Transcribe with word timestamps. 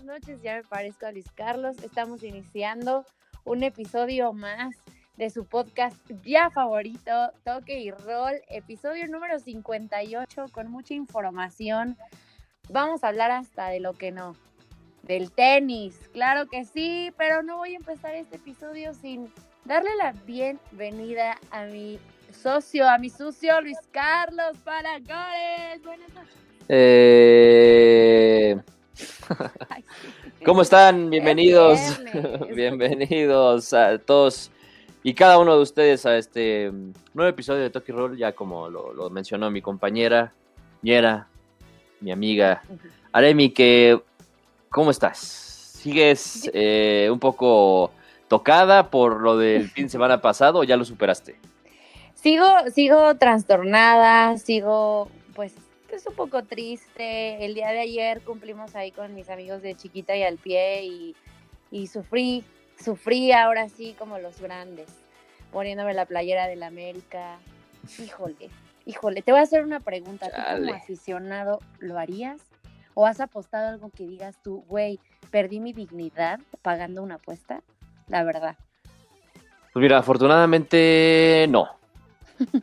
buenas 0.00 0.22
noches, 0.22 0.42
ya 0.42 0.56
me 0.56 0.62
parezco 0.62 1.06
a 1.06 1.12
Luis 1.12 1.30
Carlos. 1.32 1.76
Estamos 1.82 2.22
iniciando 2.22 3.04
un 3.44 3.62
episodio 3.62 4.32
más 4.32 4.74
de 5.16 5.28
su 5.30 5.44
podcast 5.44 5.96
ya 6.24 6.50
favorito, 6.50 7.32
Toque 7.44 7.80
y 7.80 7.90
Roll, 7.90 8.40
episodio 8.48 9.06
número 9.08 9.38
58 9.38 10.46
con 10.52 10.70
mucha 10.70 10.94
información. 10.94 11.98
Vamos 12.70 13.04
a 13.04 13.08
hablar 13.08 13.30
hasta 13.30 13.68
de 13.68 13.80
lo 13.80 13.92
que 13.92 14.10
no, 14.10 14.36
del 15.02 15.30
tenis, 15.32 16.08
claro 16.12 16.46
que 16.46 16.64
sí, 16.64 17.12
pero 17.18 17.42
no 17.42 17.58
voy 17.58 17.74
a 17.74 17.76
empezar 17.76 18.14
este 18.14 18.36
episodio 18.36 18.94
sin 18.94 19.30
darle 19.64 19.90
la 19.96 20.12
bienvenida 20.12 21.36
a 21.50 21.64
mi 21.64 21.98
socio, 22.32 22.88
a 22.88 22.96
mi 22.96 23.10
sucio 23.10 23.60
Luis 23.60 23.78
Carlos 23.90 24.56
Paragores. 24.64 25.82
Buenas 25.82 26.14
noches. 26.14 26.34
Eh... 26.68 28.56
¿Cómo 30.44 30.62
están? 30.62 31.10
Bienvenidos. 31.10 32.00
Bienvenidos 32.54 33.72
a 33.72 33.98
todos 33.98 34.50
y 35.02 35.14
cada 35.14 35.38
uno 35.38 35.56
de 35.56 35.62
ustedes 35.62 36.04
a 36.04 36.16
este 36.16 36.70
mm, 36.70 36.92
nuevo 37.14 37.30
episodio 37.30 37.62
de 37.62 37.70
Toki 37.70 37.92
Roll, 37.92 38.16
ya 38.16 38.32
como 38.32 38.68
lo, 38.68 39.10
mencionó 39.10 39.50
mi 39.50 39.62
compañera, 39.62 40.32
Ñera, 40.82 41.28
mi 42.00 42.12
amiga 42.12 42.62
Aremi, 43.12 43.50
que 43.50 44.00
¿cómo 44.68 44.90
estás? 44.90 45.18
¿Sigues 45.18 46.50
eh, 46.52 47.08
un 47.10 47.18
poco 47.18 47.92
tocada 48.28 48.90
por 48.90 49.20
lo 49.20 49.38
del 49.38 49.70
fin 49.70 49.86
de 49.86 49.90
semana 49.90 50.20
pasado 50.20 50.60
o 50.60 50.64
ya 50.64 50.76
lo 50.76 50.84
superaste? 50.84 51.36
Sigo, 52.14 52.46
sigo 52.74 53.16
trastornada, 53.16 54.36
sigo 54.36 55.08
pues 55.34 55.54
es 56.00 56.06
un 56.06 56.14
poco 56.14 56.42
triste. 56.44 57.44
El 57.44 57.54
día 57.54 57.68
de 57.68 57.80
ayer 57.80 58.22
cumplimos 58.22 58.74
ahí 58.74 58.90
con 58.90 59.14
mis 59.14 59.28
amigos 59.28 59.60
de 59.60 59.74
Chiquita 59.74 60.16
y 60.16 60.22
al 60.22 60.38
pie 60.38 60.84
y, 60.84 61.16
y 61.70 61.88
sufrí, 61.88 62.42
sufrí 62.82 63.32
ahora 63.32 63.68
sí 63.68 63.94
como 63.98 64.18
los 64.18 64.40
grandes, 64.40 64.88
poniéndome 65.52 65.92
la 65.92 66.06
playera 66.06 66.46
del 66.46 66.62
América. 66.62 67.38
Híjole, 67.98 68.48
híjole, 68.86 69.20
te 69.20 69.32
voy 69.32 69.40
a 69.40 69.44
hacer 69.44 69.62
una 69.62 69.80
pregunta. 69.80 70.28
¿Tú 70.30 70.56
como 70.56 70.74
aficionado 70.74 71.58
lo 71.80 71.98
harías? 71.98 72.40
¿O 72.94 73.06
has 73.06 73.20
apostado 73.20 73.68
algo 73.68 73.90
que 73.90 74.06
digas 74.06 74.40
tú, 74.42 74.64
güey, 74.68 74.98
perdí 75.30 75.60
mi 75.60 75.74
dignidad 75.74 76.40
pagando 76.62 77.02
una 77.02 77.16
apuesta? 77.16 77.62
La 78.08 78.24
verdad. 78.24 78.56
Pues 79.72 79.82
mira, 79.82 79.98
afortunadamente 79.98 81.46
no. 81.50 81.68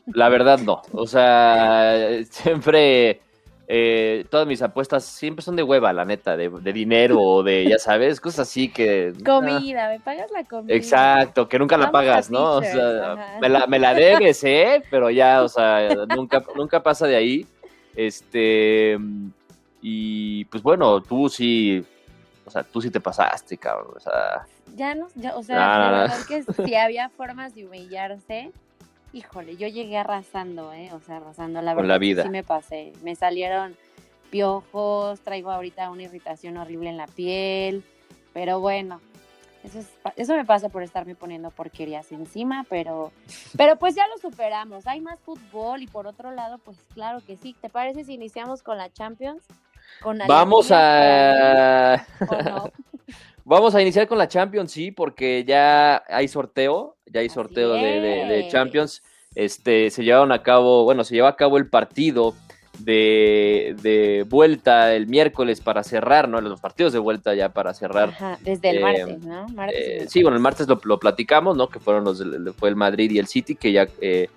La 0.07 0.27
verdad 0.27 0.57
no. 0.57 0.81
O 0.91 1.05
sea, 1.05 2.23
siempre 2.31 3.21
eh, 3.69 4.25
todas 4.29 4.47
mis 4.47 4.61
apuestas 4.61 5.03
siempre 5.03 5.43
son 5.43 5.57
de 5.57 5.63
hueva, 5.63 5.91
la 5.91 6.05
neta, 6.05 6.37
de, 6.37 6.49
dinero 6.71 7.19
o 7.19 7.43
de, 7.43 7.67
ya 7.67 7.77
sabes, 7.79 8.21
cosas 8.21 8.47
así 8.47 8.69
que... 8.69 9.13
Comida, 9.25 9.89
me 9.89 9.99
pagas 9.99 10.31
la 10.31 10.45
comida. 10.45 10.73
Exacto, 10.73 11.49
que 11.49 11.59
nunca 11.59 11.77
la 11.77 11.91
pagas, 11.91 12.31
¿no? 12.31 12.55
O 12.55 12.61
sea, 12.61 13.37
me 13.41 13.49
la, 13.49 13.67
me 13.67 13.77
la 13.77 13.93
debes, 13.93 14.41
¿eh? 14.45 14.81
Pero 14.89 15.09
ya, 15.09 15.43
o 15.43 15.49
sea, 15.49 15.89
nunca, 16.15 16.43
nunca 16.55 16.81
pasa 16.81 17.07
de 17.07 17.17
ahí. 17.17 17.45
Este, 17.93 18.97
y 19.81 20.45
pues 20.45 20.63
bueno, 20.63 21.01
tú 21.01 21.27
sí, 21.27 21.83
o 22.45 22.49
sea, 22.49 22.63
tú 22.63 22.81
sí 22.81 22.89
te 22.89 23.01
pasaste, 23.01 23.57
cabrón, 23.57 23.93
o 23.95 23.99
sea... 23.99 24.45
Ya 24.75 24.95
no, 24.95 25.07
ya, 25.15 25.35
o 25.35 25.43
sea, 25.43 25.57
la 25.57 25.91
verdad 26.01 26.25
que 26.27 26.43
si 26.43 26.75
había 26.75 27.09
formas 27.09 27.53
de 27.53 27.65
humillarse, 27.65 28.51
híjole, 29.13 29.57
yo 29.57 29.67
llegué 29.67 29.97
arrasando, 29.97 30.73
¿eh? 30.73 30.91
O 30.93 30.99
sea, 30.99 31.17
arrasando. 31.17 31.61
La 31.61 31.73
verdad, 31.73 31.89
la 31.89 31.97
vida. 31.97 32.23
sí 32.23 32.29
me 32.29 32.43
pasé. 32.43 32.93
Me 33.03 33.15
salieron 33.15 33.75
piojos, 34.29 35.21
traigo 35.21 35.51
ahorita 35.51 35.89
una 35.89 36.03
irritación 36.03 36.57
horrible 36.57 36.89
en 36.89 36.97
la 36.97 37.07
piel, 37.07 37.83
pero 38.33 38.59
bueno, 38.59 38.99
eso, 39.63 39.79
es, 39.79 39.89
eso 40.15 40.35
me 40.35 40.45
pasa 40.45 40.69
por 40.69 40.83
estarme 40.83 41.15
poniendo 41.15 41.49
porquerías 41.51 42.11
encima, 42.11 42.65
pero, 42.69 43.11
pero 43.57 43.77
pues 43.77 43.95
ya 43.95 44.07
lo 44.07 44.17
superamos. 44.17 44.87
Hay 44.87 45.01
más 45.01 45.19
fútbol 45.19 45.81
y 45.81 45.87
por 45.87 46.07
otro 46.07 46.31
lado, 46.31 46.57
pues 46.59 46.77
claro 46.93 47.19
que 47.25 47.37
sí. 47.37 47.55
¿Te 47.59 47.69
parece 47.69 48.03
si 48.03 48.13
iniciamos 48.13 48.63
con 48.63 48.77
la 48.77 48.91
Champions? 48.91 49.43
Con 50.01 50.19
Vamos 50.27 50.69
a... 50.71 52.05
Vamos 53.49 53.75
a 53.75 53.81
iniciar 53.81 54.09
con 54.09 54.17
la 54.17 54.27
Champions, 54.27 54.73
sí, 54.73 54.91
porque 54.91 55.45
ya 55.45 56.03
hay 56.09 56.27
sorteo, 56.27 56.97
ya 57.05 57.21
hay 57.21 57.29
sorteo 57.29 57.75
de, 57.75 58.45
Champions. 58.51 59.01
Este, 59.35 59.89
se 59.89 60.03
llevaron 60.03 60.33
a 60.33 60.43
cabo, 60.43 60.83
bueno, 60.83 61.05
se 61.05 61.15
llevó 61.15 61.27
a 61.27 61.37
cabo 61.37 61.57
el 61.57 61.69
partido 61.69 62.35
de, 62.79 64.25
vuelta 64.27 64.93
el 64.93 65.07
miércoles 65.07 65.61
para 65.61 65.83
cerrar, 65.85 66.27
¿no? 66.27 66.41
Los 66.41 66.59
partidos 66.59 66.91
de 66.91 66.99
vuelta 66.99 67.35
ya 67.35 67.53
para 67.53 67.73
cerrar. 67.73 68.09
Ajá, 68.09 68.37
desde 68.41 68.69
el 68.69 68.81
martes, 68.81 69.19
¿no? 69.21 69.45
Eh, 69.71 70.07
sí, 70.09 70.23
bueno, 70.23 70.35
el 70.35 70.43
martes 70.43 70.67
lo, 70.67 70.99
platicamos, 70.99 71.55
¿no? 71.55 71.69
Que 71.69 71.79
fueron 71.79 72.03
los, 72.03 72.21
fue 72.57 72.67
el 72.67 72.75
Madrid 72.75 73.11
y 73.11 73.19
el 73.19 73.27
City 73.27 73.55
que 73.55 73.71
ya 73.71 73.87
eh, 74.01 74.27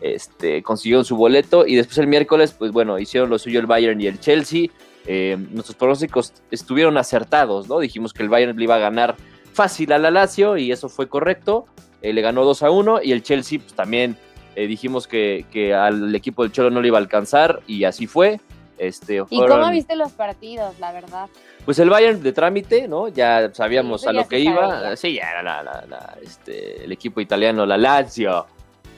este, 0.00 0.62
consiguieron 0.62 1.04
su 1.04 1.16
boleto 1.16 1.66
y 1.66 1.74
después 1.74 1.98
el 1.98 2.06
miércoles, 2.06 2.54
pues 2.56 2.70
bueno, 2.70 3.00
hicieron 3.00 3.30
lo 3.30 3.38
suyo 3.40 3.58
el 3.58 3.66
Bayern 3.66 4.00
y 4.00 4.06
el 4.06 4.20
Chelsea. 4.20 4.68
Eh, 5.06 5.36
nuestros 5.50 5.76
pronósticos 5.76 6.34
estuvieron 6.50 6.98
acertados, 6.98 7.68
¿no? 7.68 7.78
Dijimos 7.78 8.12
que 8.12 8.22
el 8.22 8.28
Bayern 8.28 8.56
le 8.56 8.64
iba 8.64 8.76
a 8.76 8.78
ganar 8.78 9.16
fácil 9.52 9.92
a 9.92 9.98
la 9.98 10.10
Lazio 10.10 10.56
y 10.56 10.72
eso 10.72 10.88
fue 10.88 11.08
correcto. 11.08 11.66
Eh, 12.02 12.12
le 12.12 12.20
ganó 12.22 12.44
2 12.44 12.62
a 12.62 12.70
1 12.70 13.02
y 13.02 13.12
el 13.12 13.22
Chelsea 13.22 13.58
pues, 13.58 13.74
también 13.74 14.16
eh, 14.56 14.66
dijimos 14.66 15.06
que, 15.06 15.74
al 15.74 16.14
equipo 16.14 16.42
del 16.42 16.52
Cholo 16.52 16.70
no 16.70 16.80
le 16.80 16.88
iba 16.88 16.98
a 16.98 17.00
alcanzar 17.00 17.60
y 17.66 17.84
así 17.84 18.06
fue. 18.06 18.40
Este, 18.78 19.22
¿Y 19.28 19.46
cómo 19.46 19.70
viste 19.70 19.94
los 19.94 20.12
partidos, 20.12 20.78
la 20.80 20.90
verdad? 20.92 21.28
Pues 21.66 21.78
el 21.78 21.90
Bayern 21.90 22.22
de 22.22 22.32
trámite, 22.32 22.88
¿no? 22.88 23.08
Ya 23.08 23.50
sabíamos 23.52 24.06
a 24.06 24.12
lo 24.12 24.26
que 24.26 24.38
iba. 24.38 24.96
Sí, 24.96 25.14
ya 25.14 25.30
era 25.30 26.16
este, 26.22 26.84
el 26.84 26.92
equipo 26.92 27.20
italiano, 27.20 27.66
la 27.66 27.76
Lazio. 27.76 28.46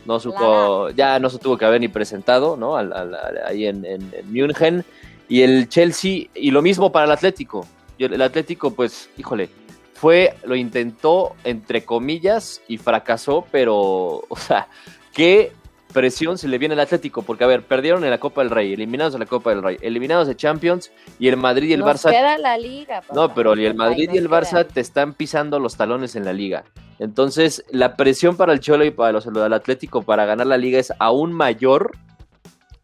No 0.04 0.18
supo, 0.20 0.90
ya 0.90 1.18
no 1.18 1.30
se 1.30 1.38
tuvo 1.38 1.56
que 1.56 1.64
haber 1.64 1.80
ni 1.80 1.88
presentado, 1.88 2.56
¿no? 2.56 2.76
ahí 2.76 3.66
en, 3.66 3.84
en, 3.84 4.12
en 4.12 4.32
München 4.32 4.84
y 5.28 5.42
el 5.42 5.68
Chelsea, 5.68 6.28
y 6.34 6.50
lo 6.50 6.62
mismo 6.62 6.92
para 6.92 7.06
el 7.06 7.12
Atlético. 7.12 7.66
El 7.98 8.22
Atlético, 8.22 8.74
pues, 8.74 9.10
híjole, 9.16 9.48
fue, 9.94 10.34
lo 10.44 10.56
intentó, 10.56 11.36
entre 11.44 11.84
comillas, 11.84 12.60
y 12.66 12.78
fracasó, 12.78 13.46
pero, 13.52 14.24
o 14.28 14.36
sea, 14.36 14.66
qué 15.12 15.52
presión 15.92 16.38
se 16.38 16.48
le 16.48 16.58
viene 16.58 16.72
al 16.72 16.80
Atlético, 16.80 17.22
porque, 17.22 17.44
a 17.44 17.46
ver, 17.46 17.62
perdieron 17.62 18.02
en 18.02 18.10
la 18.10 18.18
Copa 18.18 18.42
del 18.42 18.50
Rey, 18.50 18.72
eliminados 18.72 19.12
de 19.12 19.20
la 19.20 19.26
Copa 19.26 19.50
del 19.50 19.62
Rey, 19.62 19.76
eliminados 19.80 20.26
de 20.26 20.34
Champions, 20.34 20.90
y 21.18 21.28
el 21.28 21.36
Madrid 21.36 21.68
y 21.68 21.74
el 21.74 21.82
Barça... 21.82 22.10
queda 22.10 22.36
la 22.38 22.58
liga. 22.58 23.02
No, 23.14 23.32
pero 23.34 23.52
el 23.52 23.74
Madrid 23.74 24.10
y 24.12 24.18
el 24.18 24.28
Barça 24.28 24.66
te 24.66 24.80
están 24.80 25.14
pisando 25.14 25.60
los 25.60 25.76
talones 25.76 26.16
en 26.16 26.24
la 26.24 26.32
liga. 26.32 26.64
Entonces, 26.98 27.64
la 27.70 27.96
presión 27.96 28.36
para 28.36 28.52
el 28.52 28.60
Cholo 28.60 28.84
y 28.84 28.90
para 28.90 29.12
los, 29.12 29.26
el 29.26 29.52
Atlético 29.52 30.02
para 30.02 30.24
ganar 30.24 30.46
la 30.46 30.56
liga 30.56 30.78
es 30.78 30.92
aún 30.98 31.32
mayor 31.32 31.92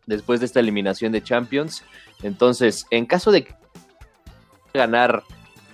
después 0.06 0.40
de 0.40 0.46
esta 0.46 0.60
eliminación 0.60 1.12
de 1.12 1.22
Champions. 1.22 1.84
Entonces, 2.22 2.86
en 2.90 3.06
caso 3.06 3.30
de 3.30 3.46
ganar 4.74 5.22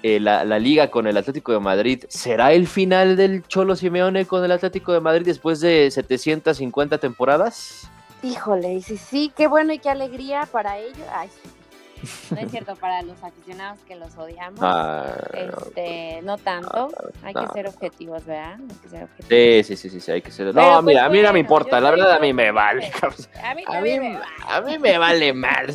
eh, 0.03 0.21
la, 0.21 0.45
liga 0.59 0.91
con 0.91 1.07
el 1.07 1.17
Atlético 1.17 1.53
de 1.53 1.61
Madrid, 1.61 2.05
¿será 2.09 2.53
el 2.53 2.67
final 2.67 3.17
del 3.17 3.43
Cholo 3.47 3.77
Simeone 3.77 4.27
con 4.27 4.45
el 4.45 4.53
Atlético 4.53 4.93
de 4.93 5.01
Madrid 5.01 5.25
después 5.25 5.61
de 5.61 5.91
750 5.91 6.99
temporadas? 6.99 7.89
Híjole, 8.23 8.81
sí, 8.83 8.97
sí, 8.97 9.33
qué 9.37 9.47
bueno 9.47 9.73
y 9.73 9.79
qué 9.79 9.91
alegría 9.91 10.47
para 10.51 10.79
ellos. 10.79 11.07
Ay, 11.13 11.29
no 12.31 12.39
es 12.39 12.51
cierto, 12.51 12.77
para 12.77 13.03
los 13.03 13.23
aficionados 13.23 13.81
que 13.87 13.97
los 13.97 14.17
odiamos. 14.17 14.61
Ah, 14.63 15.17
este, 15.33 16.21
no 16.23 16.39
tanto. 16.39 16.91
hay 17.23 17.35
que 17.35 17.47
ser 17.53 17.69
objetivos, 17.69 18.25
¿verdad? 18.25 18.59
Hay 18.61 18.77
que 18.83 18.89
ser 18.89 19.05
objetivos. 19.05 19.67
Sí, 19.67 19.77
sí, 19.77 19.89
sí, 19.91 20.01
sí, 20.01 20.11
hay 20.13 20.23
que 20.23 20.31
ser. 20.31 20.55
no, 20.55 20.83
mira, 20.83 21.05
a 21.05 21.09
mí 21.09 21.21
no 21.21 21.33
me 21.33 21.39
importa. 21.39 21.81
La 21.81 21.91
verdad, 21.91 22.13
a 22.13 22.19
mí 22.19 22.33
me 22.33 22.51
vale. 22.51 22.91
A 23.43 23.55
mí, 23.55 23.65
a 23.67 23.81
mí, 23.81 24.01
me, 24.01 24.13
vale. 24.15 24.25
a 24.49 24.61
mí 24.61 24.79
me 24.79 24.99
vale 24.99 25.33
mal, 25.33 25.67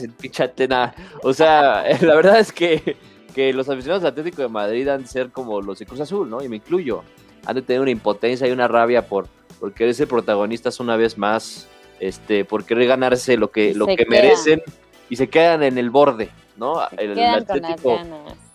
nada. 0.70 0.96
O 1.24 1.34
sea, 1.34 1.84
la 2.02 2.16
verdad 2.16 2.40
es 2.40 2.52
que, 2.52 2.98
que 3.34 3.54
los 3.54 3.70
aficionados 3.70 4.04
del 4.04 4.12
Atlético 4.12 4.42
de 4.42 4.50
Madrid 4.50 4.88
han 4.88 5.04
de 5.04 5.08
ser 5.08 5.32
como 5.32 5.62
los 5.62 5.80
de 5.80 5.86
Cruz 5.86 6.02
Azul, 6.02 6.30
¿no? 6.30 6.44
Y 6.44 6.50
me 6.50 6.58
incluyo. 6.58 7.04
Han 7.46 7.56
de 7.56 7.62
tener 7.62 7.82
una 7.82 7.92
impotencia 7.92 8.48
y 8.48 8.52
una 8.52 8.68
rabia 8.68 9.08
por, 9.08 9.28
por 9.60 9.74
querer 9.74 9.94
ser 9.96 10.08
protagonistas 10.08 10.80
una 10.80 10.98
vez 10.98 11.18
más, 11.18 11.68
este, 12.00 12.46
por 12.46 12.66
querer 12.66 12.88
ganarse 12.88 13.38
lo 13.38 13.50
que, 13.50 13.74
lo 13.74 13.88
que 13.88 14.06
merecen 14.08 14.62
y 15.10 15.16
se 15.16 15.30
quedan 15.30 15.64
en 15.64 15.78
el 15.78 15.90
borde, 15.90 16.30
¿no? 16.58 16.88
el, 16.98 17.20
Atlético 17.20 18.00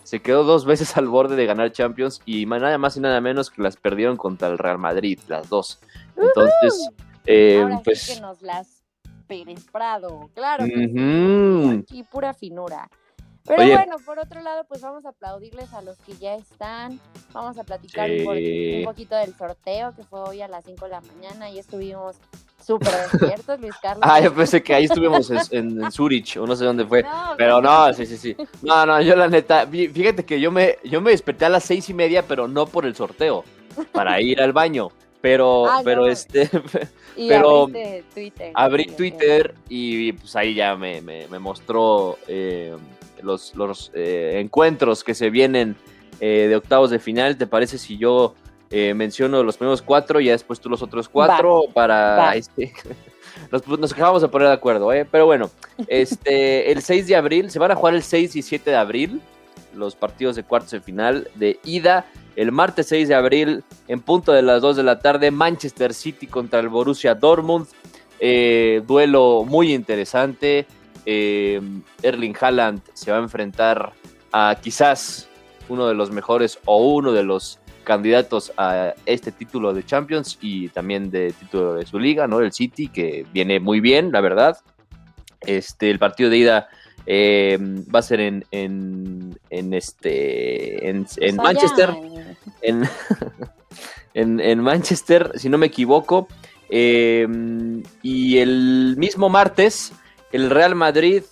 se 0.04 0.20
quedó 0.20 0.44
dos 0.44 0.66
veces 0.66 0.96
al 0.96 1.08
borde 1.08 1.34
de 1.34 1.46
ganar 1.46 1.72
Champions 1.72 2.20
y 2.26 2.46
nada 2.46 2.78
más 2.78 2.96
y 2.96 3.00
nada 3.00 3.20
menos 3.20 3.50
que 3.50 3.62
las 3.62 3.76
perdieron 3.76 4.16
contra 4.16 4.48
el 4.48 4.58
Real 4.58 4.78
Madrid, 4.78 5.18
las 5.28 5.48
dos. 5.48 5.80
Entonces, 6.16 6.90
eh, 7.26 7.66
pues... 7.82 8.14
que 8.14 8.20
nos 8.20 8.42
las 8.42 8.84
Pérez 9.26 9.64
Prado, 9.72 10.30
claro. 10.34 10.66
Y 10.66 12.02
pura 12.04 12.34
finura. 12.34 12.88
Pero 13.46 13.62
bueno, 13.66 13.96
por 14.04 14.18
otro 14.18 14.40
lado, 14.40 14.64
pues 14.64 14.80
vamos 14.80 15.04
a 15.04 15.10
aplaudirles 15.10 15.72
a 15.74 15.82
los 15.82 15.98
que 15.98 16.14
ya 16.14 16.34
están. 16.34 16.98
Vamos 17.32 17.58
a 17.58 17.64
platicar 17.64 18.10
un, 18.10 18.84
poquito 18.84 19.16
del 19.16 19.34
sorteo 19.34 19.94
que 19.94 20.02
fue 20.02 20.20
hoy 20.20 20.40
a 20.40 20.48
las 20.48 20.64
5 20.64 20.84
de 20.86 20.90
la 20.90 21.00
mañana 21.02 21.50
y 21.50 21.58
estuvimos 21.58 22.16
Súper 22.64 22.92
despiertos, 23.10 23.60
Luis 23.60 23.74
Carlos. 23.82 24.00
Ah, 24.02 24.20
yo 24.20 24.34
pensé 24.34 24.62
que 24.62 24.74
ahí 24.74 24.84
estuvimos 24.84 25.30
en, 25.30 25.82
en, 25.82 25.92
Zurich 25.92 26.38
o 26.38 26.46
no 26.46 26.56
sé 26.56 26.64
dónde 26.64 26.86
fue. 26.86 27.04
pero 27.36 27.60
no, 27.60 27.92
sí, 27.92 28.06
sí, 28.06 28.16
sí. 28.16 28.36
No, 28.62 28.86
no, 28.86 29.00
yo 29.02 29.14
la 29.16 29.28
neta, 29.28 29.66
fíjate 29.66 30.24
que 30.24 30.40
yo 30.40 30.50
me, 30.50 30.78
yo 30.82 31.00
me 31.00 31.10
desperté 31.10 31.44
a 31.44 31.50
las 31.50 31.64
seis 31.64 31.88
y 31.90 31.94
media, 31.94 32.26
pero 32.26 32.48
no 32.48 32.66
por 32.66 32.86
el 32.86 32.96
sorteo, 32.96 33.44
para 33.92 34.20
ir 34.20 34.40
al 34.40 34.52
baño. 34.52 34.88
Pero, 35.20 35.66
ah, 35.70 35.82
pero 35.84 36.06
este, 36.06 36.48
pero 37.16 37.66
Twitter, 38.14 38.52
abrí 38.54 38.86
Twitter 38.86 39.54
y 39.68 40.12
pues 40.12 40.34
ahí 40.36 40.54
ya 40.54 40.74
me, 40.74 41.02
me, 41.02 41.38
mostró 41.38 42.18
eh, 42.28 42.74
los, 43.22 43.54
los 43.54 43.90
eh, 43.94 44.38
encuentros 44.40 45.04
que 45.04 45.14
se 45.14 45.28
vienen 45.28 45.76
eh, 46.20 46.46
de 46.48 46.56
octavos 46.56 46.90
de 46.90 46.98
final. 46.98 47.36
¿Te 47.36 47.46
parece 47.46 47.76
si 47.76 47.98
yo 47.98 48.34
menciono 48.70 49.42
los 49.42 49.56
primeros 49.56 49.82
cuatro 49.82 50.20
y 50.20 50.26
ya 50.26 50.32
después 50.32 50.58
tú 50.60 50.68
los 50.68 50.82
otros 50.82 51.08
cuatro 51.08 51.64
para 51.72 52.34
este, 52.34 52.72
nos, 53.52 53.66
nos 53.66 53.92
acabamos 53.92 54.22
de 54.22 54.28
poner 54.28 54.48
de 54.48 54.54
acuerdo, 54.54 54.88
Pero 55.10 55.26
bueno, 55.26 55.50
este, 55.86 56.72
el 56.72 56.82
6 56.82 57.06
de 57.06 57.16
abril, 57.16 57.50
se 57.50 57.58
van 57.58 57.70
a 57.70 57.76
jugar 57.76 57.94
el 57.94 58.02
6 58.02 58.36
y 58.36 58.42
7 58.42 58.70
de 58.70 58.76
abril 58.76 59.20
los 59.74 59.96
partidos 59.96 60.36
de 60.36 60.44
cuartos 60.44 60.70
de 60.70 60.80
final 60.80 61.28
de 61.34 61.58
ida. 61.64 62.06
El 62.36 62.52
martes 62.52 62.86
6 62.88 63.08
de 63.08 63.14
abril, 63.14 63.64
en 63.88 64.00
punto 64.00 64.32
de 64.32 64.42
las 64.42 64.60
2 64.62 64.76
de 64.76 64.82
la 64.82 64.98
tarde, 64.98 65.30
Manchester 65.30 65.94
City 65.94 66.26
contra 66.26 66.60
el 66.60 66.68
Borussia 66.68 67.14
Dortmund. 67.14 67.66
Eh, 68.18 68.82
duelo 68.86 69.44
muy 69.46 69.72
interesante. 69.72 70.66
Eh, 71.06 71.60
Erling 72.02 72.34
Haaland 72.40 72.80
se 72.94 73.10
va 73.10 73.18
a 73.18 73.20
enfrentar 73.20 73.92
a 74.32 74.56
quizás 74.60 75.28
uno 75.68 75.86
de 75.86 75.94
los 75.94 76.10
mejores 76.10 76.58
o 76.64 76.78
uno 76.88 77.12
de 77.12 77.22
los 77.22 77.58
candidatos 77.84 78.52
a 78.56 78.94
este 79.06 79.30
título 79.30 79.72
de 79.72 79.84
Champions 79.84 80.38
y 80.40 80.68
también 80.70 81.10
de 81.10 81.32
título 81.32 81.74
de 81.74 81.86
su 81.86 81.98
liga, 81.98 82.26
¿no? 82.26 82.40
El 82.40 82.52
City, 82.52 82.88
que 82.88 83.26
viene 83.32 83.60
muy 83.60 83.80
bien, 83.80 84.10
la 84.10 84.20
verdad. 84.20 84.58
Este, 85.40 85.90
el 85.90 85.98
partido 85.98 86.30
de 86.30 86.38
ida 86.38 86.68
eh, 87.06 87.58
va 87.94 87.98
a 87.98 88.02
ser 88.02 88.20
en, 88.20 88.44
en, 88.50 89.38
en 89.50 89.74
este 89.74 90.88
en, 90.88 91.06
en 91.18 91.36
Manchester. 91.36 91.90
En, 94.16 94.38
en, 94.38 94.60
Manchester, 94.60 95.32
si 95.34 95.48
no 95.48 95.58
me 95.58 95.66
equivoco. 95.66 96.28
Eh, 96.70 97.26
y 98.00 98.38
el 98.38 98.94
mismo 98.96 99.28
martes, 99.28 99.92
el 100.30 100.50
Real 100.50 100.76
Madrid 100.76 101.24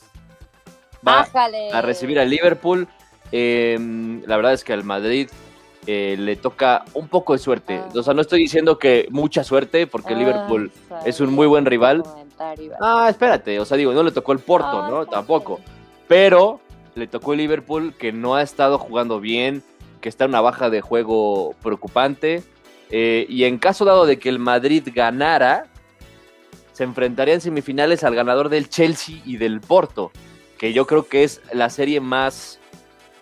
va 1.07 1.29
a 1.73 1.81
recibir 1.81 2.19
al 2.19 2.29
Liverpool. 2.29 2.89
Eh, 3.31 3.79
la 4.27 4.37
verdad 4.37 4.53
es 4.53 4.65
que 4.65 4.73
al 4.73 4.83
Madrid 4.83 5.29
le 5.87 6.37
toca 6.37 6.85
un 6.95 7.09
poco 7.09 7.33
de 7.33 7.39
suerte. 7.39 7.81
Ah. 7.83 7.89
O 7.95 8.03
sea, 8.03 8.15
no 8.15 8.21
estoy 8.21 8.41
diciendo 8.41 8.79
que 8.79 9.09
mucha 9.11 9.45
suerte, 9.45 9.87
porque 9.87 10.15
ah, 10.15 10.19
Liverpool 10.19 10.73
es 11.05 11.21
un 11.21 11.33
muy 11.33 11.47
buen 11.47 11.67
rival. 11.67 12.03
Ah, 12.81 13.07
espérate, 13.09 13.59
o 13.61 13.65
sea, 13.65 13.77
digo, 13.77 13.93
no 13.93 14.03
le 14.03 14.13
tocó 14.13 14.33
el 14.33 14.39
Porto, 14.39 14.89
¿no? 14.89 15.07
Tampoco. 15.07 15.61
Pero 16.09 16.61
le 16.95 17.07
tocó 17.07 17.33
el 17.33 17.39
Liverpool 17.39 17.95
que 17.95 18.13
no 18.13 18.35
ha 18.35 18.43
estado 18.43 18.79
jugando 18.79 19.21
bien, 19.21 19.63
que 20.01 20.09
está 20.09 20.25
en 20.25 20.31
una 20.31 20.41
baja 20.41 20.71
de 20.71 20.81
juego 20.81 21.55
preocupante. 21.63 22.43
Eh, 22.91 23.27
y 23.29 23.45
en 23.45 23.59
caso 23.59 23.85
dado 23.85 24.05
de 24.05 24.19
que 24.19 24.29
el 24.29 24.39
Madrid 24.39 24.87
ganara, 24.95 25.67
se 26.73 26.85
enfrentaría 26.85 27.35
en 27.35 27.41
semifinales 27.41 28.05
al 28.05 28.15
ganador 28.15 28.49
del 28.49 28.69
Chelsea 28.69 29.17
y 29.25 29.37
del 29.37 29.61
Porto, 29.61 30.11
que 30.59 30.73
yo 30.73 30.87
creo 30.87 31.07
que 31.07 31.25
es 31.25 31.41
la 31.53 31.71
serie 31.71 32.01
más, 32.01 32.59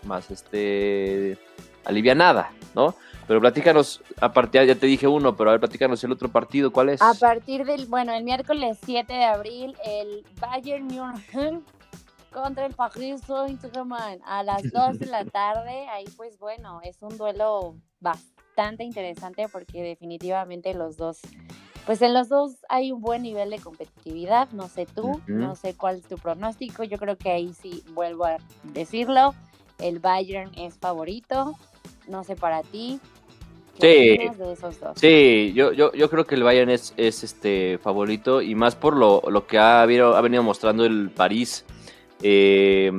más 0.05 0.31
este, 0.31 1.39
alivianada, 1.85 2.50
¿no? 2.75 2.94
Pero 3.27 3.41
platícanos, 3.41 4.03
a 4.21 4.32
partir, 4.32 4.65
ya 4.65 4.75
te 4.75 4.87
dije 4.87 5.06
uno, 5.06 5.37
pero 5.37 5.50
a 5.50 5.53
ver, 5.53 5.61
platícanos 5.61 6.03
el 6.03 6.11
otro 6.11 6.29
partido, 6.29 6.73
¿cuál 6.73 6.88
es? 6.88 7.00
A 7.00 7.15
partir 7.15 7.65
del, 7.65 7.87
bueno, 7.87 8.12
el 8.12 8.25
miércoles 8.25 8.79
7 8.85 9.12
de 9.12 9.25
abril, 9.25 9.77
el 9.85 10.25
Bayern 10.41 10.87
Munich 10.87 11.62
contra 12.32 12.67
el 12.67 12.75
Paris 12.75 13.21
Saint-Germain 13.27 14.21
a 14.25 14.43
las 14.43 14.62
2 14.73 14.99
de 14.99 15.06
la 15.06 15.25
tarde. 15.25 15.88
Ahí 15.88 16.05
pues 16.17 16.38
bueno, 16.38 16.81
es 16.82 16.97
un 17.00 17.17
duelo 17.17 17.77
bastante 18.00 18.85
interesante 18.85 19.47
porque 19.49 19.83
definitivamente 19.83 20.75
los 20.75 20.97
dos, 20.97 21.21
pues 21.87 22.03
en 22.03 22.15
los 22.15 22.29
dos 22.29 22.56
hay 22.69 22.93
un 22.93 23.00
buen 23.00 23.23
nivel 23.23 23.50
de 23.50 23.59
competitividad. 23.59 24.49
No 24.53 24.69
sé 24.69 24.87
tú, 24.87 25.21
no 25.26 25.55
sé 25.56 25.75
cuál 25.75 25.99
es 25.99 26.05
tu 26.05 26.17
pronóstico. 26.17 26.85
Yo 26.85 26.99
creo 26.99 27.17
que 27.17 27.31
ahí 27.31 27.53
sí 27.53 27.85
vuelvo 27.93 28.25
a 28.25 28.38
decirlo. 28.65 29.35
El 29.79 29.99
Bayern 29.99 30.53
es 30.59 30.76
favorito. 30.79 31.56
No 32.11 32.25
sé 32.25 32.37
para 32.37 32.62
ti. 32.62 33.01
Sí, 33.81 34.19
sí 34.97 35.53
yo, 35.55 35.73
yo, 35.73 35.93
yo 35.93 36.11
creo 36.11 36.27
que 36.27 36.35
el 36.35 36.43
Bayern 36.43 36.69
es, 36.69 36.93
es 36.99 37.25
este 37.25 37.79
favorito 37.79 38.43
y 38.43 38.55
más 38.55 38.77
por 38.77 38.95
lo, 38.95 39.23
lo 39.31 39.47
que 39.47 39.59
ha, 39.59 39.83
ha 39.83 39.87
venido 39.87 40.43
mostrando 40.43 40.85
el 40.85 41.11
París. 41.11 41.65
Eh, 42.23 42.93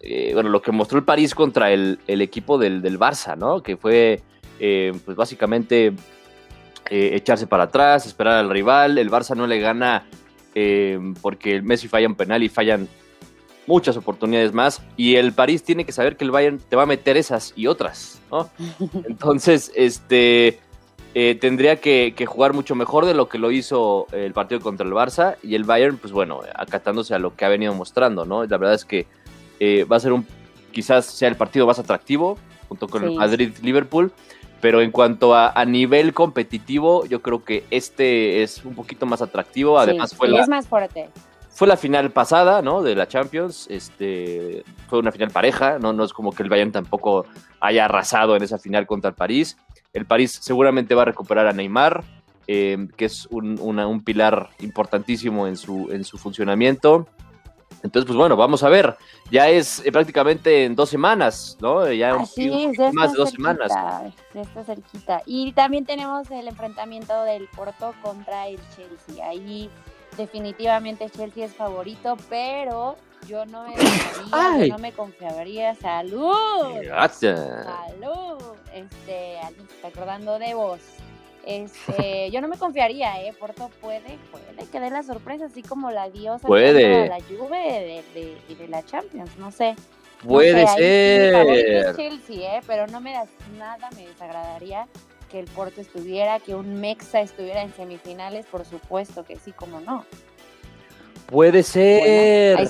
eh, 0.00 0.30
bueno, 0.34 0.48
lo 0.48 0.60
que 0.60 0.72
mostró 0.72 0.98
el 0.98 1.04
París 1.04 1.34
contra 1.34 1.70
el, 1.70 1.98
equipo 2.08 2.58
del, 2.58 2.82
del, 2.82 2.98
Barça, 2.98 3.36
¿no? 3.36 3.62
Que 3.62 3.76
fue, 3.76 4.22
eh, 4.58 4.92
pues 5.04 5.16
básicamente, 5.16 5.92
echarse 6.90 7.46
para 7.46 7.64
atrás, 7.64 8.06
esperar 8.06 8.38
al 8.38 8.50
rival. 8.50 8.98
El 8.98 9.10
Barça 9.10 9.36
no 9.36 9.46
le 9.46 9.60
gana 9.60 10.06
porque 11.22 11.54
el 11.54 11.62
Messi 11.62 11.86
falla 11.86 12.08
un 12.08 12.14
penal 12.14 12.42
y 12.42 12.48
fallan 12.48 12.88
muchas 13.66 13.96
oportunidades 13.96 14.52
más. 14.52 14.82
Y 14.96 15.16
el 15.16 15.32
París 15.32 15.62
tiene 15.62 15.84
que 15.84 15.92
saber 15.92 16.16
que 16.16 16.24
el 16.24 16.30
Bayern 16.30 16.58
te 16.58 16.76
va 16.76 16.84
a 16.84 16.86
meter 16.86 17.16
esas 17.16 17.52
y 17.56 17.66
otras, 17.66 18.20
¿no? 18.30 18.50
Entonces, 19.08 19.72
este. 19.74 20.60
Eh, 21.16 21.36
tendría 21.40 21.76
que, 21.76 22.12
jugar 22.26 22.54
mucho 22.54 22.74
mejor 22.74 23.06
de 23.06 23.14
lo 23.14 23.28
que 23.28 23.38
lo 23.38 23.52
hizo 23.52 24.08
el 24.10 24.32
partido 24.32 24.60
contra 24.60 24.84
el 24.84 24.92
Barça 24.92 25.36
y 25.44 25.54
el 25.54 25.62
Bayern, 25.62 25.96
pues 25.96 26.12
bueno, 26.12 26.40
acatándose 26.56 27.14
a 27.14 27.20
lo 27.20 27.36
que 27.36 27.44
ha 27.44 27.48
venido 27.48 27.72
mostrando, 27.72 28.24
¿no? 28.24 28.44
La 28.44 28.56
verdad 28.56 28.74
es 28.74 28.84
que 28.84 29.06
eh, 29.60 29.84
va 29.84 29.98
a 29.98 30.00
ser 30.00 30.12
un, 30.12 30.26
quizás 30.72 31.06
sea 31.06 31.28
el 31.28 31.36
partido 31.36 31.68
más 31.68 31.78
atractivo, 31.78 32.36
junto 32.66 32.88
con 32.88 33.04
el 33.04 33.12
Madrid-Liverpool, 33.12 34.10
pero 34.60 34.82
en 34.82 34.90
cuanto 34.90 35.36
a, 35.36 35.64
nivel 35.64 36.12
competitivo, 36.14 37.06
yo 37.06 37.22
creo 37.22 37.44
que 37.44 37.62
este 37.70 38.42
es 38.42 38.64
un 38.64 38.74
poquito 38.74 39.06
más 39.06 39.22
atractivo, 39.22 39.78
además 39.78 40.16
fue 40.16 40.36
es 40.36 40.48
más 40.48 40.66
fuerte 40.66 41.10
fue 41.54 41.68
la 41.68 41.76
final 41.76 42.10
pasada, 42.10 42.62
¿no? 42.62 42.82
De 42.82 42.96
la 42.96 43.06
Champions. 43.06 43.68
Este, 43.70 44.64
fue 44.88 44.98
una 44.98 45.12
final 45.12 45.30
pareja, 45.30 45.78
¿no? 45.78 45.92
No 45.92 46.04
es 46.04 46.12
como 46.12 46.32
que 46.32 46.42
el 46.42 46.48
Bayern 46.48 46.72
tampoco 46.72 47.26
haya 47.60 47.84
arrasado 47.84 48.36
en 48.36 48.42
esa 48.42 48.58
final 48.58 48.86
contra 48.86 49.10
el 49.10 49.14
París. 49.14 49.56
El 49.92 50.04
París 50.04 50.36
seguramente 50.42 50.96
va 50.96 51.02
a 51.02 51.06
recuperar 51.06 51.46
a 51.46 51.52
Neymar, 51.52 52.02
eh, 52.48 52.88
que 52.96 53.04
es 53.04 53.28
un, 53.30 54.02
pilar 54.04 54.50
importantísimo 54.58 55.46
en 55.46 55.56
su, 55.56 55.88
en 55.92 56.02
su 56.04 56.18
funcionamiento. 56.18 57.06
Entonces, 57.84 58.06
pues 58.06 58.16
bueno, 58.16 58.34
vamos 58.34 58.64
a 58.64 58.68
ver. 58.68 58.96
Ya 59.30 59.48
es 59.48 59.84
eh, 59.84 59.92
prácticamente 59.92 60.64
en 60.64 60.74
dos 60.74 60.88
semanas, 60.88 61.56
¿no? 61.60 61.90
Ya 61.92 62.16
más 62.16 62.34
de 62.34 63.16
dos 63.16 63.30
semanas. 63.30 63.70
Ya 64.34 64.40
está 64.40 64.64
cerquita. 64.64 65.22
Y 65.24 65.52
también 65.52 65.84
tenemos 65.84 66.28
el 66.32 66.48
enfrentamiento 66.48 67.22
del 67.22 67.46
Porto 67.54 67.94
contra 68.02 68.48
el 68.48 68.58
Chelsea. 68.74 69.24
Ahí 69.24 69.70
definitivamente 70.16 71.08
Chelsea 71.10 71.46
es 71.46 71.54
favorito, 71.54 72.16
pero 72.28 72.96
yo 73.26 73.46
no 73.46 73.66
me 73.66 73.74
confiaría, 74.30 74.74
no 74.74 74.78
me 74.78 74.92
confiaría. 74.92 75.74
Salud. 75.74 76.80
Salud. 77.64 78.42
Este, 78.72 79.38
alguien 79.38 79.68
se 79.68 79.74
está 79.76 79.88
acordando 79.88 80.38
de 80.38 80.54
vos. 80.54 80.80
Este, 81.46 82.30
yo 82.32 82.40
no 82.40 82.48
me 82.48 82.56
confiaría, 82.56 83.22
eh. 83.22 83.34
Porto 83.38 83.70
puede, 83.80 84.18
puede 84.30 84.68
que 84.70 84.80
dé 84.80 84.90
la 84.90 85.02
sorpresa, 85.02 85.46
así 85.46 85.62
como 85.62 85.90
la 85.90 86.10
diosa 86.10 86.46
puede. 86.46 87.08
la 87.08 87.18
Juve 87.20 88.02
de, 88.14 88.56
de, 88.56 88.68
la 88.68 88.82
Champions, 88.84 89.36
no 89.38 89.50
sé. 89.50 89.76
Puede 90.26 90.66
ser. 90.68 91.96
Chelsea, 91.96 92.56
eh, 92.58 92.60
pero 92.66 92.86
no 92.86 93.00
me 93.00 93.12
da 93.12 93.26
nada, 93.58 93.90
me 93.94 94.06
desagradaría 94.06 94.86
que 95.34 95.40
el 95.40 95.46
Porto 95.46 95.80
estuviera, 95.80 96.38
que 96.38 96.54
un 96.54 96.80
Mexa 96.80 97.20
estuviera 97.20 97.60
en 97.60 97.74
semifinales, 97.74 98.46
por 98.46 98.64
supuesto 98.64 99.24
que 99.24 99.34
sí, 99.34 99.50
como 99.50 99.80
no. 99.80 100.04
Puede 101.26 101.64
ser. 101.64 102.68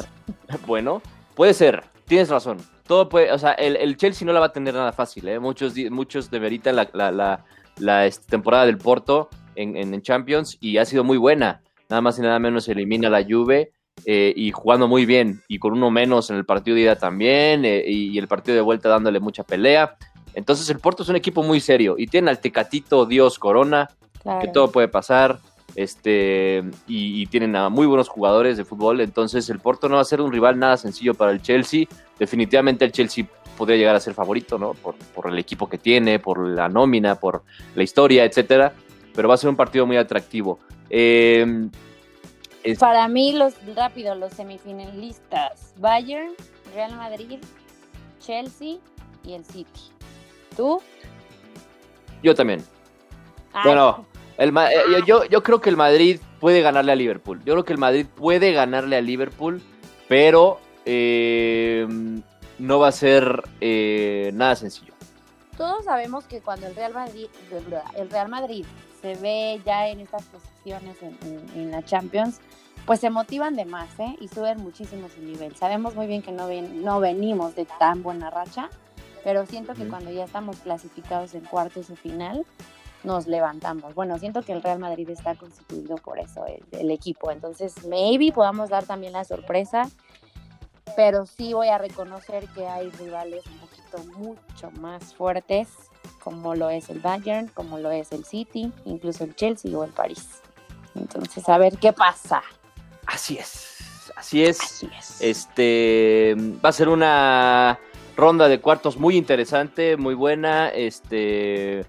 Bueno, 0.66 1.02
puede 1.34 1.52
ser. 1.52 1.82
Tienes 2.06 2.30
razón. 2.30 2.56
Todo 2.86 3.10
puede, 3.10 3.32
o 3.32 3.38
sea, 3.38 3.52
el, 3.52 3.94
Chelsea 3.98 4.24
no 4.24 4.32
la 4.32 4.40
va 4.40 4.46
a 4.46 4.52
tener 4.52 4.72
nada 4.72 4.92
fácil, 4.92 5.28
¿eh? 5.28 5.38
Muchos, 5.38 5.74
muchos 5.90 6.30
demeritan 6.30 6.76
la, 6.76 6.88
la, 6.94 7.44
la, 7.76 8.06
este, 8.06 8.30
temporada 8.30 8.64
del 8.64 8.78
Porto 8.78 9.28
en, 9.56 9.76
en, 9.76 10.00
Champions 10.00 10.56
y 10.58 10.78
ha 10.78 10.86
sido 10.86 11.04
muy 11.04 11.18
buena. 11.18 11.60
Nada 11.90 12.00
más 12.00 12.18
y 12.18 12.22
nada 12.22 12.38
menos 12.38 12.66
elimina 12.66 13.10
la 13.10 13.22
Juve 13.22 13.72
eh, 14.06 14.32
y 14.34 14.52
jugando 14.52 14.88
muy 14.88 15.04
bien 15.04 15.42
y 15.48 15.58
con 15.58 15.74
uno 15.74 15.90
menos 15.90 16.30
en 16.30 16.36
el 16.36 16.46
partido 16.46 16.76
de 16.76 16.80
ida 16.80 16.96
también 16.96 17.66
eh, 17.66 17.84
y, 17.86 18.18
el 18.18 18.26
partido 18.26 18.54
de 18.54 18.62
vuelta 18.62 18.88
dándole 18.88 19.20
mucha 19.20 19.44
pelea. 19.44 19.98
Entonces 20.34 20.68
el 20.70 20.78
Porto 20.78 21.02
es 21.02 21.08
un 21.08 21.16
equipo 21.16 21.42
muy 21.42 21.60
serio 21.60 21.94
y 21.98 22.06
tiene 22.06 22.30
al 22.30 22.40
Tecatito 22.40 23.06
Dios 23.06 23.38
Corona, 23.38 23.90
que 24.40 24.48
todo 24.48 24.70
puede 24.70 24.88
pasar, 24.88 25.38
este 25.76 26.62
y, 26.86 27.26
tienen 27.26 27.56
a 27.56 27.68
muy 27.68 27.86
buenos 27.86 28.08
jugadores 28.08 28.56
de 28.56 28.64
fútbol, 28.64 29.00
entonces 29.00 29.48
el 29.50 29.58
Porto 29.58 29.88
no 29.88 29.96
va 29.96 30.02
a 30.02 30.04
ser 30.04 30.20
un 30.20 30.32
rival 30.32 30.58
nada 30.58 30.76
sencillo 30.76 31.14
para 31.14 31.32
el 31.32 31.42
Chelsea. 31.42 31.86
Definitivamente 32.18 32.84
el 32.84 32.92
Chelsea 32.92 33.26
podría 33.56 33.76
llegar 33.76 33.96
a 33.96 34.00
ser 34.00 34.14
favorito, 34.14 34.58
¿no? 34.58 34.74
Por, 34.74 34.94
por 35.14 35.28
el 35.28 35.38
equipo 35.38 35.68
que 35.68 35.78
tiene, 35.78 36.18
por 36.18 36.46
la 36.46 36.68
nómina, 36.68 37.16
por 37.16 37.42
la 37.74 37.82
historia, 37.82 38.24
etcétera. 38.24 38.72
Pero 39.14 39.28
va 39.28 39.34
a 39.34 39.38
ser 39.38 39.50
un 39.50 39.56
partido 39.56 39.86
muy 39.86 39.96
atractivo. 39.96 40.58
Em, 40.90 41.70
Para 42.78 43.08
mí, 43.08 43.32
los 43.32 43.54
rápido, 43.74 44.14
los 44.14 44.32
semifinalistas, 44.32 45.74
Bayern, 45.78 46.32
Real 46.74 46.96
Madrid, 46.96 47.38
Chelsea 48.20 48.76
y 49.24 49.32
el 49.34 49.44
City. 49.44 49.93
¿Tú? 50.56 50.80
Yo 52.22 52.34
también. 52.34 52.64
Bueno, 53.64 54.06
el, 54.36 54.56
eh, 54.56 55.02
yo, 55.06 55.24
yo 55.26 55.42
creo 55.42 55.60
que 55.60 55.70
el 55.70 55.76
Madrid 55.76 56.20
puede 56.40 56.60
ganarle 56.60 56.92
a 56.92 56.96
Liverpool. 56.96 57.38
Yo 57.44 57.54
creo 57.54 57.64
que 57.64 57.72
el 57.72 57.78
Madrid 57.78 58.06
puede 58.06 58.52
ganarle 58.52 58.96
a 58.96 59.00
Liverpool, 59.00 59.62
pero 60.08 60.58
eh, 60.84 61.86
no 62.58 62.78
va 62.78 62.88
a 62.88 62.92
ser 62.92 63.42
eh, 63.60 64.30
nada 64.34 64.56
sencillo. 64.56 64.94
Todos 65.56 65.84
sabemos 65.84 66.24
que 66.24 66.40
cuando 66.40 66.66
el 66.66 66.74
Real 66.74 66.92
Madrid, 66.94 67.26
el 67.96 68.10
Real 68.10 68.28
Madrid 68.28 68.64
se 69.00 69.14
ve 69.16 69.60
ya 69.64 69.88
en 69.88 70.00
estas 70.00 70.24
posiciones 70.24 70.96
en, 71.54 71.70
la 71.70 71.84
Champions, 71.84 72.40
pues 72.86 73.00
se 73.00 73.10
motivan 73.10 73.54
de 73.54 73.64
más 73.64 73.88
¿eh? 74.00 74.16
y 74.20 74.28
suben 74.28 74.58
muchísimo 74.58 75.08
su 75.08 75.20
nivel. 75.22 75.54
Sabemos 75.56 75.94
muy 75.94 76.06
bien 76.06 76.22
que 76.22 76.32
no, 76.32 76.48
ven, 76.48 76.82
no 76.82 77.00
venimos 77.00 77.54
de 77.54 77.66
tan 77.78 78.02
buena 78.02 78.30
racha, 78.30 78.68
pero 79.24 79.46
siento 79.46 79.74
que 79.74 79.88
cuando 79.88 80.10
ya 80.10 80.24
estamos 80.24 80.58
clasificados 80.58 81.34
en 81.34 81.40
cuartos 81.40 81.88
de 81.88 81.96
final, 81.96 82.44
nos 83.02 83.26
levantamos. 83.26 83.94
Bueno, 83.94 84.18
siento 84.18 84.42
que 84.42 84.52
el 84.52 84.62
Real 84.62 84.78
Madrid 84.78 85.08
está 85.08 85.34
constituido 85.34 85.96
por 85.96 86.18
eso, 86.18 86.44
el, 86.72 86.90
equipo. 86.90 87.30
Entonces, 87.30 87.86
maybe 87.86 88.32
podamos 88.32 88.68
dar 88.70 88.84
también 88.84 89.14
la 89.14 89.24
sorpresa, 89.24 89.88
pero 90.94 91.26
sí 91.26 91.54
voy 91.54 91.68
a 91.68 91.78
reconocer 91.78 92.46
que 92.48 92.66
hay 92.66 92.90
rivales 92.90 93.44
un 93.46 93.58
poquito 93.58 94.18
mucho 94.18 94.70
más 94.80 95.14
fuertes, 95.14 95.68
como 96.22 96.54
lo 96.54 96.70
es 96.70 96.88
el 96.90 97.00
Bayern, 97.00 97.48
como 97.48 97.78
lo 97.78 97.90
es 97.90 98.12
el 98.12 98.24
City, 98.24 98.72
incluso 98.84 99.24
el 99.24 99.34
Chelsea 99.34 99.76
o 99.76 99.84
el 99.84 99.90
París. 99.90 100.40
Entonces, 100.94 101.48
a 101.48 101.58
ver 101.58 101.78
qué 101.78 101.92
pasa. 101.92 102.42
Así 103.06 103.36
es, 103.36 103.78
así 104.16 104.44
es. 104.44 104.60
Así 104.60 104.90
es. 104.98 105.20
Este 105.20 106.34
va 106.64 106.70
a 106.70 106.72
ser 106.72 106.88
una 106.88 107.78
ronda 108.16 108.48
de 108.48 108.60
cuartos 108.60 108.96
muy 108.96 109.16
interesante, 109.16 109.96
muy 109.96 110.14
buena. 110.14 110.68
Este 110.68 111.84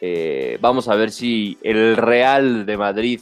eh, 0.00 0.58
vamos 0.60 0.88
a 0.88 0.94
ver 0.94 1.10
si 1.10 1.58
el 1.62 1.96
Real 1.96 2.64
de 2.64 2.76
Madrid 2.76 3.20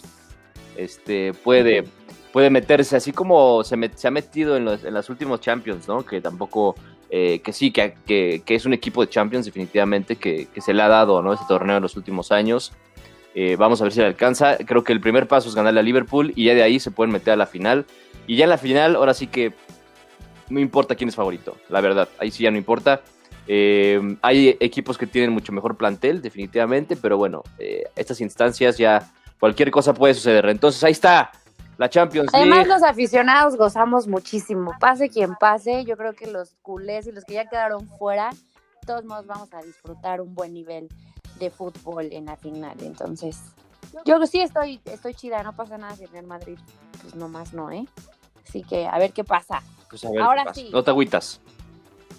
este, 0.76 1.32
puede, 1.34 1.84
puede 2.32 2.50
meterse, 2.50 2.96
así 2.96 3.12
como 3.12 3.64
se, 3.64 3.74
ha 3.74 4.10
metido 4.10 4.56
en, 4.56 4.64
los, 4.64 4.82
las 4.84 5.10
últimos 5.10 5.40
Champions, 5.40 5.88
¿no? 5.88 6.04
Que 6.04 6.20
tampoco, 6.20 6.76
eh, 7.10 7.40
que 7.40 7.52
sí, 7.52 7.72
que, 7.72 7.94
que, 8.06 8.42
es 8.46 8.64
un 8.64 8.74
equipo 8.74 9.00
de 9.00 9.10
Champions 9.10 9.46
definitivamente 9.46 10.16
que, 10.16 10.48
se 10.56 10.72
le 10.72 10.82
ha 10.82 10.88
dado, 10.88 11.20
¿no? 11.20 11.32
Este 11.32 11.46
torneo 11.48 11.76
en 11.76 11.82
los 11.82 11.96
últimos 11.96 12.30
años. 12.30 12.72
Eh, 13.34 13.56
vamos 13.56 13.80
a 13.80 13.84
ver 13.84 13.92
si 13.92 14.00
le 14.00 14.06
alcanza. 14.06 14.56
Creo 14.58 14.84
que 14.84 14.92
el 14.92 15.00
primer 15.00 15.26
paso 15.26 15.48
es 15.48 15.54
ganarle 15.56 15.80
a 15.80 15.82
Liverpool 15.82 16.32
y 16.36 16.44
ya 16.44 16.54
de 16.54 16.62
ahí 16.62 16.78
se 16.78 16.92
pueden 16.92 17.12
meter 17.12 17.32
a 17.32 17.36
la 17.36 17.46
final. 17.46 17.86
Y 18.28 18.36
ya 18.36 18.44
en 18.44 18.50
la 18.50 18.58
final, 18.58 18.94
ahora 18.94 19.14
sí 19.14 19.26
que 19.26 19.52
no 20.50 20.60
importa 20.60 20.94
quién 20.94 21.08
es 21.08 21.16
favorito, 21.16 21.56
la 21.68 21.80
verdad. 21.80 22.08
Ahí 22.18 22.30
sí 22.30 22.44
ya 22.44 22.50
no 22.50 22.56
importa. 22.56 23.00
Eh, 23.46 24.16
hay 24.22 24.56
equipos 24.60 24.98
que 24.98 25.06
tienen 25.06 25.32
mucho 25.32 25.52
mejor 25.52 25.76
plantel, 25.76 26.20
definitivamente, 26.20 26.96
pero 26.96 27.16
bueno, 27.16 27.42
eh, 27.58 27.84
estas 27.96 28.20
instancias 28.20 28.76
ya 28.76 29.10
cualquier 29.40 29.70
cosa 29.70 29.94
puede 29.94 30.14
suceder. 30.14 30.46
Entonces 30.48 30.82
ahí 30.84 30.92
está 30.92 31.30
la 31.78 31.88
Champions 31.88 32.32
League. 32.32 32.50
Además, 32.50 32.68
los 32.68 32.82
aficionados 32.82 33.56
gozamos 33.56 34.06
muchísimo. 34.06 34.72
Pase 34.78 35.08
quien 35.08 35.34
pase, 35.36 35.84
yo 35.84 35.96
creo 35.96 36.12
que 36.12 36.26
los 36.26 36.56
culés 36.60 37.06
y 37.06 37.12
los 37.12 37.24
que 37.24 37.34
ya 37.34 37.48
quedaron 37.48 37.88
fuera, 37.88 38.30
todos 38.86 39.04
modos 39.04 39.26
vamos 39.26 39.52
a 39.54 39.62
disfrutar 39.62 40.20
un 40.20 40.34
buen 40.34 40.52
nivel 40.52 40.88
de 41.38 41.50
fútbol 41.50 42.08
en 42.10 42.26
la 42.26 42.36
final. 42.36 42.76
Entonces, 42.82 43.38
yo 44.04 44.24
sí 44.26 44.40
estoy, 44.40 44.80
estoy 44.86 45.14
chida, 45.14 45.42
no 45.42 45.54
pasa 45.54 45.78
nada 45.78 45.94
si 45.94 46.04
el 46.04 46.26
Madrid, 46.26 46.58
pues 47.00 47.14
nomás 47.14 47.54
no, 47.54 47.70
¿eh? 47.70 47.86
Así 48.46 48.62
que 48.62 48.86
a 48.86 48.98
ver 48.98 49.12
qué 49.12 49.24
pasa. 49.24 49.62
Pues 49.88 50.04
Ahora 50.04 50.52
sí. 50.52 50.70
No 50.72 50.82
te 50.82 50.90
agüitas. 50.90 51.40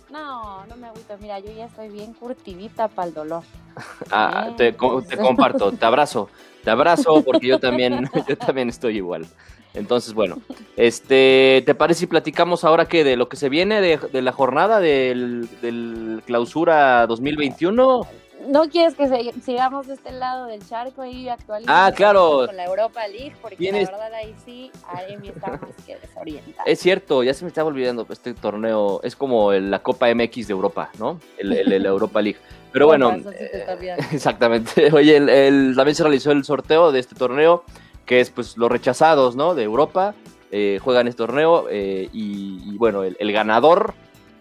No, 0.10 0.66
no 0.66 0.76
me 0.76 0.88
agüito. 0.88 1.16
Mira, 1.20 1.40
yo 1.40 1.52
ya 1.52 1.66
estoy 1.66 1.90
bien 1.90 2.14
curtidita 2.14 2.88
para 2.88 3.08
el 3.08 3.14
dolor. 3.14 3.44
ah, 4.12 4.52
te, 4.58 4.76
comparto, 4.76 5.72
te 5.72 5.86
abrazo, 5.86 6.30
te 6.64 6.72
abrazo 6.72 7.24
porque 7.24 7.48
yo 7.48 7.60
también, 7.60 8.10
yo 8.28 8.38
también 8.38 8.70
estoy 8.70 8.98
igual. 8.98 9.28
Entonces, 9.76 10.16
bueno, 10.16 10.40
este, 10.76 11.62
¿te 11.64 11.76
parece 11.76 12.02
si 12.02 12.08
platicamos 12.08 12.64
ahora 12.64 12.88
qué? 12.88 13.04
De 13.04 13.16
lo 13.16 13.30
que 13.30 13.38
se 13.38 13.50
viene 13.50 13.82
de, 13.82 14.22
la 14.22 14.32
jornada 14.32 14.80
del, 14.80 15.48
del 15.62 16.24
clausura 16.26 17.06
2021? 17.06 18.08
No 18.50 18.70
quieres 18.70 18.96
que 18.96 19.34
sigamos 19.44 19.88
de 19.88 19.94
este 19.94 20.12
lado 20.12 20.48
del 20.48 20.66
charco 20.68 21.06
y 21.06 21.30
actualizar 21.30 21.76
ah, 21.76 21.94
claro. 21.96 22.46
con 22.48 22.58
la 22.58 22.66
Europa 22.66 23.08
League, 23.08 23.36
porque 23.42 23.72
la 23.72 23.80
verdad 23.80 24.14
ahí 24.14 24.36
sí, 24.44 24.72
Aremi 24.88 25.30
está 25.30 25.52
más 25.52 25.86
que 25.86 25.98
desorientada. 25.98 26.64
Es 26.66 26.80
cierto, 26.80 27.24
ya 27.24 27.34
se 27.34 27.46
me 27.46 27.50
estaba 27.50 27.70
olvidando, 27.70 28.06
este 28.10 28.34
torneo 28.34 29.02
es 29.04 29.16
como 29.16 29.52
la 29.54 29.80
Copa 29.80 30.14
MX 30.14 30.48
de 30.48 30.54
Europa, 30.54 30.90
¿no? 30.98 31.20
El, 31.38 31.86
Europa 31.86 32.22
League. 32.22 32.40
Pero 32.72 32.88
bueno, 32.88 33.16
eh, 33.32 33.98
exactamente. 34.12 34.92
Oye, 34.94 35.18
el, 35.18 35.74
también 35.76 35.96
se 35.96 36.04
realizó 36.04 36.32
el 36.32 36.44
sorteo 36.44 36.92
de 36.92 37.00
este 37.00 37.16
torneo, 37.16 37.64
que 38.06 38.20
es 38.20 38.30
pues 38.32 38.58
los 38.58 38.72
rechazados, 38.72 39.36
¿no? 39.36 39.56
De 39.56 39.64
Europa, 39.64 40.16
eh, 40.52 40.80
juegan 40.84 41.08
este 41.08 41.18
torneo 41.18 41.68
eh, 41.70 42.10
y, 42.12 42.62
y, 42.66 42.78
bueno, 42.78 43.04
el 43.04 43.32
ganador 43.32 43.94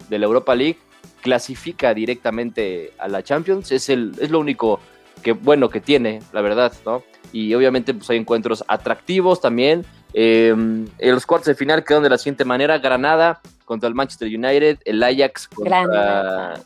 de 0.09 0.19
la 0.19 0.25
Europa 0.25 0.55
League 0.55 0.77
clasifica 1.21 1.93
directamente 1.93 2.93
a 2.97 3.07
la 3.07 3.23
Champions. 3.23 3.71
Es, 3.71 3.89
el, 3.89 4.13
es 4.19 4.29
lo 4.29 4.39
único 4.39 4.79
que 5.21 5.33
bueno 5.33 5.69
que 5.69 5.81
tiene, 5.81 6.21
la 6.33 6.41
verdad, 6.41 6.73
¿no? 6.85 7.03
Y 7.31 7.53
obviamente 7.53 7.93
pues 7.93 8.09
hay 8.09 8.17
encuentros 8.17 8.63
atractivos 8.67 9.41
también. 9.41 9.85
Em, 10.13 10.87
en 10.97 11.11
los 11.11 11.25
cuartos 11.25 11.47
de 11.47 11.55
final 11.55 11.83
quedan 11.83 12.03
de 12.03 12.09
la 12.09 12.17
siguiente 12.17 12.45
manera: 12.45 12.79
Granada 12.79 13.41
contra 13.65 13.87
el 13.87 13.95
Manchester 13.95 14.27
United, 14.27 14.79
el 14.85 15.03
Ajax 15.03 15.47
contra 15.47 15.83
Granada, 15.83 16.63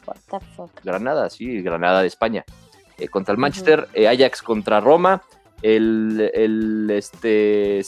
Granada 0.83 1.29
sí, 1.29 1.61
Granada 1.61 2.01
de 2.01 2.07
España. 2.07 2.45
Eh, 2.97 3.07
contra 3.07 3.33
el 3.33 3.39
Manchester, 3.39 3.87
eh, 3.93 4.07
Ajax 4.07 4.41
contra 4.41 4.79
Roma, 4.79 5.23
el, 5.61 6.31
el 6.33 6.89
este, 6.91 7.81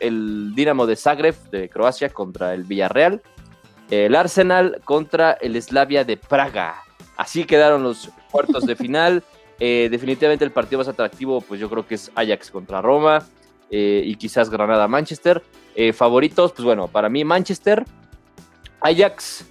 el 0.00 0.52
Dinamo 0.54 0.86
de 0.86 0.96
Zagreb 0.96 1.34
de 1.50 1.68
Croacia 1.68 2.10
contra 2.10 2.52
el 2.54 2.64
Villarreal, 2.64 3.22
el 3.92 4.14
Arsenal 4.14 4.80
contra 4.84 5.32
el 5.32 5.60
Slavia 5.60 6.02
de 6.04 6.16
Praga. 6.16 6.82
Así 7.16 7.44
quedaron 7.44 7.82
los 7.82 8.10
cuartos 8.30 8.66
de 8.66 8.76
final. 8.76 9.22
Eh, 9.64 9.88
definitivamente 9.92 10.44
el 10.44 10.50
partido 10.50 10.78
más 10.78 10.88
atractivo, 10.88 11.40
pues 11.40 11.60
yo 11.60 11.70
creo 11.70 11.86
que 11.86 11.94
es 11.94 12.10
Ajax 12.16 12.50
contra 12.50 12.82
Roma 12.82 13.24
eh, 13.70 14.02
y 14.04 14.16
quizás 14.16 14.50
Granada-Manchester. 14.50 15.40
Eh, 15.76 15.92
favoritos, 15.92 16.50
pues 16.50 16.64
bueno, 16.64 16.88
para 16.88 17.08
mí 17.08 17.22
Manchester, 17.22 17.84
Ajax 18.80 19.46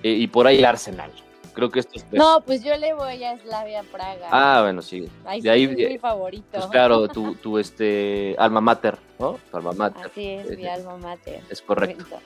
y 0.00 0.28
por 0.28 0.46
ahí 0.46 0.58
el 0.58 0.64
Arsenal. 0.64 1.10
Creo 1.54 1.70
que 1.70 1.80
estos 1.80 2.04
No, 2.12 2.40
pues 2.46 2.62
yo 2.62 2.76
le 2.76 2.94
voy 2.94 3.24
a 3.24 3.36
Slavia 3.36 3.82
Praga. 3.82 4.28
Ah, 4.30 4.60
bueno, 4.62 4.80
sí. 4.80 5.08
De 5.42 5.50
ahí, 5.50 5.64
es 5.64 5.90
mi 5.90 5.98
favorito. 5.98 6.46
Pues 6.52 6.66
claro, 6.66 7.08
tu, 7.12 7.34
tu, 7.34 7.58
este, 7.58 8.36
alma 8.38 8.60
mater, 8.60 8.96
¿no? 9.18 9.40
Tu 9.50 9.56
alma 9.56 9.72
mater. 9.72 10.06
Así 10.06 10.24
es, 10.24 10.56
mi 10.56 10.68
alma 10.68 10.96
mater. 10.98 11.42
Es 11.50 11.60
correcto. 11.60 12.20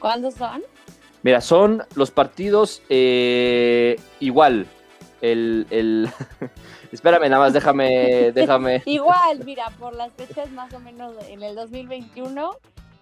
¿Cuándo 0.00 0.30
son? 0.30 0.62
Mira, 1.22 1.40
son 1.40 1.84
los 1.94 2.10
partidos 2.10 2.82
eh, 2.88 4.00
igual. 4.18 4.66
El, 5.20 5.66
el... 5.70 6.08
Espérame, 6.92 7.28
nada 7.28 7.38
más, 7.38 7.52
déjame, 7.52 8.32
déjame. 8.32 8.82
igual, 8.86 9.44
mira, 9.44 9.70
por 9.78 9.94
las 9.94 10.12
fechas 10.14 10.50
más 10.50 10.72
o 10.72 10.80
menos 10.80 11.14
en 11.28 11.42
el 11.42 11.54
2021. 11.54 12.50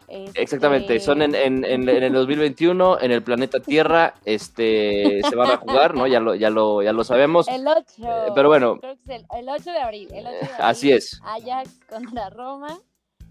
Este, 0.08 0.42
Exactamente, 0.42 0.98
son 1.00 1.20
en, 1.20 1.34
en, 1.34 1.64
en, 1.64 1.86
el 1.86 2.12
2021, 2.14 2.98
en 3.02 3.12
el 3.12 3.22
planeta 3.22 3.60
Tierra, 3.60 4.14
este, 4.24 5.20
se 5.28 5.36
van 5.36 5.50
a 5.50 5.56
jugar, 5.58 5.94
¿no? 5.94 6.06
Ya 6.06 6.18
lo, 6.18 6.34
ya 6.34 6.48
lo, 6.48 6.82
ya 6.82 6.94
lo 6.94 7.04
sabemos. 7.04 7.46
El 7.46 7.68
8. 7.68 7.82
Eh, 7.98 8.32
pero 8.34 8.48
bueno. 8.48 8.78
Creo 8.80 8.96
que 9.06 9.16
es 9.16 9.24
el, 9.36 9.48
8 9.48 9.70
de 9.70 9.78
abril. 9.78 10.08
El 10.14 10.26
8 10.26 10.30
de 10.30 10.38
abril 10.46 10.56
Así 10.58 10.92
es. 10.92 11.20
Ajax 11.22 11.78
contra 11.90 12.30
Roma. 12.30 12.78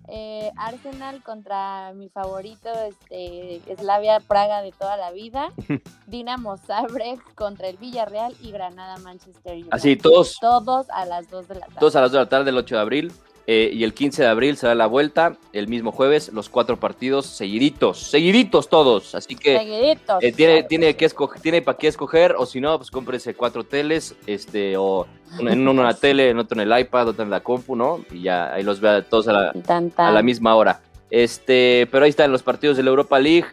Eh, 0.10 0.52
Arsenal 0.56 1.22
contra 1.22 1.92
mi 1.94 2.08
favorito, 2.08 2.70
este, 2.88 3.62
Slavia 3.76 4.22
Praga 4.22 4.62
de 4.62 4.72
toda 4.72 4.96
la 4.96 5.12
vida, 5.12 5.52
Dinamo 6.08 6.58
Zagreb 6.58 7.20
contra 7.36 7.68
el 7.68 7.76
Villarreal 7.76 8.34
y 8.42 8.52
Granada 8.52 8.98
Manchester 9.00 9.54
United. 9.54 9.70
Así, 9.72 9.98
todos. 9.98 10.38
Todos 10.40 10.90
a 10.92 11.06
las 11.06 11.30
2 11.30 11.48
de 11.50 11.56
la 11.56 11.66
tarde. 11.66 11.80
Todos 11.80 11.96
a 11.98 12.02
las 12.02 12.12
2 12.12 12.20
de 12.20 12.24
la 12.24 12.30
tarde 12.30 12.46
del 12.46 12.58
8 12.58 12.76
de 12.76 12.82
abril. 12.82 13.12
Eh, 13.50 13.72
y 13.72 13.86
el 13.86 13.94
15 13.94 14.24
de 14.24 14.28
abril 14.28 14.58
será 14.58 14.76
la 14.76 14.88
vuelta, 14.88 15.38
el 15.54 15.70
mismo 15.70 15.94
jueves, 15.94 16.34
los 16.34 16.50
cuatro 16.50 16.82
partidos 16.82 17.26
seguiditos, 17.28 17.98
seguiditos 17.98 18.68
todos. 18.68 19.16
Así 19.16 19.38
que 19.38 19.56
eh, 19.56 20.32
tiene, 20.34 20.64
tiene, 20.64 20.98
que 20.98 21.06
escoger, 21.06 21.42
tiene 21.42 21.62
para 21.62 21.78
qué 21.78 21.88
escoger, 21.88 22.36
o 22.38 22.46
si 22.46 22.60
no, 22.60 22.78
pues 22.78 22.92
cómprese 22.92 23.36
cuatro 23.36 23.64
teles, 23.64 24.18
este, 24.26 24.76
o 24.76 25.08
en 25.40 25.66
uno 25.66 25.80
en 25.80 25.88
la 25.88 25.94
tele, 25.98 26.30
en 26.32 26.40
otro 26.40 26.62
en 26.62 26.70
el 26.70 26.78
iPad, 26.78 27.08
otro 27.08 27.24
en 27.24 27.30
la 27.30 27.40
compu, 27.40 27.78
¿no? 27.78 28.04
Y 28.12 28.24
ya 28.24 28.54
ahí 28.54 28.64
los 28.64 28.82
vea 28.82 29.02
todos 29.02 29.30
a 29.30 29.32
la, 29.32 29.54
a 29.96 30.12
la 30.12 30.22
misma 30.22 30.54
hora. 30.54 30.82
Este, 31.10 31.88
pero 31.90 32.04
ahí 32.04 32.10
están 32.10 32.34
los 32.34 32.44
partidos 32.44 32.76
de 32.76 32.84
la 32.84 32.90
Europa 32.90 33.18
League. 33.18 33.48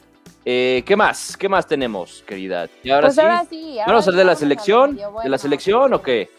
Eh, 0.45 0.83
¿Qué 0.85 0.97
más? 0.97 1.37
¿Qué 1.37 1.49
más 1.49 1.69
tenemos, 1.69 2.25
querida? 2.27 2.69
Y 2.83 2.91
ahora 2.91 3.07
pues 3.07 3.15
sí. 3.15 3.21
Ahora 3.21 3.47
sí 3.49 3.79
¿Vamos 3.87 4.09
a 4.09 4.11
de 4.11 4.25
la 4.25 4.35
selección? 4.35 4.99
¿De 5.23 5.29
la 5.29 5.39
selección 5.39 5.95
o 5.95 6.03
qué? 6.03 6.31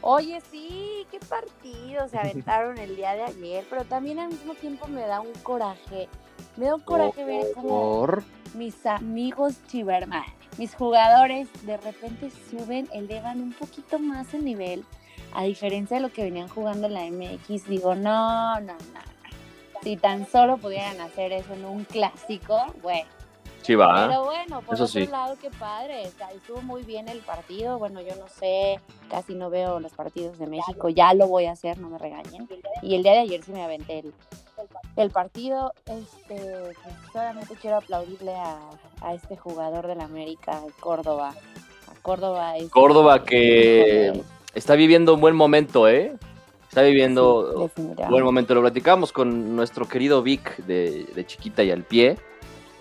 Oye, 0.00 0.40
sí, 0.50 0.91
qué 1.12 1.20
partido 1.20 2.08
se 2.08 2.18
aventaron 2.18 2.78
el 2.78 2.96
día 2.96 3.14
de 3.14 3.24
ayer, 3.24 3.66
pero 3.68 3.84
también 3.84 4.18
al 4.18 4.30
mismo 4.30 4.54
tiempo 4.54 4.88
me 4.88 5.02
da 5.02 5.20
un 5.20 5.32
coraje. 5.42 6.08
Me 6.56 6.66
da 6.66 6.74
un 6.74 6.80
coraje 6.80 7.22
ver 7.24 7.52
cómo 7.54 8.06
mis 8.54 8.86
amigos 8.86 9.62
Chiverman, 9.66 10.24
mis 10.56 10.74
jugadores, 10.74 11.48
de 11.66 11.76
repente 11.76 12.30
suben, 12.50 12.88
elevan 12.94 13.42
un 13.42 13.52
poquito 13.52 13.98
más 13.98 14.32
el 14.32 14.44
nivel, 14.44 14.84
a 15.34 15.44
diferencia 15.44 15.98
de 15.98 16.02
lo 16.02 16.10
que 16.10 16.24
venían 16.24 16.48
jugando 16.48 16.86
en 16.86 16.94
la 16.94 17.04
MX. 17.04 17.68
Digo, 17.68 17.94
no, 17.94 18.58
no, 18.60 18.72
no. 18.72 19.12
Si 19.82 19.96
tan 19.96 20.26
solo 20.26 20.56
pudieran 20.56 20.98
hacer 21.00 21.32
eso 21.32 21.52
en 21.52 21.64
un 21.66 21.84
clásico, 21.84 22.56
bueno 22.82 23.21
Sí, 23.62 23.76
va. 23.76 24.08
Pero 24.08 24.24
bueno, 24.24 24.60
por 24.62 24.80
otro 24.80 25.00
lado, 25.10 25.36
qué 25.40 25.50
padre. 25.50 26.02
estuvo 26.34 26.60
muy 26.62 26.82
bien 26.82 27.08
el 27.08 27.20
partido. 27.20 27.78
Bueno, 27.78 28.00
yo 28.00 28.14
no 28.16 28.28
sé, 28.28 28.80
casi 29.08 29.34
no 29.34 29.50
veo 29.50 29.78
los 29.80 29.92
partidos 29.92 30.38
de 30.38 30.48
México. 30.48 30.88
Ya 30.88 31.14
lo 31.14 31.28
voy 31.28 31.46
a 31.46 31.52
hacer, 31.52 31.78
no 31.78 31.88
me 31.88 31.98
regañen. 31.98 32.48
Y 32.82 32.96
el 32.96 33.02
día 33.02 33.12
de 33.12 33.20
ayer 33.20 33.42
sí 33.42 33.52
me 33.52 33.62
aventé 33.62 34.00
el, 34.00 34.12
el 34.96 35.10
partido. 35.10 35.72
Este, 35.86 36.74
solamente 37.12 37.54
quiero 37.60 37.76
aplaudirle 37.76 38.34
a, 38.34 38.58
a 39.00 39.14
este 39.14 39.36
jugador 39.36 39.86
del 39.86 40.00
América, 40.00 40.60
Córdoba. 40.80 41.34
A 41.88 42.02
Córdoba 42.02 42.56
es. 42.56 42.68
Córdoba 42.70 43.24
que 43.24 44.22
está 44.54 44.74
viviendo 44.74 45.14
un 45.14 45.20
buen 45.20 45.36
momento, 45.36 45.88
¿eh? 45.88 46.16
Está 46.68 46.82
viviendo 46.82 47.70
un 47.76 47.96
buen 48.08 48.24
momento. 48.24 48.54
Lo 48.54 48.62
platicamos 48.62 49.12
con 49.12 49.54
nuestro 49.54 49.86
querido 49.86 50.22
Vic 50.22 50.56
de, 50.64 51.04
de 51.04 51.26
Chiquita 51.26 51.62
y 51.62 51.70
al 51.70 51.84
pie 51.84 52.16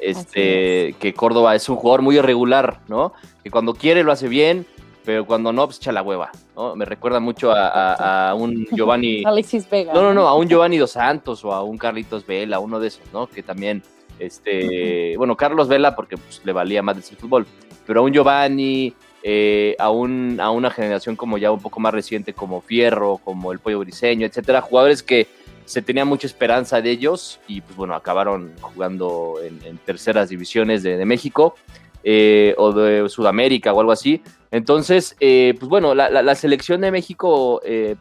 este, 0.01 0.96
que 1.00 1.13
Córdoba 1.13 1.55
es 1.55 1.70
un 1.70 1.75
jugador 1.75 2.01
muy 2.01 2.17
irregular, 2.17 2.79
¿no? 2.88 3.13
Que 3.43 3.51
cuando 3.51 3.74
quiere 3.74 4.03
lo 4.03 4.12
hace 4.12 4.27
bien, 4.27 4.65
pero 5.05 5.25
cuando 5.25 5.53
no, 5.53 5.65
pues 5.65 5.77
echa 5.77 5.91
la 5.91 6.01
hueva, 6.01 6.31
¿no? 6.55 6.75
Me 6.75 6.86
recuerda 6.86 7.20
mucho 7.20 7.51
a, 7.53 8.34
un 8.38 8.65
Giovanni... 8.72 9.24
Alexis 9.25 9.70
Vega. 9.70 9.93
No, 9.93 10.01
no, 10.01 10.13
no, 10.13 10.27
a 10.27 10.36
un 10.36 10.48
Giovanni 10.48 10.77
Dos 10.77 10.91
Santos 10.91 11.46
o 11.46 11.53
a 11.53 11.63
un 11.63 11.77
Carlitos 11.77 12.25
Vela, 12.25 12.60
uno 12.60 12.79
de 12.79 12.88
esos, 12.88 13.03
¿no? 13.13 13.27
Que 13.27 13.43
también, 13.43 13.84
este, 14.20 15.15
bueno, 15.17 15.38
Carlos 15.38 15.67
Vela 15.67 15.96
porque 15.96 16.17
pues, 16.17 16.41
le 16.43 16.51
valía 16.51 16.81
más 16.81 16.98
el 16.98 17.17
fútbol, 17.17 17.46
pero 17.86 18.01
a 18.01 18.03
un 18.03 18.12
Giovanni, 18.12 18.93
eh, 19.24 19.75
a, 19.79 19.91
un, 19.91 20.39
a 20.39 20.50
una 20.51 20.72
generación 20.72 21.15
como 21.15 21.38
ya 21.38 21.51
un 21.51 21.62
poco 21.62 21.79
más 21.79 21.93
reciente, 21.93 22.34
como 22.34 22.62
Fierro, 22.62 23.20
como 23.24 23.51
el 23.51 23.60
Pollo 23.60 23.79
Briseño, 23.79 24.25
etcétera, 24.25 24.62
jugadores 24.62 25.03
que 25.03 25.27
se 25.65 25.82
tenía 25.82 26.06
mucha 26.06 26.27
esperanza 26.27 26.82
de 26.82 26.91
ellos 26.91 27.39
y 27.48 27.62
pues 27.62 27.75
bueno, 27.75 27.96
acabaron 27.96 28.53
jugando 28.62 29.36
en, 29.41 29.77
terceras 29.80 30.30
divisiones 30.30 30.84
de, 30.84 31.06
México 31.06 31.56
eh, 32.03 32.56
o 32.58 32.72
de 32.72 33.08
Sudamérica 33.10 33.74
o 33.74 33.80
algo 33.80 33.91
así. 33.91 34.22
Entonces, 34.51 35.15
eh, 35.20 35.56
pues 35.60 35.70
bueno, 35.70 35.96
la, 35.96 36.36
selección 36.36 36.82
de 36.82 36.91
México 36.91 37.62
eh, 37.63 37.96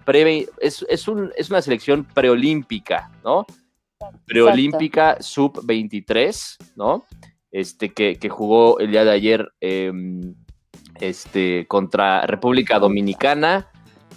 es, 0.60 0.84
es, 0.88 1.08
un, 1.08 1.30
es, 1.36 1.48
una 1.50 1.62
selección 1.62 2.04
preolímpica, 2.04 3.10
¿no? 3.22 3.46
Preolímpica 4.26 5.18
sub-23, 5.20 6.56
¿no? 6.74 7.04
Este, 7.52 7.92
que, 7.92 8.16
que, 8.16 8.28
jugó 8.28 8.78
el 8.80 8.90
día 8.90 9.04
de 9.04 9.10
ayer 9.10 9.52
em, 9.60 10.34
este, 11.00 11.66
contra 11.66 12.26
República 12.26 12.78
Dominicana 12.78 13.68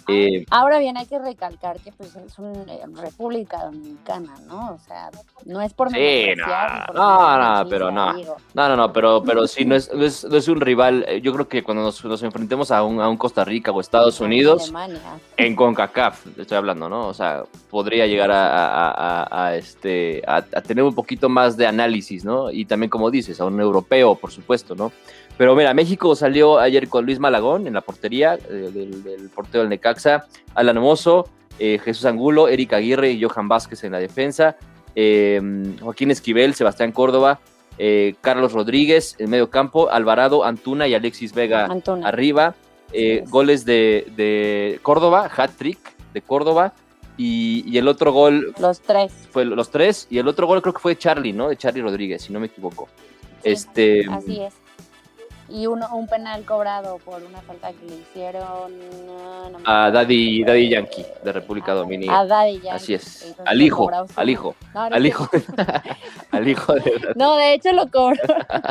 eh, 0.08 0.44
Ahora 0.50 0.78
bien, 0.78 0.96
hay 0.96 1.06
que 1.06 1.18
recalcar 1.18 1.78
que 1.80 1.92
pues, 1.92 2.14
es 2.16 2.38
una 2.38 2.72
eh, 2.72 2.82
República 2.94 3.64
Dominicana, 3.64 4.34
¿no? 4.46 4.72
O 4.72 4.78
sea, 4.78 5.10
no 5.44 5.60
es 5.60 5.72
por 5.72 5.90
sí, 5.90 6.34
no, 6.36 6.92
no, 6.94 7.62
no, 7.62 7.68
pero 7.68 7.90
no. 7.90 8.12
No, 8.12 8.68
no, 8.68 8.76
no, 8.76 8.92
pero, 8.92 9.22
pero 9.22 9.46
sí, 9.46 9.64
no 9.66 9.74
es, 9.74 9.92
no 9.92 10.04
es, 10.04 10.48
un 10.48 10.60
rival. 10.60 11.04
Eh, 11.08 11.20
yo 11.20 11.32
creo 11.32 11.48
que 11.48 11.62
cuando 11.62 11.82
nos, 11.82 12.04
nos 12.04 12.22
enfrentemos 12.22 12.70
a 12.70 12.82
un, 12.82 13.00
a 13.00 13.08
un, 13.08 13.16
Costa 13.16 13.44
Rica 13.44 13.70
o 13.70 13.80
Estados 13.80 14.20
Unidos, 14.20 14.72
en 15.36 15.56
CONCACAF, 15.56 16.38
estoy 16.38 16.58
hablando, 16.58 16.88
¿no? 16.88 17.08
O 17.08 17.14
sea, 17.14 17.44
podría 17.70 18.06
llegar 18.06 18.30
a, 18.30 18.90
a, 18.90 19.46
a 19.46 19.56
este, 19.56 20.22
a, 20.26 20.42
tener 20.42 20.84
un 20.84 20.94
poquito 20.94 21.28
más 21.28 21.56
de 21.56 21.66
análisis, 21.66 22.24
¿no? 22.24 22.50
Y 22.50 22.64
también, 22.64 22.90
como 22.90 23.10
dices, 23.10 23.40
a 23.40 23.44
un 23.46 23.60
europeo, 23.60 24.14
por 24.14 24.30
supuesto, 24.30 24.74
¿no? 24.74 24.92
Pero 25.36 25.56
mira, 25.56 25.74
México 25.74 26.14
salió 26.14 26.58
ayer 26.58 26.88
con 26.88 27.04
Luis 27.04 27.18
Malagón 27.18 27.66
en 27.66 27.74
la 27.74 27.80
portería, 27.80 28.34
eh, 28.34 28.70
del, 28.72 29.30
portero 29.34 29.62
del 29.62 29.70
Necaxa, 29.70 30.26
Alan 30.54 30.78
Mozo, 30.78 31.28
eh, 31.58 31.80
Jesús 31.82 32.04
Angulo, 32.04 32.48
Eric 32.48 32.72
Aguirre 32.72 33.10
y 33.10 33.22
Johan 33.22 33.48
Vázquez 33.48 33.82
en 33.84 33.92
la 33.92 33.98
defensa, 33.98 34.56
em, 34.94 35.76
Joaquín 35.78 36.12
Esquivel, 36.12 36.54
Sebastián 36.54 36.92
Córdoba, 36.92 37.40
eh, 37.78 38.14
Carlos 38.20 38.52
Rodríguez 38.52 39.16
en 39.18 39.30
medio 39.30 39.50
campo, 39.50 39.90
Alvarado, 39.90 40.44
Antuna 40.44 40.86
y 40.86 40.94
Alexis 40.94 41.34
Vega 41.34 41.68
arriba. 42.04 42.54
goles 43.28 43.64
de, 43.64 44.78
Córdoba, 44.82 45.28
hat-trick 45.36 45.80
de 46.12 46.22
Córdoba. 46.22 46.74
Y, 47.16 47.76
el 47.76 47.88
otro 47.88 48.12
gol. 48.12 48.54
Los 48.58 48.80
tres. 48.80 49.12
Fue 49.30 49.44
los 49.44 49.70
tres. 49.70 50.06
Y 50.10 50.18
el 50.18 50.26
otro 50.28 50.46
gol 50.46 50.62
creo 50.62 50.74
que 50.74 50.80
fue 50.80 50.94
de 50.94 50.98
Charlie, 50.98 51.32
¿no? 51.32 51.48
De 51.48 51.56
Charlie 51.56 51.82
Rodríguez, 51.82 52.22
si 52.22 52.32
no 52.32 52.38
me 52.38 52.46
equivoco. 52.46 52.88
este, 53.42 54.04
así 54.08 54.40
es 54.40 54.54
y 55.48 55.66
uno, 55.66 55.88
un 55.94 56.06
penal 56.06 56.44
cobrado 56.44 56.98
por 56.98 57.22
una 57.22 57.40
falta 57.42 57.72
que 57.72 57.86
le 57.86 57.96
hicieron 57.96 58.72
a 59.66 59.90
Daddy, 59.90 60.42
Daddy 60.44 60.70
Yankee 60.70 61.04
de 61.22 61.32
República 61.32 61.74
Dominicana. 61.74 62.20
A 62.20 62.26
Daddy 62.26 62.54
Yankee. 62.54 62.68
Así 62.70 62.94
es. 62.94 63.34
al 63.44 63.60
hijo, 63.60 63.90
al 64.16 64.30
hijo, 64.30 64.54
al 64.74 65.06
hijo, 65.06 65.28
al 66.30 66.48
hijo 66.48 66.74
de 66.74 67.14
No, 67.16 67.36
de 67.36 67.54
hecho 67.54 67.72
lo 67.72 67.90
cobró. 67.90 68.20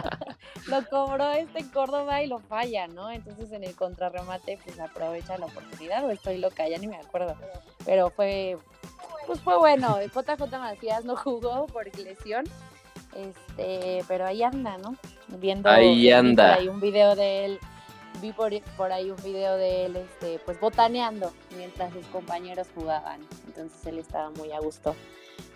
lo 0.67 0.86
cobró 0.89 1.31
este 1.33 1.69
Córdoba 1.71 2.23
y 2.23 2.27
lo 2.27 2.39
falla, 2.39 2.88
¿no? 2.88 3.12
Entonces 3.12 3.51
en 3.51 3.63
el 3.63 3.75
contrarremate 3.75 4.59
pues 4.63 4.79
aprovecha 4.79 5.38
la 5.38 5.45
oportunidad 5.45 6.05
o 6.05 6.12
estoy 6.12 6.38
loca, 6.38 6.67
ya 6.67 6.77
ni 6.77 6.88
me 6.88 6.97
acuerdo. 6.97 7.36
Pero 7.86 8.09
fue 8.09 8.57
pues 9.27 9.39
fue 9.39 9.57
bueno. 9.57 9.99
JJ 10.01 10.59
Macías 10.59 11.05
no 11.05 11.15
jugó 11.15 11.67
por 11.67 11.86
lesión 11.97 12.45
este, 13.15 14.04
pero 14.08 14.26
ahí 14.26 14.43
anda, 14.43 14.78
¿no? 14.78 14.95
Viendo 15.39 15.69
ahí 15.69 16.12
anda. 16.12 16.58
un 16.69 16.80
video 16.80 17.15
de 17.15 17.45
él, 17.45 17.60
vi 18.21 18.32
por, 18.32 18.91
ahí 18.91 19.10
un 19.10 19.21
video 19.23 19.56
de 19.56 19.86
él, 19.86 19.95
este, 19.95 20.39
pues 20.45 20.60
botaneando 20.60 21.32
mientras 21.58 21.93
sus 21.93 22.06
compañeros 22.08 22.67
jugaban. 22.76 23.21
Entonces 23.47 23.86
él 23.86 23.99
estaba 23.99 24.30
muy 24.32 24.52
a 24.52 24.60
gusto 24.60 24.95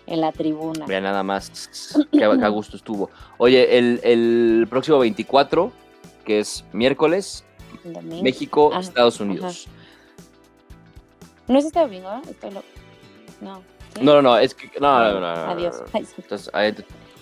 en 0.06 0.20
la 0.20 0.32
tribuna. 0.32 0.86
Vea 0.86 1.00
nada 1.00 1.22
más 1.22 1.98
qué 2.12 2.24
a 2.24 2.48
gusto 2.48 2.76
estuvo. 2.76 3.10
Oye, 3.36 3.78
el, 3.78 4.66
próximo 4.68 4.98
24, 4.98 5.72
que 6.24 6.40
es 6.40 6.64
miércoles, 6.72 7.44
México, 8.22 8.70
ah, 8.72 8.80
Estados 8.80 9.20
Unidos. 9.20 9.68
¿No 11.46 11.58
es 11.58 11.64
este 11.64 11.80
domingo? 11.80 12.20
Estoy 12.28 12.50
No. 13.40 13.62
No, 14.00 14.14
no, 14.14 14.22
no, 14.22 14.38
es 14.38 14.54
que. 14.54 14.70
No, 14.80 15.12
no, 15.12 15.20
no. 15.20 15.26
Adiós. 15.26 15.82
Entonces, 15.92 16.50
ahí 16.52 16.74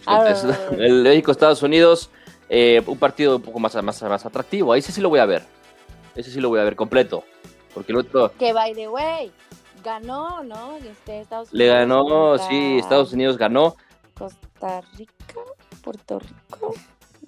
el 0.79 1.03
México-Estados 1.03 1.63
Unidos, 1.63 2.11
eh, 2.49 2.83
un 2.87 2.99
partido 2.99 3.37
un 3.37 3.43
poco 3.43 3.59
más, 3.59 3.75
más, 3.83 4.03
más 4.03 4.27
atractivo. 4.27 4.73
Ahí 4.73 4.83
sí, 4.83 4.93
sí 4.93 5.01
lo 5.01 5.09
voy 5.09 5.21
a 5.21 5.27
ver. 5.27 5.43
Ese 6.15 6.31
sí 6.31 6.41
lo 6.41 6.49
voy 6.49 6.61
a 6.61 6.65
ver 6.65 6.77
completo. 6.77 7.25
Porque 7.75 7.93
el 7.93 7.99
otro. 7.99 8.33
Que 8.39 8.53
by 8.53 8.75
the 8.75 8.89
way, 8.89 9.31
ganó, 9.85 10.43
¿no? 10.43 10.77
Este, 10.79 11.21
Estados 11.21 11.53
Unidos. 11.53 11.59
Le 11.59 11.67
ganó, 11.67 12.39
sí, 12.39 12.79
Estados 12.79 13.13
Unidos 13.13 13.37
ganó. 13.37 13.77
Costa 14.15 14.81
Rica, 14.97 15.41
Puerto 15.83 16.19
Rico. 16.19 16.75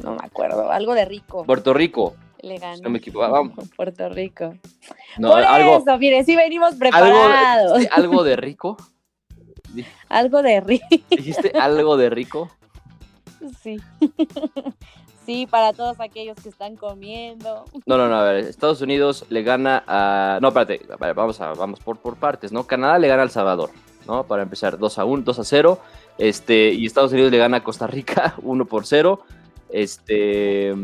No 0.02 0.12
me 0.12 0.24
acuerdo, 0.24 0.70
algo 0.70 0.94
de 0.94 1.04
rico. 1.04 1.44
Puerto 1.44 1.74
Rico. 1.74 2.14
Le 2.40 2.58
ganó. 2.58 2.82
No 2.82 2.90
me 2.90 2.98
equivoco. 2.98 3.30
Vamos. 3.30 3.68
Puerto 3.76 4.08
Rico. 4.08 4.54
No, 5.18 5.30
Por 5.30 5.42
algo, 5.42 5.78
eso, 5.78 5.98
mire, 5.98 6.24
sí 6.24 6.34
venimos 6.34 6.76
preparados. 6.76 7.72
Algo, 7.72 7.88
algo 7.90 8.24
de 8.24 8.36
rico. 8.36 8.76
algo 10.08 10.42
de 10.42 10.60
rico. 10.60 10.86
¿Dijiste 11.10 11.52
algo 11.58 11.96
de 11.96 12.10
rico? 12.10 12.50
Sí. 13.62 13.76
sí, 15.26 15.46
para 15.46 15.72
todos 15.72 16.00
aquellos 16.00 16.36
que 16.42 16.48
están 16.48 16.76
comiendo. 16.76 17.64
No, 17.86 17.96
no, 17.96 18.08
no, 18.08 18.16
a 18.16 18.24
ver, 18.24 18.36
Estados 18.44 18.80
Unidos 18.80 19.24
le 19.28 19.42
gana 19.42 19.84
a... 19.86 20.38
No, 20.40 20.48
espérate, 20.48 20.80
vamos, 21.14 21.40
a, 21.40 21.54
vamos 21.54 21.80
por, 21.80 21.98
por 21.98 22.16
partes, 22.16 22.52
¿no? 22.52 22.64
Canadá 22.64 22.98
le 22.98 23.08
gana 23.08 23.22
a 23.22 23.24
El 23.24 23.30
Salvador, 23.30 23.70
¿no? 24.06 24.24
Para 24.24 24.42
empezar, 24.42 24.78
2 24.78 24.98
a 24.98 25.04
1, 25.04 25.22
2 25.24 25.38
a 25.38 25.44
0. 25.44 25.78
Este, 26.18 26.72
y 26.72 26.86
Estados 26.86 27.12
Unidos 27.12 27.30
le 27.30 27.38
gana 27.38 27.58
a 27.58 27.64
Costa 27.64 27.86
Rica 27.86 28.34
1 28.42 28.64
por 28.64 28.86
0. 28.86 29.22
Este, 29.70 30.74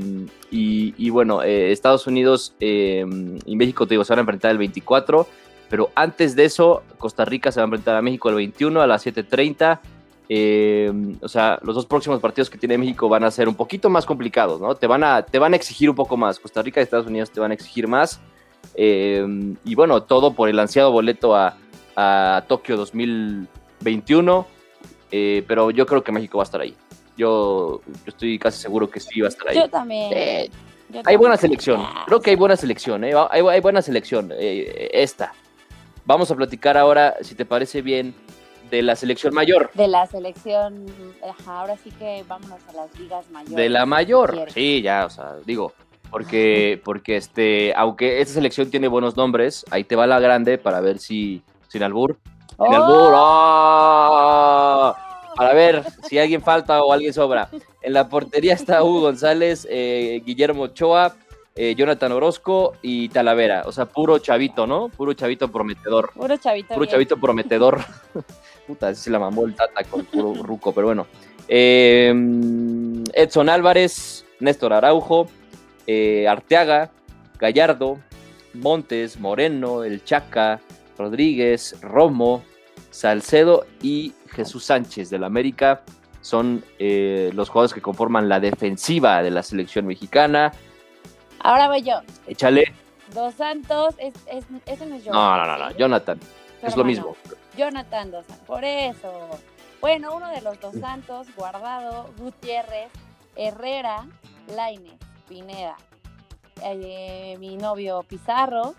y, 0.50 1.10
bueno, 1.10 1.42
eh, 1.42 1.72
Estados 1.72 2.06
Unidos 2.06 2.54
eh, 2.60 3.04
y 3.46 3.56
México, 3.56 3.86
te 3.86 3.94
digo, 3.94 4.04
se 4.04 4.12
van 4.12 4.18
a 4.18 4.22
enfrentar 4.22 4.50
el 4.50 4.58
24. 4.58 5.26
Pero 5.70 5.90
antes 5.94 6.36
de 6.36 6.44
eso, 6.44 6.82
Costa 6.98 7.24
Rica 7.24 7.50
se 7.50 7.60
va 7.60 7.64
a 7.64 7.66
enfrentar 7.66 7.96
a 7.96 8.02
México 8.02 8.28
el 8.28 8.36
21 8.36 8.80
a 8.80 8.86
las 8.86 9.06
7.30. 9.06 9.80
Eh, 10.28 10.90
o 11.20 11.28
sea, 11.28 11.58
los 11.62 11.74
dos 11.74 11.87
próximos 11.87 12.20
partidos 12.20 12.48
que 12.48 12.56
tiene 12.56 12.78
México 12.78 13.08
van 13.08 13.24
a 13.24 13.30
ser 13.30 13.48
un 13.48 13.54
poquito 13.54 13.90
más 13.90 14.06
complicados, 14.06 14.60
¿no? 14.60 14.74
Te 14.74 14.87
van 14.87 15.04
a, 15.04 15.22
te 15.22 15.38
van 15.38 15.52
a 15.52 15.56
exigir 15.56 15.90
un 15.90 15.96
poco 15.96 16.16
más. 16.16 16.38
Costa 16.38 16.62
Rica 16.62 16.80
y 16.80 16.84
Estados 16.84 17.06
Unidos 17.06 17.30
te 17.30 17.40
van 17.40 17.50
a 17.50 17.54
exigir 17.54 17.87
más. 17.87 18.20
Eh, 18.74 19.54
y 19.64 19.74
bueno, 19.74 20.02
todo 20.02 20.32
por 20.32 20.48
el 20.48 20.58
ansiado 20.58 20.90
boleto 20.90 21.34
a, 21.37 21.56
Tokio 22.48 22.76
2021. 22.76 24.46
Eh, 25.12 25.44
pero 25.46 25.70
yo 25.70 25.87
creo 25.87 26.02
que 26.02 26.10
México 26.10 26.38
va 26.38 26.42
a 26.42 26.46
estar 26.46 26.60
ahí. 26.60 26.74
Yo, 27.16 27.80
estoy 28.06 28.38
casi 28.38 28.60
seguro 28.60 28.90
que 28.90 28.98
sí 28.98 29.20
va 29.20 29.26
a 29.26 29.28
estar 29.28 29.48
ahí. 29.48 29.56
Yo 29.56 29.68
también. 29.68 30.50
hay 31.04 31.16
buena 31.16 31.37
selección. 31.37 31.84
Creo 32.06 32.20
que 32.20 32.30
hay 32.30 32.37
buena 32.37 32.56
selección. 32.56 33.04
¿eh? 33.04 33.12
Hay, 33.30 33.60
buena 33.60 33.82
selección. 33.82 34.32
Eh, 34.32 34.90
esta. 34.92 35.32
Vamos 36.06 36.30
a 36.30 36.34
platicar 36.34 36.76
ahora, 36.76 37.14
si 37.22 37.34
te 37.34 37.46
parece 37.46 37.80
bien, 37.80 38.14
de 38.70 38.83
la 38.83 38.96
selección 38.96 39.35
mayor. 39.35 39.70
De 39.74 39.88
la 39.88 40.07
selección. 40.07 40.87
ahora 41.46 41.77
sí 41.77 41.90
que 41.90 42.24
vámonos 42.27 42.61
a 42.68 42.72
las 42.72 42.98
ligas 42.98 43.31
mayores. 43.31 43.57
De 43.57 43.68
la 43.68 43.87
mayor. 43.87 44.46
Sí, 44.53 44.83
ya, 44.83 45.07
o 45.07 45.11
sea, 45.11 45.37
digo. 45.44 45.72
Porque, 46.11 46.81
porque 46.85 47.16
este, 47.16 47.74
aunque 47.74 48.20
esta 48.20 48.35
selección 48.35 48.70
tiene 48.70 48.87
buenos 48.87 49.16
nombres, 49.16 49.64
ahí 49.70 49.83
te 49.83 49.96
va 49.96 50.07
la 50.07 50.20
grande 50.20 50.59
para 50.59 50.81
ver 50.81 50.98
si. 50.98 51.42
Sin 51.68 51.83
albur. 51.83 52.18
Sin 52.50 52.72
albur. 52.72 53.12
¡Oh! 53.14 54.94
Para 55.35 55.55
ver 55.55 55.83
si 56.09 56.18
alguien 56.18 56.40
falta 56.40 56.81
o 56.83 56.92
alguien 56.92 57.12
sobra. 57.12 57.48
En 57.83 57.92
la 57.92 58.09
portería 58.09 58.55
está 58.55 58.85
Hugo 58.85 59.00
González, 59.00 59.66
eh, 59.68 60.22
Guillermo 60.24 60.62
Ochoa, 60.62 61.16
eh, 61.54 61.74
Jonathan 61.74 62.12
Orozco 62.12 62.74
y 62.82 63.08
Talavera. 63.08 63.62
O 63.66 63.72
sea, 63.72 63.86
puro 63.86 64.18
chavito, 64.18 64.66
¿no? 64.66 64.88
Puro 64.88 65.12
chavito 65.14 65.50
prometedor. 65.50 66.10
Puro 66.12 66.36
chavito. 66.36 66.74
Puro 66.74 66.86
chavito 66.86 67.16
prometedor. 67.16 67.80
Puta, 68.66 68.94
se 68.94 69.10
la 69.10 69.18
mamó 69.18 69.44
el 69.44 69.54
tata 69.54 69.84
con 69.84 70.04
puro 70.04 70.34
ruco, 70.42 70.72
pero 70.72 70.88
bueno. 70.88 71.06
Em, 71.46 73.04
Edson 73.12 73.48
Álvarez, 73.48 74.24
Néstor 74.40 74.72
Araujo, 74.72 75.28
eh, 75.86 76.26
Arteaga, 76.26 76.90
Gallardo, 77.38 77.98
Montes, 78.54 79.20
Moreno, 79.20 79.84
El 79.84 80.02
Chaca, 80.04 80.60
Rodríguez, 80.96 81.76
Romo, 81.82 82.42
Salcedo 82.90 83.66
y 83.82 84.12
Jesús 84.28 84.64
Sánchez 84.64 85.10
del 85.10 85.24
América 85.24 85.82
son 86.20 86.64
eh, 86.78 87.30
los 87.34 87.50
jugadores 87.50 87.74
que 87.74 87.82
conforman 87.82 88.30
la 88.30 88.40
defensiva 88.40 89.22
de 89.22 89.30
la 89.30 89.42
selección 89.42 89.86
mexicana. 89.86 90.52
Ahora 91.44 91.68
voy 91.68 91.83
yo. 91.83 92.00
Échale. 92.26 92.72
Dos 93.12 93.35
Santos, 93.35 93.94
es, 93.98 94.14
es, 94.26 94.46
ese 94.64 94.87
no 94.87 94.96
es 94.96 95.04
Jonathan. 95.04 95.46
No, 95.46 95.59
no, 95.59 95.59
no, 95.59 95.76
Jonathan. 95.76 96.18
es 96.62 96.74
lo 96.74 96.85
mismo. 96.85 97.14
Jonathan 97.54 98.11
Dos 98.11 98.24
Santos, 98.24 98.46
por 98.46 98.64
eso. 98.64 99.12
Bueno, 99.83 100.16
uno 100.16 100.30
de 100.30 100.40
los 100.40 100.59
Dos 100.59 100.74
Santos, 100.76 101.26
Guardado, 101.37 102.11
Gutiérrez, 102.16 102.88
Herrera, 103.37 104.07
Laines, 104.57 104.94
Pineda, 105.28 105.76
eh, 106.62 107.37
mi 107.38 107.57
novio 107.59 108.02
Pizarro, 108.09 108.74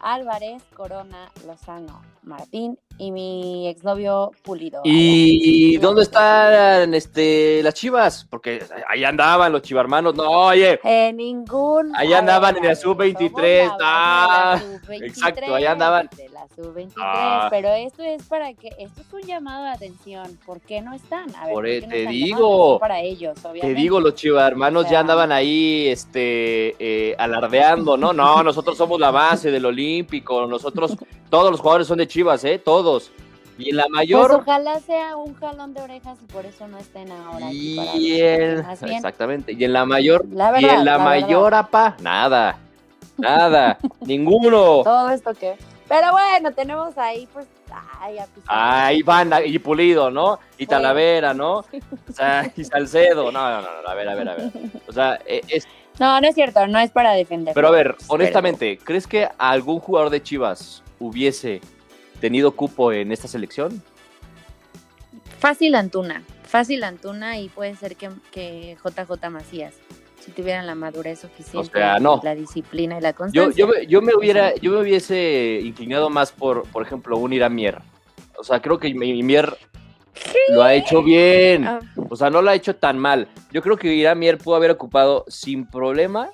Álvarez, 0.00 0.64
Corona, 0.74 1.30
Lozano, 1.46 2.02
Martín 2.24 2.76
y 3.00 3.10
mi 3.12 3.66
exnovio 3.66 4.30
Pulido. 4.42 4.82
¿Y 4.84 5.78
dónde 5.78 6.02
están 6.02 6.92
este, 6.92 7.62
las 7.62 7.72
chivas? 7.72 8.26
Porque 8.28 8.62
ahí 8.88 9.04
andaban 9.04 9.52
los 9.52 9.62
chivarmanos. 9.62 10.14
No, 10.14 10.28
oye. 10.28 10.78
En 10.84 11.16
ningún. 11.16 11.96
Ahí 11.96 12.12
andaban 12.12 12.58
en 12.58 12.66
la 12.66 12.74
sub-23. 12.74 13.76
Ah, 13.80 14.60
exacto, 14.90 15.54
ahí 15.54 15.64
andaban. 15.64 16.10
De 16.40 16.62
la 16.62 16.72
sub-23. 16.72 16.92
Ah. 16.98 17.48
Pero 17.50 17.68
esto 17.68 18.02
es 18.02 18.22
para 18.24 18.52
que. 18.54 18.68
Esto 18.78 19.00
es 19.02 19.12
un 19.12 19.22
llamado 19.22 19.64
de 19.64 19.70
atención. 19.70 20.38
¿Por 20.46 20.60
qué 20.60 20.80
no 20.80 20.94
están? 20.94 21.34
A 21.36 21.46
ver, 21.46 21.54
Por, 21.54 21.66
e, 21.66 21.82
te 21.82 22.06
digo. 22.06 22.78
Para 22.78 23.00
ellos, 23.00 23.38
obviamente. 23.44 23.68
Te 23.68 23.74
digo, 23.74 24.00
los 24.00 24.14
chivarmanos 24.14 24.88
ya 24.88 25.00
andaban 25.00 25.32
ahí 25.32 25.88
este, 25.88 26.76
eh, 26.78 27.14
alardeando, 27.18 27.96
¿no? 27.96 28.12
No, 28.12 28.42
nosotros 28.42 28.76
somos 28.76 29.00
la 29.00 29.10
base 29.10 29.50
del 29.50 29.66
Olímpico. 29.66 30.46
Nosotros, 30.46 30.96
todos 31.28 31.50
los 31.50 31.60
jugadores 31.60 31.86
son 31.86 31.98
de 31.98 32.06
chivas, 32.06 32.44
¿eh? 32.44 32.58
Todos. 32.58 33.10
Y 33.60 33.70
en 33.70 33.76
la 33.76 33.88
mayor. 33.90 34.28
Pues 34.28 34.40
ojalá 34.40 34.80
sea 34.80 35.16
un 35.16 35.34
jalón 35.34 35.74
de 35.74 35.82
orejas 35.82 36.18
y 36.22 36.32
por 36.32 36.46
eso 36.46 36.66
no 36.66 36.78
estén 36.78 37.12
ahora. 37.12 37.52
Y 37.52 38.20
exactamente. 38.20 39.52
Y 39.52 39.64
en 39.64 39.72
la 39.74 39.84
mayor. 39.84 40.24
y 40.24 40.64
en 40.64 40.84
la, 40.84 40.98
mayor, 40.98 41.54
apa, 41.54 41.96
nada. 42.00 42.58
Nada. 43.18 43.78
ninguno. 44.00 44.80
Todo 44.84 45.10
esto 45.10 45.34
que. 45.34 45.56
Pero 45.90 46.12
bueno, 46.12 46.52
tenemos 46.52 46.96
ahí, 46.96 47.28
pues. 47.32 47.48
Ay, 48.00 48.18
Ahí 48.46 49.02
van, 49.02 49.32
y 49.44 49.58
Pulido, 49.58 50.08
¿no? 50.08 50.38
Y 50.56 50.64
Talavera, 50.64 51.34
¿no? 51.34 51.56
O 51.58 52.12
sea, 52.14 52.48
y 52.56 52.62
Salcedo. 52.62 53.32
No, 53.32 53.50
no, 53.50 53.60
no, 53.60 53.88
a 53.88 53.94
ver, 53.96 54.08
a 54.08 54.14
ver, 54.14 54.28
a 54.28 54.34
ver. 54.36 54.52
O 54.86 54.92
sea, 54.92 55.18
e, 55.26 55.40
es. 55.48 55.66
No, 55.98 56.20
no 56.20 56.28
es 56.28 56.36
cierto, 56.36 56.64
no 56.68 56.78
es 56.78 56.92
para 56.92 57.14
defender. 57.14 57.54
Pero 57.54 57.66
a 57.66 57.72
ver, 57.72 57.96
honestamente, 58.06 58.78
¿crees 58.78 59.08
que 59.08 59.28
algún 59.36 59.80
jugador 59.80 60.10
de 60.10 60.22
Chivas 60.22 60.84
hubiese 61.00 61.60
tenido 62.20 62.52
cupo 62.52 62.92
en 62.92 63.10
esta 63.10 63.26
selección? 63.26 63.82
Fácil 65.40 65.74
Antuna, 65.74 66.22
fácil 66.44 66.84
Antuna 66.84 67.40
y 67.40 67.48
puede 67.48 67.74
ser 67.74 67.96
que, 67.96 68.10
que 68.30 68.76
JJ 68.76 69.28
Macías, 69.28 69.74
si 70.20 70.30
tuvieran 70.30 70.66
la 70.66 70.74
madurez 70.74 71.20
suficiente, 71.20 71.78
la 71.78 72.34
disciplina 72.34 72.98
y 72.98 73.00
la 73.00 73.12
constancia. 73.12 73.66
Yo, 73.88 74.02
me 74.02 74.14
hubiera, 74.14 74.54
yo 74.56 74.72
me 74.72 74.80
hubiese 74.80 75.60
inclinado 75.62 76.10
más 76.10 76.32
por, 76.32 76.64
por 76.68 76.82
ejemplo, 76.82 77.16
un 77.18 77.32
Iramier. 77.32 77.78
O 78.38 78.44
sea, 78.44 78.60
creo 78.60 78.78
que 78.78 78.88
Iramier 78.88 79.56
lo 80.48 80.62
ha 80.62 80.74
hecho 80.74 81.02
bien. 81.02 81.66
Ah. 81.66 81.80
O 82.08 82.16
sea, 82.16 82.30
no 82.30 82.42
lo 82.42 82.50
ha 82.50 82.54
hecho 82.54 82.76
tan 82.76 82.98
mal. 82.98 83.28
Yo 83.52 83.62
creo 83.62 83.76
que 83.76 83.92
Iramier 83.92 84.38
pudo 84.38 84.56
haber 84.56 84.70
ocupado 84.70 85.24
sin 85.28 85.66
problema 85.66 86.30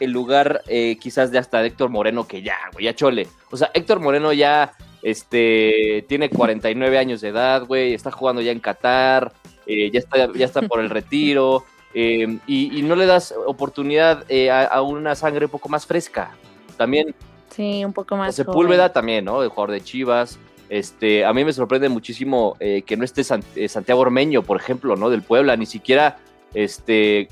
el 0.00 0.10
lugar 0.10 0.62
eh, 0.66 0.96
quizás 1.00 1.30
de 1.30 1.38
hasta 1.38 1.64
Héctor 1.64 1.88
Moreno, 1.88 2.26
que 2.26 2.42
ya, 2.42 2.56
güey, 2.72 2.84
ya 2.84 2.94
chole. 2.94 3.28
O 3.50 3.56
sea, 3.56 3.70
Héctor 3.74 4.00
Moreno 4.00 4.32
ya 4.32 4.72
este, 5.02 6.04
tiene 6.08 6.30
49 6.30 6.98
años 6.98 7.20
de 7.20 7.28
edad, 7.28 7.64
güey, 7.66 7.94
está 7.94 8.10
jugando 8.10 8.42
ya 8.42 8.52
en 8.52 8.60
Qatar, 8.60 9.32
eh, 9.66 9.90
ya, 9.90 9.98
está, 9.98 10.32
ya 10.32 10.44
está 10.44 10.62
por 10.62 10.80
el 10.80 10.90
retiro, 10.98 11.64
eh, 11.94 12.38
y, 12.46 12.82
no 12.82 12.96
le 12.96 13.06
das 13.06 13.34
oportunidad 13.46 14.24
a, 14.50 14.82
una 14.82 15.14
sangre 15.14 15.46
un 15.46 15.50
poco 15.50 15.68
más 15.68 15.86
fresca. 15.86 16.36
También. 16.76 17.14
Sí, 17.50 17.84
un 17.84 17.92
poco 17.92 18.16
más. 18.16 18.34
Sepúlveda 18.34 18.92
también, 18.92 19.24
¿no? 19.24 19.42
El 19.42 19.48
jugador 19.48 19.70
de 19.70 19.80
Chivas. 19.80 20.38
Este, 20.68 21.24
a 21.24 21.32
mí 21.32 21.44
me 21.44 21.52
sorprende 21.52 21.88
muchísimo 21.88 22.56
que 22.58 22.96
no 22.96 23.04
esté 23.04 23.22
Santiago 23.22 24.00
Ormeño, 24.00 24.42
por 24.42 24.56
ejemplo, 24.56 24.96
¿no? 24.96 25.10
Del 25.10 25.22
Puebla, 25.22 25.56
ni 25.56 25.66
siquiera 25.66 26.18
este 26.54 27.28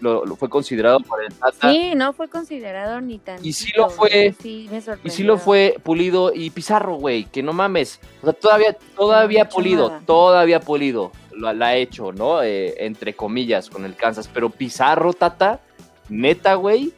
lo, 0.00 0.24
fue 0.36 0.48
considerado 0.48 1.00
por 1.00 1.22
el 1.22 1.32
Tata. 1.32 1.70
Sí, 1.70 1.92
no 1.94 2.12
fue 2.12 2.28
considerado 2.28 3.00
ni 3.00 3.18
tan. 3.18 3.44
Y 3.44 3.52
sí 3.52 3.72
lo 3.76 3.88
fue. 3.88 4.34
y 4.42 5.10
sí 5.10 5.22
lo 5.22 5.38
fue 5.38 5.76
Pulido 5.82 6.32
y 6.34 6.50
Pizarro, 6.50 6.96
güey, 6.96 7.24
que 7.24 7.42
no 7.42 7.52
mames. 7.52 8.00
O 8.20 8.24
sea, 8.26 8.32
todavía, 8.32 8.76
todavía 8.96 9.48
Pulido, 9.48 10.00
todavía 10.04 10.60
Pulido 10.60 11.12
lo, 11.36 11.48
ha 11.48 11.74
hecho, 11.74 12.12
¿no? 12.12 12.42
Eh, 12.42 12.74
entre 12.84 13.14
comillas, 13.14 13.70
con 13.70 13.84
el 13.84 13.94
Kansas. 13.96 14.28
Pero 14.32 14.50
Pizarro, 14.50 15.12
Tata, 15.12 15.60
neta, 16.08 16.54
güey. 16.54 16.92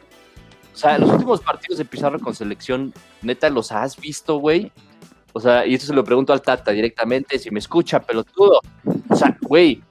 O 0.73 0.77
sea, 0.77 0.97
los 0.97 1.09
últimos 1.09 1.41
partidos 1.41 1.79
de 1.79 1.85
Pizarro 1.85 2.19
con 2.19 2.35
selección, 2.35 2.93
neta, 3.21 3.49
¿los 3.49 3.71
has 3.71 3.97
visto, 3.97 4.37
güey? 4.37 4.71
O 5.33 5.39
sea, 5.39 5.65
y 5.65 5.73
esto 5.73 5.87
se 5.87 5.93
lo 5.93 6.03
pregunto 6.03 6.33
al 6.33 6.41
Tata 6.41 6.71
directamente, 6.71 7.39
si 7.39 7.51
me 7.51 7.59
escucha, 7.59 7.99
pelotudo. 7.99 8.61
O 9.09 9.15
sea, 9.15 9.35
güey, 9.41 9.81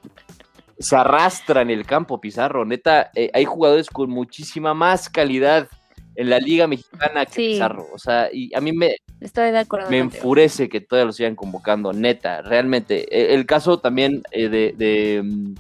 se 0.78 0.96
arrastra 0.96 1.62
en 1.62 1.70
el 1.70 1.87
campo 1.87 2.20
Pizarro. 2.20 2.64
Neta, 2.64 3.11
eh, 3.14 3.30
hay 3.32 3.44
jugadores 3.44 3.88
con 3.88 4.11
muchísima 4.11 4.74
más 4.74 5.09
calidad 5.09 5.68
en 6.16 6.31
la 6.31 6.38
Liga 6.38 6.66
Mexicana 6.66 7.26
que 7.26 7.37
Pizarro. 7.37 7.87
O 7.92 7.98
sea, 7.98 8.29
y 8.33 8.55
a 8.55 8.61
mí 8.61 8.72
me, 8.72 8.96
Estoy 9.20 9.50
de 9.50 9.59
acuerdo 9.59 9.90
me 9.90 9.98
enfurece 9.98 10.68
que 10.68 10.81
todavía 10.81 11.07
lo 11.07 11.12
sigan 11.12 11.37
convocando, 11.37 11.92
neta, 11.92 12.42
realmente. 12.42 13.07
E, 13.11 13.35
el, 13.35 13.46
caso 13.46 13.79
también 13.79 14.22
eh, 14.31 14.48
de, 14.48 15.22
mm, 15.22 15.55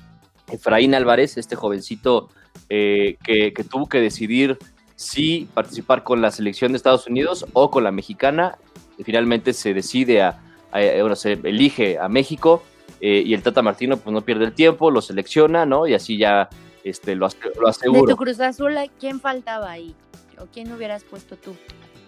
Efraín 0.52 0.94
Álvarez, 0.94 1.36
este 1.36 1.56
jovencito 1.56 2.28
eh, 2.68 3.16
que, 3.24 3.52
tuvo 3.68 3.88
que 3.88 4.00
decidir 4.00 4.58
si 4.94 5.48
participar 5.54 6.02
con 6.02 6.22
la 6.22 6.30
selección 6.30 6.72
de 6.72 6.76
Estados 6.76 7.06
Unidos 7.06 7.46
o 7.52 7.70
con 7.70 7.84
la 7.84 7.92
mexicana. 7.92 8.58
Y 8.98 9.04
finalmente 9.04 9.52
se 9.52 9.74
decide 9.74 10.22
a, 10.22 10.40
a, 10.72 11.16
se 11.16 11.32
elige 11.32 11.98
a 11.98 12.08
México 12.08 12.62
eh, 13.00 13.22
y 13.24 13.34
el 13.34 13.42
Tata 13.42 13.62
Martino 13.62 13.98
pues 13.98 14.12
no 14.12 14.22
pierde 14.22 14.46
el 14.46 14.52
tiempo, 14.52 14.90
lo 14.90 15.02
selecciona, 15.02 15.66
¿no? 15.66 15.86
Y 15.86 15.94
así 15.94 16.16
ya 16.16 16.48
este, 16.82 17.14
lo, 17.14 17.28
lo 17.60 17.68
asegura. 17.68 18.00
De 18.02 18.06
tu 18.08 18.16
Cruz 18.16 18.40
Azul, 18.40 18.74
¿quién 18.98 19.20
faltaba 19.20 19.70
ahí? 19.70 19.94
¿O 20.38 20.46
quién 20.52 20.72
hubieras 20.72 21.04
puesto 21.04 21.36
tú? 21.36 21.56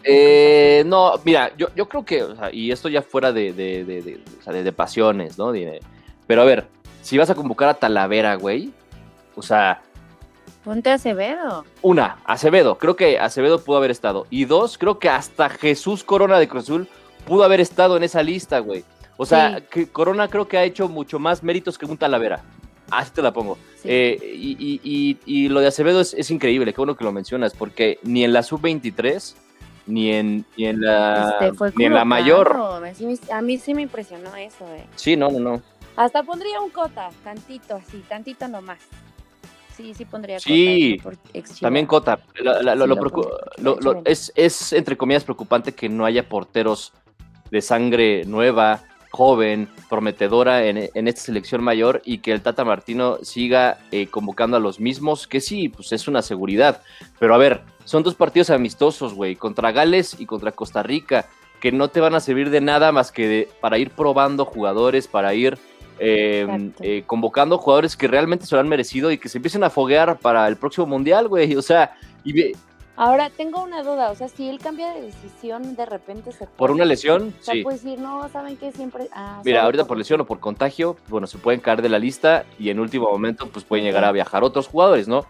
Eh, 0.04 0.84
no, 0.86 1.14
mira, 1.24 1.52
yo, 1.56 1.68
yo 1.74 1.88
creo 1.88 2.04
que, 2.04 2.22
o 2.22 2.36
sea, 2.36 2.52
y 2.52 2.70
esto 2.70 2.88
ya 2.88 3.02
fuera 3.02 3.32
de, 3.32 3.52
de, 3.52 3.84
de, 3.84 4.20
o 4.38 4.42
sea, 4.42 4.52
de, 4.52 4.72
pasiones, 4.72 5.36
¿no? 5.38 5.52
pero 6.26 6.42
a 6.42 6.44
ver, 6.44 6.68
si 7.02 7.18
vas 7.18 7.30
a 7.30 7.34
convocar 7.34 7.68
a 7.68 7.74
Talavera, 7.74 8.36
güey, 8.36 8.72
o 9.34 9.42
sea... 9.42 9.82
Ponte 10.64 10.90
a 10.90 10.94
Acevedo. 10.94 11.64
Una, 11.82 12.18
Acevedo, 12.24 12.78
creo 12.78 12.96
que 12.96 13.18
Acevedo 13.18 13.62
pudo 13.62 13.78
haber 13.78 13.90
estado. 13.90 14.26
Y 14.28 14.44
dos, 14.44 14.76
creo 14.76 14.98
que 14.98 15.08
hasta 15.08 15.48
Jesús 15.48 16.04
Corona 16.04 16.38
de 16.38 16.48
Cruz 16.48 16.64
Azul 16.64 16.88
pudo 17.26 17.44
haber 17.44 17.60
estado 17.60 17.96
en 17.96 18.02
esa 18.02 18.22
lista, 18.22 18.58
güey. 18.58 18.84
O 19.16 19.26
sea, 19.26 19.60
que 19.60 19.88
Corona 19.88 20.28
creo 20.28 20.46
que 20.46 20.58
ha 20.58 20.64
hecho 20.64 20.88
mucho 20.88 21.18
más 21.18 21.42
méritos 21.42 21.76
que 21.76 21.86
un 21.86 21.96
Talavera. 21.96 22.42
Así 22.90 23.12
te 23.12 23.22
la 23.22 23.33
pongo. 23.33 23.59
Eh, 23.85 24.18
y, 25.24 25.48
lo 25.48 25.61
de 25.61 25.66
Acevedo 25.68 26.01
es, 26.01 26.31
increíble, 26.31 26.72
qué 26.72 26.79
bueno 26.79 26.96
que 26.96 27.05
lo 27.05 27.12
mencionas, 27.12 27.55
porque 27.55 27.98
ni 28.03 28.24
en 28.24 28.33
la 28.33 28.42
sub-23, 28.42 29.35
ni 29.87 30.12
en, 30.12 30.44
ni 30.57 30.66
en 30.66 30.81
la, 30.81 31.38
este, 31.40 31.72
ni 31.77 31.85
en 31.85 31.94
la 31.94 32.05
mayor. 32.05 32.57
A 33.31 33.42
mí 33.42 33.59
sí 33.59 33.74
me 33.74 33.83
impresionó 33.83 34.35
eso. 34.37 34.64
Eh. 34.74 34.87
Sí, 34.96 35.16
no, 35.16 35.31
no, 35.31 35.38
no. 35.38 35.62
Hasta 35.96 36.22
pondría 36.22 36.61
un 36.61 36.70
cota, 36.70 37.11
tantito, 37.24 37.77
así, 37.77 38.05
tantito 38.09 38.46
nomás. 38.46 38.79
sí, 39.77 39.94
sí 39.94 40.05
pondría 40.05 40.38
sí, 40.38 41.01
también 41.61 41.87
Cota. 41.87 42.20
es, 44.05 44.33
es, 44.37 44.72
entre 44.72 44.96
comillas, 44.96 45.24
preocupante 45.24 45.72
que 45.74 45.88
no 45.88 46.05
haya 46.05 46.29
porteros 46.29 46.92
de 47.51 47.61
sangre 47.62 48.24
nueva, 48.27 48.83
joven, 49.11 49.68
prometedora 49.88 50.66
en, 50.66 50.79
esta 50.79 51.21
selección 51.21 51.62
mayor 51.62 52.03
y 52.05 52.18
que 52.18 52.33
el 52.33 52.42
Tata 52.42 52.64
Martino 52.64 53.18
siga 53.23 53.79
eh, 53.90 54.07
convocando 54.09 54.57
a 54.57 54.61
los 54.61 54.81
mismos, 54.81 55.27
que 55.27 55.40
sí, 55.40 55.68
pues 55.68 55.92
es 55.92 56.09
una 56.09 56.23
seguridad. 56.23 56.83
Pero 57.18 57.35
a 57.35 57.38
ver, 57.38 57.62
son 57.85 58.03
dos 58.03 58.14
partidos 58.14 58.51
amistosos, 58.51 59.14
güey, 59.14 59.37
contra 59.37 59.73
Gales 59.73 60.16
y 60.18 60.27
contra 60.27 60.53
Costa 60.53 60.83
Rica, 60.83 61.27
que 61.61 61.73
no 61.73 61.88
te 61.88 62.01
van 62.01 62.14
a 62.14 62.21
servir 62.21 62.51
de 62.51 62.61
nada 62.61 62.92
más 62.92 63.11
que 63.11 63.49
para 63.61 63.79
ir 63.79 63.90
probando 63.90 64.44
jugadores, 64.44 65.09
para 65.09 65.35
ir 65.35 65.59
em, 65.99 66.73
eh, 66.81 67.03
convocando 67.07 67.59
jugadores 67.59 67.97
que 67.97 68.07
realmente 68.07 68.47
se 68.47 68.55
lo 68.55 68.61
han 68.61 68.68
merecido 68.68 69.11
y 69.11 69.18
que 69.18 69.29
se 69.29 69.38
empiecen 69.38 69.64
a 69.64 69.71
foguear 69.71 70.18
para 70.18 70.47
el 70.47 70.57
próximo 70.57 70.87
mundial, 70.87 71.29
güey. 71.29 71.57
O 71.57 71.62
sea, 71.62 71.97
y, 72.25 72.53
Ahora 73.00 73.30
tengo 73.30 73.62
una 73.62 73.84
duda, 73.84 74.11
o 74.11 74.16
sea, 74.16 74.28
si 74.28 74.48
él 74.48 74.58
cambia 74.58 74.92
de 74.92 75.02
decisión 75.02 75.76
de 75.76 75.87
repente 75.87 76.32
se 76.32 76.48
por 76.48 76.72
una 76.72 76.84
lesión, 76.84 77.32
o 77.40 77.44
sea, 77.44 77.54
pues 77.62 77.84
decir, 77.84 78.00
no, 78.00 78.28
saben 78.28 78.56
que 78.56 78.72
siempre 78.72 79.06
ah, 79.12 79.40
Mira, 79.44 79.62
ahorita 79.62 79.84
por 79.84 79.96
lesión 79.96 80.20
o 80.20 80.26
por 80.26 80.40
contagio, 80.40 80.96
bueno, 81.06 81.28
se 81.28 81.38
pueden 81.38 81.61
caer 81.61 81.80
de 81.80 81.90
la 81.90 82.00
lista 82.00 82.44
y 82.58 82.70
en 82.70 82.80
último 82.80 83.08
momento 83.08 83.48
pues 83.50 83.64
pueden 83.64 83.84
llegar 83.84 84.04
a 84.04 84.11
viajar 84.11 84.42
otros 84.42 84.66
jugadores, 84.66 85.06
¿no? 85.06 85.26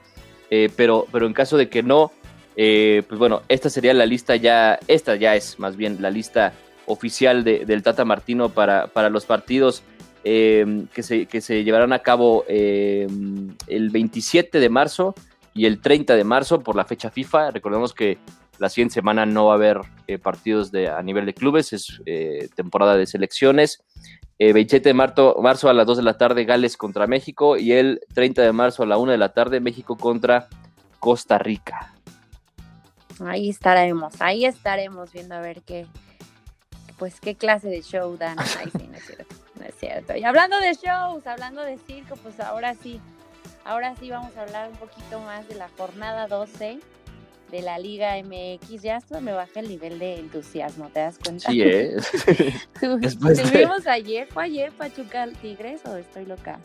Eh, 0.49 0.71
pero 0.77 1.07
pero 1.13 1.27
en 1.27 1.35
caso 1.35 1.59
de 1.59 1.69
que 1.69 1.83
no, 1.83 2.11
eh, 2.57 3.03
pues 3.07 3.19
bueno, 3.19 3.43
esta 3.51 3.69
sería 3.69 3.93
la 3.93 4.07
lista 4.07 4.35
ya, 4.35 4.79
esta 4.89 5.17
ya 5.17 5.37
es 5.37 5.59
más 5.59 5.77
bien 5.77 5.99
la 6.01 6.11
lista 6.11 6.55
oficial 6.87 7.45
de, 7.45 7.67
del 7.67 7.83
Tata 7.83 8.07
Martino 8.07 8.49
para, 8.49 8.87
para 8.87 9.11
los 9.11 9.27
partidos 9.27 9.83
eh, 10.25 10.87
que, 10.95 11.03
se, 11.03 11.27
que 11.27 11.43
se 11.43 11.65
llevarán 11.65 11.93
a 11.93 11.99
cabo 11.99 12.47
el 12.49 13.91
27 13.93 14.59
de 14.59 14.69
marzo 14.71 15.15
y 15.55 15.67
el 15.67 15.81
30 15.81 16.17
de 16.17 16.25
marzo 16.25 16.61
por 16.61 16.77
la 16.77 16.85
fecha 16.85 17.11
FIFA. 17.11 17.51
Recordemos 17.51 17.93
que 17.93 18.19
la 18.59 18.69
siguiente 18.69 18.95
semana 18.95 19.25
no 19.25 19.47
va 19.47 19.53
a 19.53 19.57
haber 19.57 19.81
eh, 20.07 20.19
partidos 20.19 20.71
de, 20.71 20.89
a 20.89 21.01
nivel 21.03 21.27
de 21.27 21.35
clubes, 21.35 21.73
es 21.73 22.01
eh, 22.07 22.49
temporada 22.55 22.97
de 22.97 23.07
selecciones. 23.07 23.85
27 24.39 24.77
eh, 24.77 24.91
de 24.91 24.95
marzo, 24.95 25.37
marzo 25.43 25.69
a 25.69 25.73
las 25.73 25.87
2 25.87 25.99
de 25.99 26.03
la 26.05 26.17
tarde 26.17 26.45
Gales 26.45 26.77
contra 26.77 27.07
México 27.07 27.57
y 27.57 27.73
el 27.73 28.01
30 28.15 28.43
de 28.43 28.53
marzo 28.53 28.83
a 28.83 28.87
la 28.87 28.97
1 28.97 29.13
de 29.13 29.19
la 29.19 29.31
tarde 29.31 29.61
México 29.61 29.97
contra 29.97 30.49
Costa 31.01 31.39
Rica. 31.39 31.95
Ahí 33.27 33.51
estaremos, 33.51 34.21
ahí 34.21 34.45
estaremos 34.45 35.13
viendo 35.13 35.35
a 35.35 35.41
ver 35.41 35.63
qué, 35.63 35.87
pues 36.99 37.21
qué 37.21 37.35
clase 37.35 37.69
de 37.69 37.83
show 37.83 38.17
dan. 38.17 38.39
Ay, 38.39 38.71
sí, 38.79 38.87
no 38.87 38.97
es 38.97 39.07
cierto, 39.07 39.35
no 39.57 39.65
es 39.65 39.75
cierto. 39.75 40.17
Y 40.17 40.23
hablando 40.23 40.59
de 40.61 40.75
shows, 40.75 41.27
hablando 41.27 41.63
de 41.63 41.79
circo, 41.79 42.15
pues 42.17 42.39
ahora 42.39 42.75
sí, 42.75 43.01
Ahora 43.69 43.95
sí 44.01 44.09
vamos 44.09 44.35
a 44.39 44.45
hablar 44.45 44.71
un 44.71 44.77
poquito 44.79 45.21
más 45.21 45.47
de 45.47 45.55
la 45.55 45.69
jornada 45.77 46.27
12 46.27 46.79
de 47.51 47.63
la 47.63 47.79
Liga 47.79 48.15
MX. 48.17 48.81
Ya 48.81 48.97
esto 48.97 49.21
me 49.21 49.33
baja 49.33 49.61
el 49.61 49.69
nivel 49.69 49.99
de 49.99 50.21
entusiasmo, 50.21 50.89
¿te 50.89 51.01
das 51.01 51.19
cuenta? 51.23 51.51
Sí, 51.51 51.61
¿eh? 51.61 51.97
¿Tuvimos 52.81 53.87
ayer? 53.87 54.27
¿Fue 54.29 54.45
ayer 54.45 54.73
Pachuca 54.73 55.29
Tigres 55.43 55.83
o 55.85 55.97
estoy 55.97 56.25
loca? 56.25 56.59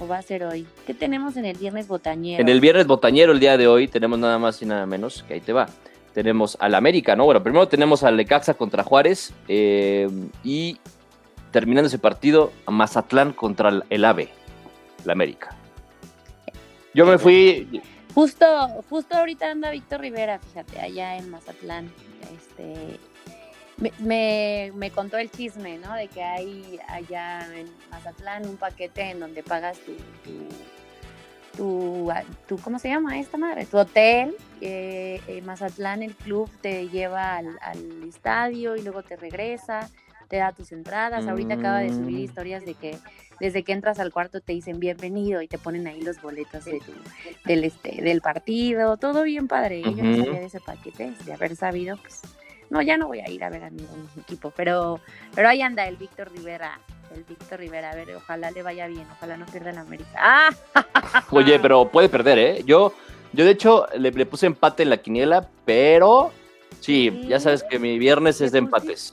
¿O 0.00 0.08
va 0.08 0.18
a 0.18 0.22
ser 0.22 0.42
hoy? 0.42 0.66
¿Qué 0.84 0.94
tenemos 0.94 1.36
en 1.36 1.44
el 1.44 1.56
viernes 1.56 1.86
botañero? 1.86 2.42
En 2.42 2.48
el 2.48 2.60
viernes 2.60 2.88
botañero 2.88 3.30
el 3.30 3.38
día 3.38 3.56
de 3.56 3.68
hoy 3.68 3.86
tenemos 3.86 4.18
nada 4.18 4.40
más 4.40 4.60
y 4.62 4.66
nada 4.66 4.84
menos, 4.84 5.22
que 5.22 5.34
ahí 5.34 5.40
te 5.40 5.52
va. 5.52 5.66
Tenemos 6.12 6.56
al 6.58 6.74
América, 6.74 7.14
¿no? 7.14 7.24
Bueno, 7.24 7.40
primero 7.40 7.68
tenemos 7.68 8.02
al 8.02 8.16
Lecaxa 8.16 8.54
contra 8.54 8.82
Juárez 8.82 9.32
eh, 9.46 10.08
y 10.42 10.80
terminando 11.52 11.86
ese 11.86 12.00
partido, 12.00 12.52
Mazatlán 12.66 13.32
contra 13.32 13.84
el 13.88 14.04
AVE, 14.04 14.28
la 15.04 15.12
América. 15.12 15.55
Yo 16.96 17.04
me 17.04 17.18
fui. 17.18 17.82
Justo, 18.14 18.46
justo 18.88 19.18
ahorita 19.18 19.50
anda 19.50 19.70
Víctor 19.70 20.00
Rivera, 20.00 20.38
fíjate, 20.38 20.80
allá 20.80 21.18
en 21.18 21.28
Mazatlán. 21.28 21.92
Este, 22.34 22.98
me, 23.98 24.72
me, 24.74 24.90
contó 24.92 25.18
el 25.18 25.30
chisme, 25.30 25.76
¿no? 25.76 25.92
De 25.92 26.08
que 26.08 26.22
hay 26.22 26.80
allá 26.88 27.54
en 27.54 27.68
Mazatlán 27.90 28.48
un 28.48 28.56
paquete 28.56 29.10
en 29.10 29.20
donde 29.20 29.42
pagas 29.42 29.78
tu, 29.80 29.92
tu, 31.54 32.10
tu, 32.48 32.58
¿cómo 32.62 32.78
se 32.78 32.88
llama 32.88 33.18
esta 33.18 33.36
madre? 33.36 33.66
Tu 33.66 33.76
hotel. 33.76 34.34
Eh, 34.62 35.42
Mazatlán, 35.44 36.02
el 36.02 36.14
club 36.14 36.50
te 36.62 36.88
lleva 36.88 37.36
al, 37.36 37.58
al, 37.60 38.04
estadio 38.08 38.74
y 38.74 38.80
luego 38.80 39.02
te 39.02 39.16
regresa, 39.16 39.90
te 40.28 40.38
da 40.38 40.52
tus 40.52 40.72
entradas. 40.72 41.26
Ahorita 41.26 41.56
acaba 41.56 41.80
de 41.80 41.90
subir 41.90 42.20
mm. 42.20 42.24
historias 42.24 42.64
de 42.64 42.72
que 42.72 42.96
desde 43.40 43.62
que 43.62 43.72
entras 43.72 43.98
al 43.98 44.12
cuarto 44.12 44.40
te 44.40 44.52
dicen 44.52 44.80
bienvenido 44.80 45.42
y 45.42 45.48
te 45.48 45.58
ponen 45.58 45.86
ahí 45.86 46.00
los 46.02 46.20
boletos 46.20 46.64
del, 47.44 47.64
este, 47.64 48.02
del 48.02 48.20
partido, 48.20 48.96
todo 48.96 49.22
bien 49.22 49.48
padre. 49.48 49.82
Yo 49.82 49.90
no 49.90 50.16
sabía 50.16 50.40
de 50.40 50.46
ese 50.46 50.60
paquete, 50.60 51.12
de 51.24 51.32
haber 51.32 51.56
sabido, 51.56 51.96
pues 51.96 52.22
no, 52.70 52.82
ya 52.82 52.96
no 52.96 53.06
voy 53.06 53.20
a 53.20 53.30
ir 53.30 53.44
a 53.44 53.50
ver 53.50 53.64
a 53.64 53.70
ningún 53.70 54.08
equipo, 54.20 54.52
pero, 54.56 55.00
pero 55.34 55.48
ahí 55.48 55.62
anda 55.62 55.86
el 55.86 55.96
Víctor 55.96 56.32
Rivera, 56.32 56.80
el 57.14 57.24
Víctor 57.24 57.60
Rivera, 57.60 57.90
a 57.90 57.94
ver, 57.94 58.14
ojalá 58.16 58.50
le 58.50 58.62
vaya 58.62 58.86
bien, 58.86 59.06
ojalá 59.16 59.36
no 59.36 59.46
pierda 59.46 59.72
la 59.72 59.82
América. 59.82 60.10
¡Ah! 60.16 60.48
Oye, 61.30 61.58
pero 61.60 61.88
puede 61.88 62.08
perder, 62.08 62.38
¿eh? 62.38 62.62
Yo, 62.64 62.92
yo 63.32 63.44
de 63.44 63.52
hecho 63.52 63.86
le, 63.96 64.10
le 64.10 64.26
puse 64.26 64.46
empate 64.46 64.82
en 64.82 64.90
la 64.90 64.96
quiniela, 64.96 65.48
pero 65.64 66.32
Sí, 66.80 67.22
ya 67.28 67.40
sabes 67.40 67.64
que 67.64 67.78
mi 67.78 67.98
viernes 67.98 68.40
es 68.40 68.52
de 68.52 68.58
empates. 68.58 69.12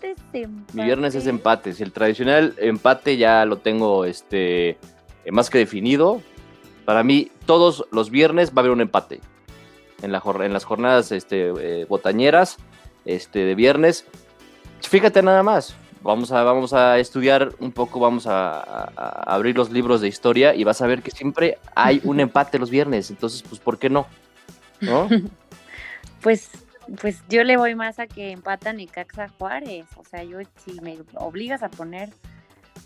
Mi 0.73 0.83
viernes 0.83 1.15
es 1.15 1.23
de 1.23 1.31
empates. 1.31 1.81
El 1.81 1.91
tradicional 1.91 2.53
empate 2.57 3.17
ya 3.17 3.45
lo 3.45 3.57
tengo 3.57 4.05
este, 4.05 4.77
más 5.31 5.49
que 5.49 5.57
definido. 5.57 6.21
Para 6.85 7.03
mí, 7.03 7.31
todos 7.45 7.85
los 7.91 8.09
viernes 8.09 8.51
va 8.51 8.57
a 8.57 8.59
haber 8.59 8.71
un 8.71 8.81
empate. 8.81 9.21
En, 10.01 10.11
la, 10.11 10.21
en 10.41 10.53
las 10.53 10.65
jornadas 10.65 11.11
este, 11.11 11.51
eh, 11.57 11.85
botañeras 11.85 12.57
este, 13.05 13.39
de 13.39 13.55
viernes. 13.55 14.05
Fíjate 14.81 15.23
nada 15.23 15.41
más. 15.43 15.75
Vamos 16.01 16.33
a, 16.33 16.43
vamos 16.43 16.73
a 16.73 16.99
estudiar 16.99 17.55
un 17.59 17.71
poco, 17.71 18.01
vamos 18.01 18.27
a, 18.27 18.59
a 18.59 19.33
abrir 19.33 19.55
los 19.55 19.71
libros 19.71 20.01
de 20.01 20.09
historia 20.09 20.53
y 20.53 20.65
vas 20.65 20.81
a 20.81 20.87
ver 20.87 21.01
que 21.01 21.11
siempre 21.11 21.57
hay 21.73 22.01
un 22.03 22.19
empate 22.19 22.59
los 22.59 22.69
viernes. 22.69 23.09
Entonces, 23.09 23.41
pues, 23.41 23.61
¿por 23.61 23.79
qué 23.79 23.89
no? 23.89 24.05
¿No? 24.81 25.07
pues 26.21 26.49
pues 27.01 27.23
yo 27.29 27.43
le 27.43 27.57
voy 27.57 27.75
más 27.75 27.99
a 27.99 28.07
que 28.07 28.31
empatan 28.31 28.79
Caxa 28.87 29.29
Juárez. 29.29 29.85
O 29.97 30.03
sea, 30.03 30.23
yo 30.23 30.39
si 30.65 30.79
me 30.81 30.97
obligas 31.15 31.63
a 31.63 31.69
poner 31.69 32.09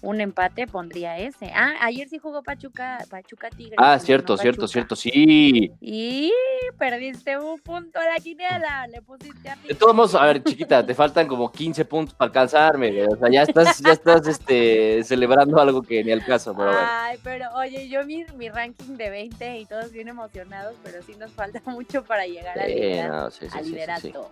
un 0.01 0.21
empate 0.21 0.67
pondría 0.67 1.17
ese. 1.17 1.51
Ah, 1.53 1.73
ayer 1.81 2.07
sí 2.07 2.19
jugó 2.19 2.43
Pachuca, 2.43 2.99
Pachuca 3.09 3.49
Tigres. 3.49 3.77
Ah, 3.77 3.97
cierto, 3.99 4.37
cierto, 4.37 4.67
cierto, 4.67 4.95
sí. 4.95 5.71
Y 5.81 6.31
perdiste 6.77 7.37
un 7.37 7.59
punto 7.59 7.99
a 7.99 8.05
la 8.05 8.15
quiniela, 8.15 8.87
le 8.87 9.01
pusiste 9.01 9.49
a 9.49 9.55
De 9.55 9.73
todos 9.73 9.95
modos, 9.95 10.15
a 10.15 10.25
ver, 10.25 10.43
chiquita, 10.43 10.85
te 10.85 10.93
faltan 10.93 11.27
como 11.27 11.51
15 11.51 11.85
puntos 11.85 12.13
para 12.13 12.27
alcanzarme, 12.27 13.05
o 13.05 13.15
sea, 13.17 13.29
ya 13.31 13.43
estás, 13.43 13.79
ya 13.79 13.91
estás 13.91 14.27
este, 14.27 15.03
celebrando 15.03 15.59
algo 15.59 15.81
que 15.81 16.03
ni 16.03 16.11
al 16.11 16.23
caso, 16.23 16.55
pero 16.55 16.71
Ay, 16.73 17.17
pero 17.23 17.49
oye, 17.55 17.89
yo 17.89 18.05
mi, 18.05 18.25
mi 18.35 18.49
ranking 18.49 18.95
de 18.95 19.09
20 19.09 19.59
y 19.59 19.65
todos 19.65 19.91
bien 19.91 20.07
emocionados, 20.07 20.75
pero 20.83 21.01
sí 21.01 21.15
nos 21.15 21.31
falta 21.31 21.61
mucho 21.65 22.03
para 22.03 22.25
llegar 22.27 22.59
al, 22.59 22.69
liderato. 22.69 24.31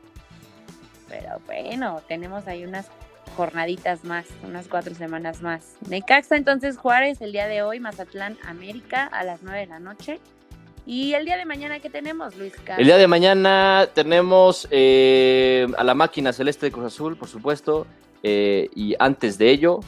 Pero 1.08 1.39
bueno, 1.45 2.01
tenemos 2.08 2.47
ahí 2.47 2.65
unas 2.65 2.88
jornaditas 3.36 4.04
más, 4.04 4.26
unas 4.43 4.67
cuatro 4.67 4.95
semanas 4.95 5.41
más. 5.41 5.76
Necaxa 5.89 6.36
entonces 6.36 6.78
Juárez 6.78 7.21
el 7.21 7.32
día 7.32 7.48
de 7.48 7.62
hoy, 7.62 7.80
Mazatlán 7.80 8.38
América 8.48 9.06
a 9.06 9.24
las 9.24 9.43
nueve 9.43 9.60
de 9.60 9.67
la 9.67 9.80
noche. 9.80 10.19
Y 10.88 11.13
el 11.13 11.26
día 11.26 11.36
de 11.36 11.45
mañana, 11.45 11.80
¿qué 11.80 11.89
tenemos, 11.89 12.36
Luis 12.38 12.54
Carlos? 12.54 12.80
El 12.80 12.86
día 12.86 12.98
de 12.98 13.08
mañana 13.08 13.89
tenemos 13.93 14.67
eh, 14.69 15.67
a 15.78 15.84
la 15.84 15.95
máquina 15.95 16.32
celeste 16.32 16.67
de 16.67 16.71
Cruz 16.71 16.86
Azul, 16.86 17.17
por 17.17 17.28
supuesto. 17.28 17.88
Eh, 18.21 18.69
y 18.76 18.95
antes 19.00 19.38
de 19.38 19.50
ello, 19.50 19.80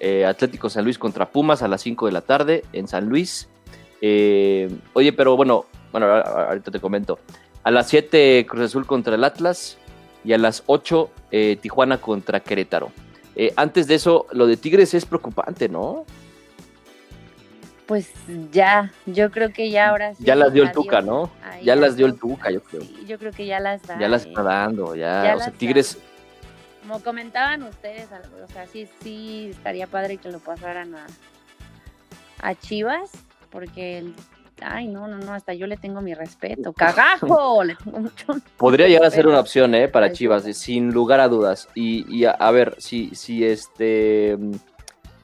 eh, 0.00 0.24
Atlético 0.24 0.70
San 0.70 0.84
Luis 0.84 0.98
contra 0.98 1.30
Pumas 1.30 1.62
a 1.62 1.68
las 1.68 1.82
5 1.82 2.06
de 2.06 2.12
la 2.12 2.22
tarde 2.22 2.64
en 2.72 2.88
San 2.88 3.06
Luis. 3.06 3.48
oye, 4.00 5.12
pero 5.14 5.36
bueno, 5.36 5.66
bueno, 5.92 6.06
ahorita 6.06 6.70
te 6.70 6.80
comento. 6.80 7.18
A 7.62 7.70
las 7.70 7.88
7 7.88 8.46
Cruz 8.48 8.64
Azul 8.64 8.86
contra 8.86 9.14
el 9.14 9.24
Atlas 9.24 9.76
y 10.24 10.32
a 10.32 10.38
las 10.38 10.62
8 10.66 11.10
eh, 11.38 11.56
Tijuana 11.56 11.98
contra 11.98 12.40
Querétaro. 12.40 12.90
Eh, 13.34 13.52
antes 13.56 13.86
de 13.86 13.96
eso, 13.96 14.26
lo 14.32 14.46
de 14.46 14.56
Tigres 14.56 14.94
es 14.94 15.04
preocupante, 15.04 15.68
¿no? 15.68 16.06
Pues 17.84 18.10
ya, 18.50 18.90
yo 19.04 19.30
creo 19.30 19.52
que 19.52 19.70
ya 19.70 19.90
ahora 19.90 20.14
sí. 20.14 20.24
Ya 20.24 20.34
las 20.34 20.54
dio 20.54 20.62
el 20.62 20.72
Tuca, 20.72 21.02
¿no? 21.02 21.30
ya 21.62 21.76
las 21.76 21.96
dio 21.96 22.06
el 22.06 22.18
Tuca, 22.18 22.50
yo 22.50 22.62
creo. 22.62 22.80
Sí, 22.80 23.04
yo 23.06 23.18
creo 23.18 23.32
que 23.32 23.44
ya 23.44 23.60
las 23.60 23.82
da. 23.82 23.98
Ya 24.00 24.08
las 24.08 24.24
está 24.24 24.42
dando, 24.42 24.96
ya. 24.96 25.34
o 25.36 25.40
sea, 25.40 25.52
Tigres. 25.52 25.98
Como 26.80 27.00
comentaban 27.02 27.62
ustedes, 27.64 28.08
o 28.42 28.52
sea, 28.52 28.66
sí, 28.66 28.88
sí 29.02 29.50
estaría 29.50 29.86
padre 29.86 30.16
que 30.16 30.30
lo 30.30 30.38
pasaran 30.38 30.94
a, 30.94 31.06
a 32.40 32.54
Chivas, 32.54 33.10
porque 33.50 33.98
el 33.98 34.14
ay, 34.62 34.88
no, 34.88 35.06
no, 35.06 35.18
no, 35.18 35.32
hasta 35.32 35.54
yo 35.54 35.66
le 35.66 35.76
tengo 35.76 36.00
mi 36.00 36.14
respeto. 36.14 36.72
¡Cagajo! 36.72 37.64
le 37.64 37.76
tengo 37.76 38.00
mucho. 38.00 38.26
Podría 38.56 38.88
llegar 38.88 39.04
a 39.04 39.10
ser 39.10 39.26
una 39.26 39.40
opción, 39.40 39.74
¿eh? 39.74 39.88
Para 39.88 40.12
Chivas, 40.12 40.44
sin 40.56 40.92
lugar 40.92 41.20
a 41.20 41.28
dudas. 41.28 41.68
Y, 41.74 42.24
a, 42.24 42.50
ver, 42.50 42.76
si, 42.78 43.14
si 43.14 43.44
este. 43.44 44.38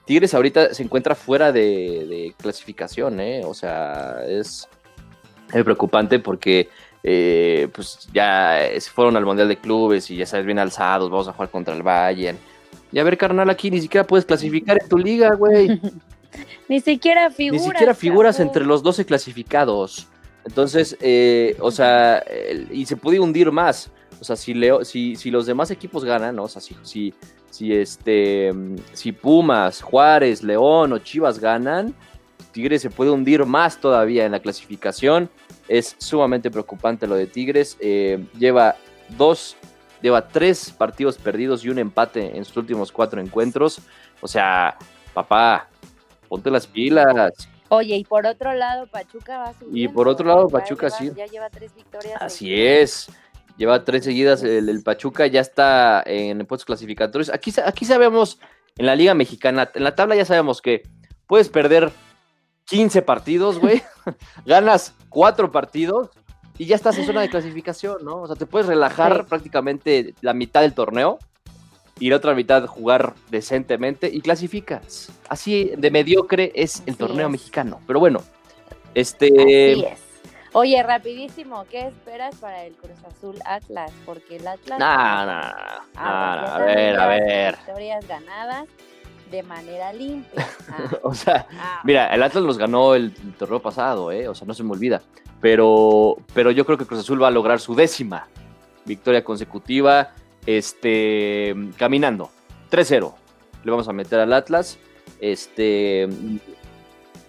Tigres 0.04 0.34
ahorita 0.34 0.74
se 0.74 0.82
encuentra 0.82 1.14
fuera 1.14 1.52
de, 1.52 2.34
clasificación, 2.38 3.20
¿eh? 3.20 3.42
O 3.44 3.54
sea, 3.54 4.16
es. 4.26 4.68
Es 5.52 5.64
preocupante 5.64 6.18
porque 6.18 6.70
eh, 7.02 7.68
pues 7.74 8.08
ya 8.12 8.58
se 8.78 8.90
fueron 8.90 9.16
al 9.18 9.26
Mundial 9.26 9.48
de 9.48 9.58
Clubes 9.58 10.10
y 10.10 10.16
ya 10.16 10.24
sabes, 10.24 10.46
bien 10.46 10.58
alzados, 10.58 11.10
vamos 11.10 11.28
a 11.28 11.32
jugar 11.32 11.50
contra 11.50 11.74
el 11.74 11.82
Bayern. 11.82 12.38
Y 12.90 12.98
a 12.98 13.04
ver, 13.04 13.18
carnal, 13.18 13.50
aquí 13.50 13.70
ni 13.70 13.80
siquiera 13.80 14.06
puedes 14.06 14.24
clasificar 14.24 14.78
en 14.80 14.88
tu 14.88 14.98
liga, 14.98 15.34
güey. 15.34 15.80
ni 16.68 16.80
siquiera 16.80 17.30
figuras. 17.30 17.62
Ni 17.62 17.70
siquiera 17.70 17.94
figuras 17.94 18.40
entre 18.40 18.64
los 18.64 18.82
12 18.82 19.04
clasificados. 19.04 20.08
Entonces, 20.44 20.96
eh, 21.00 21.56
o 21.60 21.70
sea, 21.70 22.24
y 22.70 22.86
se 22.86 22.96
puede 22.96 23.20
hundir 23.20 23.52
más. 23.52 23.90
O 24.20 24.24
sea, 24.24 24.36
si, 24.36 24.54
Leo, 24.54 24.84
si, 24.84 25.16
si 25.16 25.30
los 25.30 25.46
demás 25.46 25.70
equipos 25.70 26.04
ganan, 26.04 26.36
¿no? 26.36 26.44
o 26.44 26.48
sea, 26.48 26.60
si, 26.62 26.76
si, 26.82 27.12
si, 27.50 27.74
este, 27.74 28.52
si 28.92 29.12
Pumas, 29.12 29.82
Juárez, 29.82 30.42
León 30.42 30.92
o 30.92 30.98
Chivas 30.98 31.40
ganan, 31.40 31.94
Tigres 32.52 32.82
se 32.82 32.90
puede 32.90 33.10
hundir 33.10 33.44
más 33.46 33.80
todavía 33.80 34.24
en 34.24 34.32
la 34.32 34.40
clasificación. 34.40 35.28
Es 35.68 35.96
sumamente 35.98 36.50
preocupante 36.50 37.06
lo 37.06 37.14
de 37.16 37.26
Tigres. 37.26 37.76
Eh, 37.80 38.24
lleva 38.38 38.76
dos, 39.16 39.56
lleva 40.02 40.28
tres 40.28 40.70
partidos 40.70 41.18
perdidos 41.18 41.64
y 41.64 41.70
un 41.70 41.78
empate 41.78 42.36
en 42.36 42.44
sus 42.44 42.56
últimos 42.58 42.92
cuatro 42.92 43.20
encuentros. 43.20 43.80
O 44.20 44.28
sea, 44.28 44.76
papá, 45.14 45.68
ponte 46.32 46.50
las 46.50 46.66
pilas. 46.66 47.06
Oye, 47.68 47.94
y 47.94 48.04
por 48.04 48.26
otro 48.26 48.54
lado, 48.54 48.86
Pachuca 48.86 49.36
va 49.36 49.52
subiendo. 49.52 49.78
Y 49.78 49.86
por 49.86 50.08
otro 50.08 50.26
lado, 50.26 50.48
Pachuca 50.48 50.88
sí. 50.88 51.12
Ya 51.14 51.26
lleva 51.26 51.50
tres 51.50 51.74
victorias. 51.74 52.22
Así 52.22 52.58
es. 52.58 53.10
Lleva 53.58 53.84
tres 53.84 54.04
seguidas. 54.04 54.42
El, 54.42 54.82
Pachuca 54.82 55.26
ya 55.26 55.42
está 55.42 56.02
en 56.06 56.46
puestos 56.46 56.64
clasificatorios. 56.64 57.28
Aquí, 57.28 57.52
aquí 57.62 57.84
sabemos, 57.84 58.40
en 58.78 58.86
la 58.86 58.96
Liga 58.96 59.12
Mexicana, 59.12 59.70
en 59.74 59.84
la 59.84 59.94
tabla 59.94 60.16
ya 60.16 60.24
sabemos 60.24 60.62
que 60.62 60.84
puedes 61.26 61.50
perder 61.50 61.92
15 62.64 63.02
partidos, 63.02 63.58
güey, 63.58 63.82
ganas 64.46 64.94
4 65.10 65.52
partidos 65.52 66.08
y 66.56 66.64
ya 66.64 66.76
estás 66.76 66.96
en 66.96 67.04
zona 67.04 67.20
de 67.20 67.28
clasificación, 67.28 68.06
¿no? 68.06 68.22
O 68.22 68.26
sea, 68.26 68.36
te 68.36 68.46
puedes 68.46 68.68
relajar 68.68 69.26
prácticamente 69.26 70.14
la 70.22 70.32
mitad 70.32 70.62
del 70.62 70.72
torneo 70.72 71.18
y 71.98 72.10
la 72.10 72.16
otra 72.16 72.34
mitad 72.34 72.66
jugar 72.66 73.14
decentemente 73.30 74.08
y 74.12 74.20
clasificas. 74.20 75.10
Así 75.28 75.72
de 75.76 75.90
mediocre 75.90 76.52
es 76.54 76.82
el 76.86 76.96
torneo 76.96 77.28
mexicano. 77.28 77.80
Pero 77.86 78.00
bueno, 78.00 78.22
este... 78.94 79.26
Así 79.26 79.84
es. 79.84 80.12
Oye, 80.54 80.82
rapidísimo, 80.82 81.64
¿qué 81.70 81.86
esperas 81.86 82.36
para 82.36 82.64
el 82.64 82.74
Cruz 82.74 82.98
Azul 83.06 83.36
Atlas? 83.46 83.90
Porque 84.04 84.36
el 84.36 84.46
Atlas... 84.46 84.78
Nah, 84.78 85.24
nah, 85.24 85.54
nah, 85.94 86.56
a 86.56 86.58
ver, 86.58 87.00
a 87.00 87.06
ver. 87.06 87.56
Victorias 87.56 88.06
ganadas 88.06 88.68
de 89.30 89.42
manera 89.42 89.94
limpia. 89.94 90.46
o 91.02 91.14
sea, 91.14 91.46
ah. 91.58 91.80
mira, 91.84 92.06
el 92.14 92.22
Atlas 92.22 92.44
los 92.44 92.58
ganó 92.58 92.94
el, 92.94 93.14
torneo 93.38 93.62
pasado, 93.62 94.12
¿eh? 94.12 94.28
O 94.28 94.34
sea, 94.34 94.46
no 94.46 94.52
se 94.52 94.62
me 94.62 94.72
olvida. 94.72 95.00
Pero, 95.40 96.18
pero 96.34 96.50
yo 96.50 96.66
creo 96.66 96.76
que 96.76 96.84
Cruz 96.84 97.00
Azul 97.00 97.22
va 97.22 97.28
a 97.28 97.32
lograr 97.32 97.58
su 97.58 97.74
décima 97.74 98.28
victoria 98.84 99.24
consecutiva, 99.24 100.12
este, 100.46 101.54
caminando. 101.76 102.30
3-0. 102.70 103.14
Le 103.64 103.70
vamos 103.70 103.88
a 103.88 103.92
meter 103.92 104.20
al 104.20 104.32
Atlas. 104.32 104.78
Este. 105.20 106.08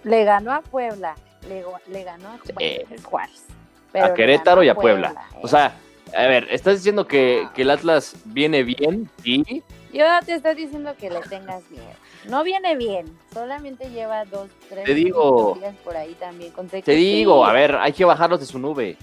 Le 0.02 0.24
ganó 0.24 0.52
a 0.52 0.62
Puebla. 0.62 1.14
Le, 1.48 2.04
ganó 2.04 2.28
a 2.30 2.38
Juárez. 3.02 3.44
a 3.94 4.14
Querétaro 4.14 4.62
y 4.62 4.68
a 4.68 4.74
Puebla. 4.74 5.14
O 5.42 5.48
sea, 5.48 5.76
a 6.16 6.26
ver, 6.26 6.48
estás 6.50 6.76
diciendo 6.76 7.06
que, 7.06 7.48
que 7.54 7.62
el 7.62 7.70
Atlas 7.70 8.16
viene 8.24 8.62
bien, 8.62 9.10
sí, 9.22 9.62
yo 9.94 10.04
te 10.26 10.34
estoy 10.34 10.56
diciendo 10.56 10.92
que 10.98 11.08
le 11.08 11.20
tengas 11.20 11.70
miedo. 11.70 11.84
No 12.28 12.42
viene 12.42 12.74
bien, 12.74 13.16
solamente 13.32 13.90
lleva 13.90 14.24
dos, 14.24 14.48
tres 14.68 14.84
te 14.84 14.92
digo, 14.92 15.56
por 15.84 15.96
ahí 15.96 16.14
también. 16.14 16.52
te 16.84 16.92
digo, 16.92 17.46
a 17.46 17.52
ver, 17.52 17.76
hay 17.76 17.92
que 17.92 18.04
bajarlos 18.04 18.40
de 18.40 18.46
su 18.46 18.58
nube. 18.58 18.96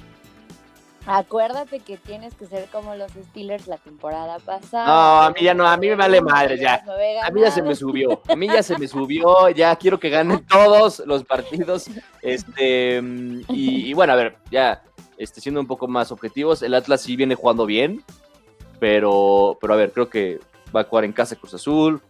Acuérdate 1.06 1.80
que 1.80 1.98
tienes 1.98 2.36
que 2.36 2.46
ser 2.46 2.68
como 2.72 2.96
los 2.96 3.12
Steelers 3.12 3.68
la 3.68 3.78
temporada 3.78 4.38
pasada. 4.40 4.86
No, 4.86 5.22
a 5.24 5.32
mí 5.32 5.42
ya 5.42 5.54
no, 5.54 5.68
a 5.68 5.76
mí 5.76 5.88
me 5.88 5.96
vale 5.96 6.22
madre 6.22 6.60
ya. 6.60 6.84
A 7.24 7.32
mí 7.32 7.42
ya 7.42 7.50
se 7.50 7.64
me 7.64 7.76
subió, 7.76 8.22
a 8.30 8.36
mí 8.36 8.48
ya 8.48 8.62
se 8.62 8.78
me 8.78 8.88
subió, 8.88 9.50
ya 9.50 9.76
quiero 9.76 10.00
que 10.00 10.10
ganen 10.10 10.46
todos 10.46 11.00
los 11.06 11.24
partidos. 11.24 11.90
Este, 12.22 13.02
y, 13.50 13.90
y 13.90 13.94
bueno, 13.94 14.14
a 14.14 14.16
ver, 14.16 14.38
ya 14.52 14.84
este, 15.22 15.40
siendo 15.40 15.60
un 15.60 15.68
poco 15.68 15.88
más 15.88 16.12
objetivos, 16.12 16.64
el 16.64 16.74
Atlas 16.74 17.02
sí 17.02 17.16
viene 17.16 17.36
jugando 17.36 17.66
bien, 17.66 18.04
pero, 18.80 19.58
pero 19.62 19.74
a 19.74 19.78
ver, 19.78 19.92
creo 19.92 20.10
que 20.10 20.40
va 20.76 20.82
a 20.82 20.84
jugar 20.86 21.06
en 21.06 21.14
casa 21.14 21.36
Cruz 21.36 21.54
Azul, 21.54 22.02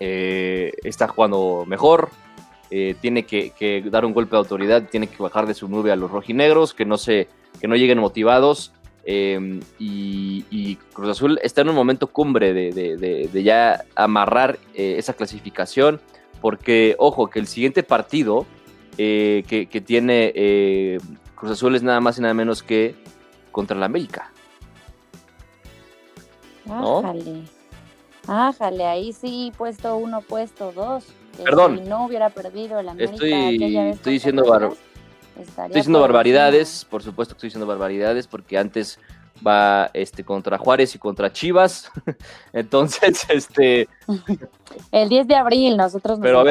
eh, 0.00 0.72
está 0.82 1.06
jugando 1.06 1.64
mejor, 1.66 2.10
eh, 2.70 2.94
tiene 3.00 3.24
que, 3.24 3.84
dar 3.90 4.04
un 4.04 4.12
golpe 4.12 4.32
de 4.32 4.38
autoridad, 4.38 4.88
tiene 4.90 5.06
que 5.06 5.22
bajar 5.22 5.46
de 5.46 5.54
su 5.54 5.68
nube 5.68 5.92
a 5.92 5.96
los 5.96 6.10
rojinegros, 6.10 6.74
que 6.74 6.84
no, 6.84 6.98
se, 6.98 7.28
que 7.60 7.68
no 7.68 7.76
lleguen 7.76 7.98
motivados. 7.98 8.72
Eh, 9.04 9.60
y, 9.78 10.76
Cruz 10.92 11.10
Azul 11.10 11.38
está 11.42 11.60
en 11.60 11.68
un 11.68 11.76
momento 11.76 12.08
cumbre 12.08 12.52
de, 12.52 13.42
ya 13.44 13.84
amarrar 13.94 14.58
esa 14.74 15.12
clasificación, 15.12 16.00
porque, 16.40 16.96
ojo, 16.98 17.28
que 17.28 17.38
el 17.38 17.46
siguiente 17.46 17.82
partido 17.82 18.46
que, 18.96 19.68
que, 19.70 19.80
tiene 19.80 20.98
Cruz 21.34 21.52
Azul 21.52 21.76
es 21.76 21.82
nada 21.82 22.00
más 22.00 22.18
y 22.18 22.22
nada 22.22 22.34
menos 22.34 22.62
que 22.62 22.94
contra 23.52 23.76
la 23.76 23.86
América. 23.86 24.32
Ájale, 28.28 28.86
ahí 28.86 29.12
sí, 29.12 29.52
puesto 29.56 29.96
uno, 29.96 30.20
puesto 30.20 30.72
dos. 30.72 31.04
Perdón. 31.42 31.78
Si 31.78 31.88
no 31.88 32.06
hubiera 32.06 32.30
perdido 32.30 32.80
el 32.80 32.88
América 32.88 33.14
estoy, 33.14 33.32
estoy 33.32 34.12
diciendo, 34.14 34.42
estoy 35.38 35.74
diciendo 35.74 36.00
barbaridades, 36.00 36.86
por 36.88 37.02
supuesto 37.02 37.34
que 37.34 37.38
estoy 37.38 37.48
diciendo 37.48 37.66
barbaridades, 37.66 38.26
porque 38.26 38.58
antes 38.58 38.98
va 39.46 39.90
este 39.92 40.24
contra 40.24 40.58
Juárez 40.58 40.94
y 40.94 40.98
contra 40.98 41.32
Chivas. 41.32 41.90
Entonces, 42.52 43.24
este. 43.28 43.88
el 44.92 45.08
10 45.08 45.26
de 45.26 45.34
abril 45.34 45.76
nosotros 45.76 46.18
nos 46.18 46.26
Pero 46.26 46.44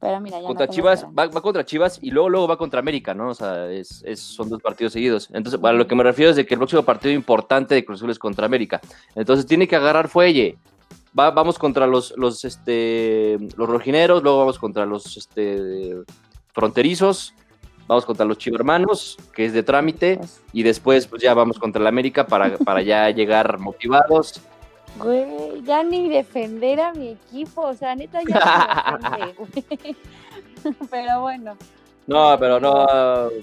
pero 0.00 0.20
mira, 0.20 0.40
ya 0.40 0.46
contra 0.46 0.68
Chivas, 0.68 1.06
va, 1.06 1.30
contra 1.30 1.64
Chivas 1.64 1.98
y 2.02 2.10
luego, 2.10 2.28
luego 2.28 2.48
va 2.48 2.58
contra 2.58 2.80
América, 2.80 3.14
¿no? 3.14 3.30
O 3.30 3.34
sea, 3.34 3.70
es, 3.70 4.04
son 4.14 4.48
dos 4.50 4.60
partidos 4.60 4.92
seguidos. 4.92 5.28
Entonces, 5.32 5.58
a 5.62 5.72
lo 5.72 5.86
que 5.86 5.94
me 5.94 6.02
refiero 6.02 6.30
es 6.30 6.36
de 6.36 6.44
que 6.44 6.54
el 6.54 6.58
próximo 6.58 6.82
partido 6.82 7.14
importante 7.14 7.74
de 7.74 7.84
Cruz 7.84 8.00
Azul 8.00 8.10
es 8.10 8.18
contra 8.18 8.46
América. 8.46 8.80
Entonces 9.14 9.46
tiene 9.46 9.66
que 9.66 9.76
agarrar 9.76 10.08
fuelle. 10.08 10.58
Va, 11.18 11.30
vamos 11.30 11.58
contra 11.58 11.86
los, 11.86 12.12
los, 12.16 12.44
este, 12.44 13.38
los 13.56 13.68
rojineros, 13.68 14.22
luego 14.22 14.40
vamos 14.40 14.58
contra 14.58 14.84
los 14.84 15.16
este, 15.16 15.96
fronterizos, 16.52 17.32
vamos 17.86 18.04
contra 18.04 18.26
los 18.26 18.36
chivermanos, 18.36 19.16
que 19.32 19.46
es 19.46 19.54
de 19.54 19.62
trámite, 19.62 20.18
pues. 20.18 20.42
y 20.52 20.62
después 20.62 21.06
pues 21.06 21.22
ya 21.22 21.32
vamos 21.32 21.58
contra 21.58 21.80
el 21.80 21.86
América 21.86 22.26
para, 22.26 22.58
para 22.58 22.82
ya 22.82 23.08
llegar 23.12 23.58
motivados 23.58 24.42
Güey, 24.98 25.62
ya 25.64 25.82
ni 25.82 26.08
defender 26.08 26.80
a 26.80 26.92
mi 26.92 27.08
equipo, 27.10 27.62
o 27.62 27.74
sea, 27.74 27.94
neta 27.94 28.20
ya 28.26 28.98
no 29.00 29.36
güey. 29.38 29.96
Pero 30.90 31.20
bueno. 31.20 31.56
No, 32.06 32.36
pero 32.38 32.60
no. 32.60 32.72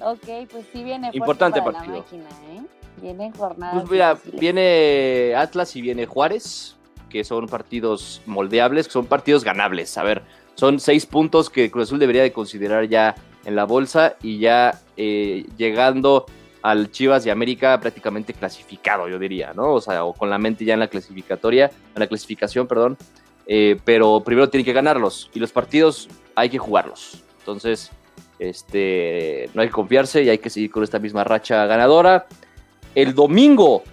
Ok, 0.09 0.47
pues 0.49 0.65
sí 0.71 0.83
viene 0.85 1.09
Importante 1.11 1.59
para 1.61 1.73
partido. 1.73 1.95
la 1.95 2.01
máquina, 2.01 2.29
¿eh? 2.53 2.61
Vienen 3.01 3.33
jornadas. 3.33 3.75
Pues 3.81 3.91
mira, 3.91 4.17
viene 4.39 5.33
Atlas 5.35 5.75
y 5.75 5.81
viene 5.81 6.05
Juárez, 6.05 6.77
que 7.09 7.25
son 7.25 7.47
partidos 7.47 8.21
moldeables, 8.25 8.87
que 8.87 8.93
son 8.93 9.05
partidos 9.05 9.43
ganables. 9.43 9.97
A 9.97 10.03
ver, 10.03 10.23
son 10.55 10.79
seis 10.79 11.05
puntos 11.05 11.49
que 11.49 11.69
Cruz 11.69 11.89
Azul 11.89 11.99
debería 11.99 12.23
de 12.23 12.31
considerar 12.31 12.87
ya 12.87 13.15
en 13.43 13.57
la 13.57 13.65
bolsa 13.65 14.15
y 14.23 14.39
ya 14.39 14.79
eh, 14.95 15.45
llegando 15.57 16.25
al 16.63 16.89
Chivas 16.91 17.23
de 17.25 17.31
América 17.31 17.79
prácticamente 17.79 18.33
clasificado, 18.33 19.07
yo 19.07 19.19
diría, 19.19 19.53
¿no? 19.53 19.73
O 19.73 19.81
sea, 19.81 20.05
o 20.05 20.13
con 20.13 20.29
la 20.29 20.37
mente 20.37 20.65
ya 20.65 20.73
en 20.73 20.79
la 20.79 20.87
clasificatoria, 20.87 21.69
en 21.93 21.99
la 21.99 22.07
clasificación, 22.07 22.67
perdón. 22.67 22.97
Eh, 23.45 23.77
pero 23.83 24.21
primero 24.21 24.49
tiene 24.49 24.63
que 24.63 24.71
ganarlos 24.71 25.29
y 25.33 25.39
los 25.39 25.51
partidos 25.51 26.07
hay 26.35 26.49
que 26.49 26.57
jugarlos. 26.57 27.21
Entonces, 27.39 27.91
este, 28.39 29.49
no 29.53 29.61
hay 29.61 29.67
que 29.67 29.73
confiarse 29.73 30.23
y 30.23 30.29
hay 30.29 30.37
que 30.37 30.49
seguir 30.49 30.71
con 30.71 30.83
esta 30.83 30.99
misma 30.99 31.25
racha 31.25 31.65
ganadora. 31.65 32.25
El 32.95 33.13
domingo. 33.13 33.83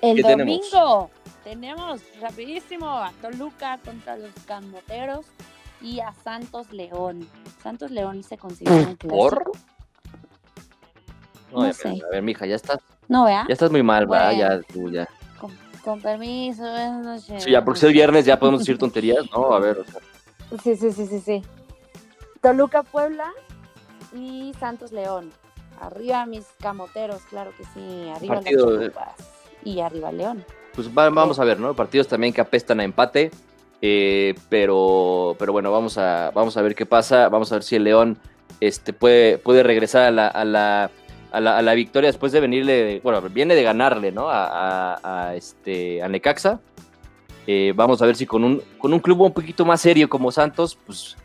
El 0.00 0.22
domingo 0.22 1.10
tenemos? 1.44 2.00
rapidísimo 2.20 2.88
a 2.88 3.12
Toluca 3.20 3.78
contra 3.84 4.16
los 4.16 4.32
Camoteros 4.46 5.26
y 5.82 6.00
a 6.00 6.14
Santos 6.24 6.72
León. 6.72 7.28
Santos 7.62 7.90
León 7.90 8.22
se 8.22 8.38
considera 8.38 8.76
un 8.76 8.96
clásico. 8.96 9.14
¿Por? 9.14 9.52
No, 11.54 11.72
sé. 11.72 11.88
A 11.88 12.10
ver, 12.10 12.22
mija, 12.22 12.46
ya 12.46 12.56
estás. 12.56 12.78
No, 13.08 13.24
vea. 13.24 13.44
Ya 13.48 13.52
estás 13.52 13.70
muy 13.70 13.82
mal, 13.82 14.10
va, 14.10 14.32
ya, 14.32 14.60
tú, 14.60 14.90
ya. 14.90 15.08
Con, 15.82 16.00
permiso, 16.00 16.62
no 16.62 17.18
sé. 17.18 17.40
Sí, 17.40 17.50
ya, 17.50 17.62
porque 17.62 17.86
es 17.86 17.92
viernes, 17.92 18.24
ya 18.24 18.38
podemos 18.38 18.60
decir 18.60 18.78
tonterías, 18.78 19.24
¿no? 19.30 19.52
A 19.52 19.60
ver, 19.60 19.78
o 19.78 19.84
sea. 19.84 20.00
Sí, 20.62 20.76
sí, 20.76 20.92
sí, 20.92 21.06
sí, 21.06 21.20
sí. 21.20 21.42
Toluca, 22.40 22.82
Puebla 22.82 23.32
y 24.14 24.52
Santos 24.58 24.92
León. 24.92 25.30
Arriba 25.80 26.24
mis 26.24 26.46
camoteros, 26.60 27.22
claro 27.28 27.52
que 27.56 27.64
sí. 27.64 28.08
Arriba 28.14 28.36
Partido, 28.36 28.70
las 28.80 28.92
y 29.62 29.80
arriba 29.80 30.12
León. 30.12 30.44
Pues 30.74 30.92
vamos 30.92 31.38
a 31.38 31.44
ver, 31.44 31.60
¿no? 31.60 31.74
Partidos 31.74 32.08
también 32.08 32.32
que 32.32 32.40
apestan 32.40 32.80
a 32.80 32.84
empate. 32.84 33.30
Eh, 33.82 34.34
pero, 34.48 35.36
pero 35.38 35.52
bueno, 35.52 35.70
vamos 35.70 35.98
a, 35.98 36.30
vamos 36.34 36.56
a 36.56 36.62
ver 36.62 36.74
qué 36.74 36.86
pasa. 36.86 37.28
Vamos 37.28 37.52
a 37.52 37.56
ver 37.56 37.62
si 37.62 37.76
el 37.76 37.84
León 37.84 38.18
este, 38.60 38.92
puede, 38.92 39.38
puede 39.38 39.62
regresar 39.62 40.04
a 40.04 40.10
la, 40.10 40.28
a 40.28 40.44
la, 40.44 40.90
a 41.34 41.62
la, 41.62 41.74
victoria 41.74 42.08
después 42.08 42.32
de 42.32 42.40
venirle, 42.40 43.00
bueno, 43.02 43.20
viene 43.22 43.54
de 43.54 43.62
ganarle, 43.62 44.12
¿no? 44.12 44.26
A, 44.28 45.32
este, 45.36 46.02
a 46.02 46.08
Necaxa. 46.08 46.60
Eh, 47.46 47.72
vamos 47.74 48.00
a 48.00 48.06
ver 48.06 48.16
si 48.16 48.24
con 48.24 48.44
un, 48.44 48.62
con 48.78 48.94
un 48.94 49.00
club 49.00 49.20
un 49.20 49.32
poquito 49.32 49.64
más 49.64 49.80
serio 49.80 50.08
como 50.08 50.30
Santos, 50.30 50.78
pues 50.86 51.16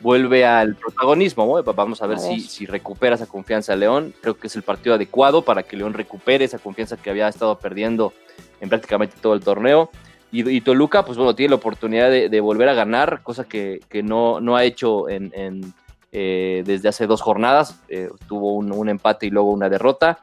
vuelve 0.00 0.46
al 0.46 0.76
protagonismo. 0.76 1.62
Vamos 1.62 2.00
a 2.00 2.06
ver, 2.06 2.18
Si, 2.18 2.40
si, 2.40 2.66
recupera 2.66 3.16
esa 3.16 3.26
confianza 3.26 3.74
León. 3.74 4.14
Creo 4.20 4.38
que 4.38 4.46
es 4.46 4.56
el 4.56 4.62
partido 4.62 4.94
adecuado 4.94 5.42
para 5.42 5.62
que 5.62 5.76
León 5.76 5.94
recupere 5.94 6.44
esa 6.44 6.58
confianza 6.58 6.96
que 6.96 7.10
había 7.10 7.28
estado 7.28 7.58
perdiendo 7.58 8.12
en 8.60 8.68
prácticamente 8.68 9.16
todo 9.20 9.34
el 9.34 9.40
torneo. 9.40 9.90
Y, 10.32 10.60
Toluca, 10.60 11.04
pues 11.04 11.18
bueno, 11.18 11.34
tiene 11.34 11.50
la 11.50 11.56
oportunidad 11.56 12.08
de, 12.08 12.40
volver 12.40 12.68
a 12.68 12.74
ganar, 12.74 13.20
cosa 13.24 13.48
que, 13.48 13.80
no, 14.04 14.40
no, 14.40 14.54
ha 14.54 14.62
hecho 14.62 15.08
en, 15.08 15.74
eh, 16.12 16.62
desde 16.66 16.88
hace 16.88 17.06
dos 17.06 17.20
jornadas. 17.20 17.80
Eh, 17.88 18.10
tuvo 18.28 18.54
un, 18.54 18.88
empate 18.88 19.26
y 19.26 19.30
luego 19.30 19.50
una 19.50 19.68
derrota. 19.68 20.20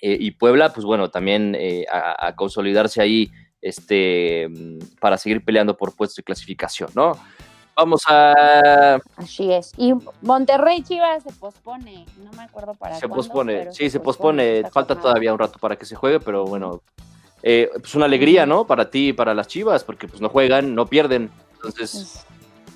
Eh, 0.00 0.16
y 0.20 0.32
Puebla, 0.32 0.72
pues 0.72 0.84
bueno, 0.84 1.10
también 1.10 1.56
a, 1.90 2.26
a, 2.26 2.36
consolidarse 2.36 3.00
ahí 3.00 3.30
este, 3.60 4.48
para 5.00 5.16
seguir 5.16 5.44
peleando 5.44 5.76
por 5.76 5.96
puestos 5.96 6.16
de 6.16 6.22
clasificación, 6.22 6.90
¿no? 6.94 7.12
Vamos 7.76 8.02
a. 8.06 9.00
Así 9.16 9.52
es. 9.52 9.72
Y 9.76 9.94
Monterrey 10.20 10.82
Chivas 10.82 11.24
se 11.24 11.32
pospone. 11.32 12.06
No 12.22 12.30
me 12.32 12.44
acuerdo 12.44 12.74
para 12.74 12.94
Se 12.94 13.08
pospone. 13.08 13.72
Sí, 13.72 13.90
se, 13.90 13.98
pospone. 13.98 14.62
Falta 14.70 14.94
todavía 14.94 15.32
un 15.32 15.38
rato 15.40 15.58
para 15.58 15.76
que 15.76 15.84
se 15.84 15.96
juegue, 15.96 16.20
pero 16.20 16.44
bueno. 16.44 16.82
Pues 17.42 17.94
una 17.94 18.04
alegría, 18.04 18.46
¿no? 18.46 18.66
Para 18.66 18.90
ti 18.90 19.08
y 19.08 19.12
para 19.12 19.34
las 19.34 19.48
Chivas, 19.48 19.82
porque 19.82 20.06
pues 20.06 20.20
no 20.20 20.28
juegan, 20.28 20.74
no 20.74 20.86
pierden. 20.86 21.30
Entonces. 21.54 22.24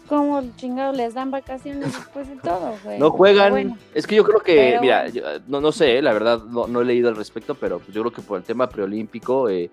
¿Cómo 0.09 0.43
chingados 0.57 0.97
les 0.97 1.13
dan 1.13 1.31
vacaciones 1.31 1.93
después 1.93 2.29
de 2.29 2.37
todo, 2.37 2.75
güey? 2.83 2.99
No 2.99 3.11
juegan. 3.11 3.79
Es 3.95 4.07
que 4.07 4.15
yo 4.15 4.25
creo 4.25 4.41
que, 4.41 4.79
mira, 4.81 5.07
no, 5.47 5.61
no 5.61 5.71
sé, 5.71 6.01
la 6.01 6.15
verdad 6.15 6.43
no, 6.45 6.81
he 6.81 6.85
leído 6.85 7.11
al 7.11 7.17
respecto, 7.17 7.55
pero 7.55 7.79
pues 7.79 7.93
yo 7.93 8.01
creo 8.03 8.13
que 8.13 8.23
por 8.23 8.39
el 8.39 8.45
tema 8.45 8.69
preolímpico, 8.69 9.51
eh, 9.51 9.71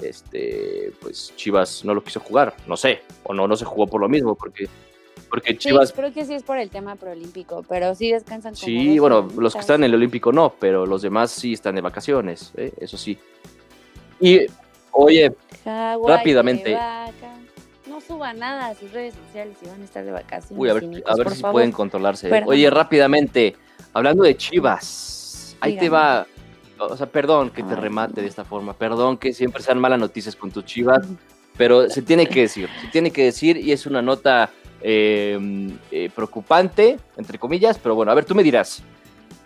este, 0.00 0.92
pues 1.00 1.32
Chivas 1.34 1.84
no 1.84 1.94
lo 1.94 2.04
quiso 2.04 2.20
jugar, 2.20 2.54
no 2.68 2.76
sé, 2.76 3.02
o 3.24 3.34
no, 3.34 3.48
no 3.48 3.56
se 3.56 3.64
jugó 3.64 3.88
por 3.88 4.00
lo 4.00 4.08
mismo, 4.08 4.36
porque, 4.36 4.68
porque 5.28 5.58
Chivas... 5.58 5.88
Sí, 5.88 5.94
creo 5.96 6.12
que 6.12 6.24
sí 6.24 6.34
es 6.34 6.44
por 6.44 6.58
el 6.58 6.70
tema 6.70 6.94
preolímpico, 6.94 7.64
pero 7.68 7.94
sí 7.96 8.12
descansan. 8.12 8.54
sí, 8.54 9.00
bueno, 9.00 9.28
los 9.36 9.52
que 9.52 9.60
están 9.60 9.80
en 9.80 9.90
el 9.90 9.94
olímpico 9.96 10.30
no, 10.30 10.54
pero 10.60 10.86
los 10.86 11.02
demás 11.02 11.32
sí 11.32 11.54
están 11.54 11.74
de 11.74 11.80
vacaciones, 11.80 12.52
¿eh? 12.56 12.72
eso 12.78 12.96
sí. 12.96 13.18
Y, 14.20 14.46
oye, 14.92 15.34
rápidamente... 15.64 16.78
No 17.92 18.00
suba 18.00 18.32
nada 18.32 18.68
a 18.68 18.74
sus 18.74 18.90
redes 18.90 19.12
sociales 19.26 19.54
si 19.60 19.68
van 19.68 19.82
a 19.82 19.84
estar 19.84 20.02
de 20.02 20.12
vacaciones. 20.12 20.58
Uy, 20.58 20.70
a 20.70 20.72
ver, 20.72 21.02
a 21.06 21.14
ver 21.14 21.30
si 21.30 21.42
pueden 21.42 21.72
controlarse. 21.72 22.42
Oye, 22.46 22.70
rápidamente, 22.70 23.54
hablando 23.92 24.22
de 24.22 24.34
Chivas, 24.34 25.54
ahí 25.60 25.76
te 25.76 25.90
va. 25.90 26.26
O 26.78 26.96
sea, 26.96 27.06
perdón 27.06 27.50
que 27.50 27.62
te 27.62 27.76
remate 27.76 28.22
de 28.22 28.28
esta 28.28 28.46
forma, 28.46 28.72
perdón 28.72 29.18
que 29.18 29.34
siempre 29.34 29.62
sean 29.62 29.78
malas 29.78 30.00
noticias 30.00 30.34
con 30.34 30.50
tus 30.50 30.64
chivas, 30.64 31.06
pero 31.58 31.90
se 31.90 32.00
tiene 32.00 32.26
que 32.26 32.40
decir, 32.40 32.70
se 32.80 32.88
tiene 32.88 33.10
que 33.10 33.24
decir 33.24 33.58
y 33.58 33.72
es 33.72 33.84
una 33.86 34.00
nota 34.00 34.50
em, 34.80 35.76
eh, 35.90 36.10
preocupante, 36.14 36.98
entre 37.18 37.38
comillas, 37.38 37.78
pero 37.78 37.94
bueno, 37.94 38.10
a 38.10 38.14
ver, 38.14 38.24
tú 38.24 38.34
me 38.34 38.42
dirás, 38.42 38.82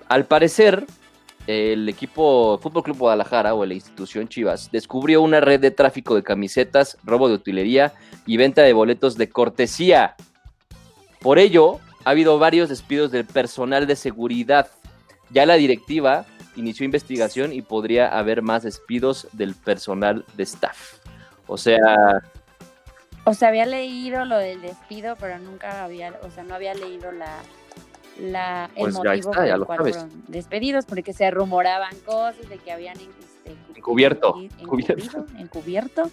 al 0.08 0.24
parecer 0.24 0.86
el 1.46 1.88
equipo 1.88 2.58
Fútbol 2.58 2.82
Club 2.82 2.98
Guadalajara 2.98 3.54
o 3.54 3.64
la 3.64 3.74
institución 3.74 4.28
Chivas 4.28 4.70
descubrió 4.72 5.22
una 5.22 5.40
red 5.40 5.60
de 5.60 5.70
tráfico 5.70 6.14
de 6.14 6.22
camisetas, 6.22 6.98
robo 7.04 7.28
de 7.28 7.34
utilería 7.34 7.92
y 8.26 8.36
venta 8.36 8.62
de 8.62 8.72
boletos 8.72 9.16
de 9.16 9.28
cortesía. 9.28 10.16
Por 11.20 11.38
ello, 11.38 11.78
ha 12.04 12.10
habido 12.10 12.38
varios 12.38 12.68
despidos 12.68 13.10
del 13.12 13.24
personal 13.24 13.86
de 13.86 13.96
seguridad. 13.96 14.68
Ya 15.30 15.46
la 15.46 15.54
directiva 15.54 16.26
inició 16.56 16.84
investigación 16.84 17.52
y 17.52 17.62
podría 17.62 18.08
haber 18.08 18.42
más 18.42 18.62
despidos 18.62 19.28
del 19.32 19.54
personal 19.54 20.24
de 20.36 20.42
staff. 20.42 20.98
O 21.46 21.56
sea... 21.56 22.22
O 23.24 23.34
sea, 23.34 23.48
había 23.48 23.66
leído 23.66 24.24
lo 24.24 24.38
del 24.38 24.62
despido, 24.62 25.16
pero 25.18 25.38
nunca 25.40 25.84
había, 25.84 26.14
o 26.22 26.30
sea, 26.30 26.44
no 26.44 26.54
había 26.54 26.74
leído 26.74 27.10
la, 27.10 27.40
la 28.18 28.70
el 28.74 28.84
pues 28.84 28.94
motivo 28.94 29.32
por 29.32 29.46
el 29.46 29.64
cual 29.64 29.78
fueron 29.78 30.22
despedidos, 30.28 30.86
porque 30.86 31.12
se 31.12 31.30
rumoraban 31.30 31.94
cosas 32.04 32.48
de 32.48 32.58
que 32.58 32.72
habían 32.72 32.96
este, 32.96 33.56
encubierto, 33.74 34.34
encubierto, 35.38 36.10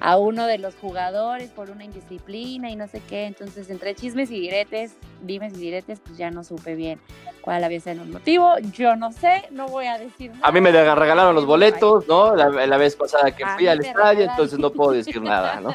a 0.00 0.16
uno 0.16 0.46
de 0.46 0.58
los 0.58 0.74
jugadores 0.74 1.50
por 1.50 1.70
una 1.70 1.84
indisciplina 1.84 2.70
y 2.70 2.76
no 2.76 2.88
sé 2.88 3.00
qué. 3.08 3.26
Entonces, 3.26 3.70
entre 3.70 3.94
chismes 3.94 4.30
y 4.30 4.40
diretes, 4.40 4.96
dimes 5.22 5.54
y 5.54 5.60
diretes, 5.60 6.00
pues 6.00 6.16
ya 6.16 6.30
no 6.30 6.44
supe 6.44 6.74
bien 6.74 7.00
cuál 7.40 7.62
había 7.62 7.80
sido 7.80 8.02
el 8.02 8.10
motivo. 8.10 8.54
Yo 8.72 8.96
no 8.96 9.12
sé, 9.12 9.44
no 9.50 9.68
voy 9.68 9.86
a 9.86 9.98
decir 9.98 10.30
nada. 10.32 10.48
A 10.48 10.52
mí 10.52 10.60
me 10.60 10.72
regalaron 10.72 11.34
los 11.34 11.46
boletos, 11.46 12.08
¿no? 12.08 12.34
La, 12.34 12.76
vez 12.76 12.96
pasada 12.96 13.30
que 13.30 13.46
fui 13.46 13.66
al 13.66 13.84
estadio, 13.84 14.24
entonces 14.24 14.58
no 14.58 14.70
puedo 14.70 14.92
decir 14.92 15.20
nada, 15.22 15.60
¿no? 15.60 15.74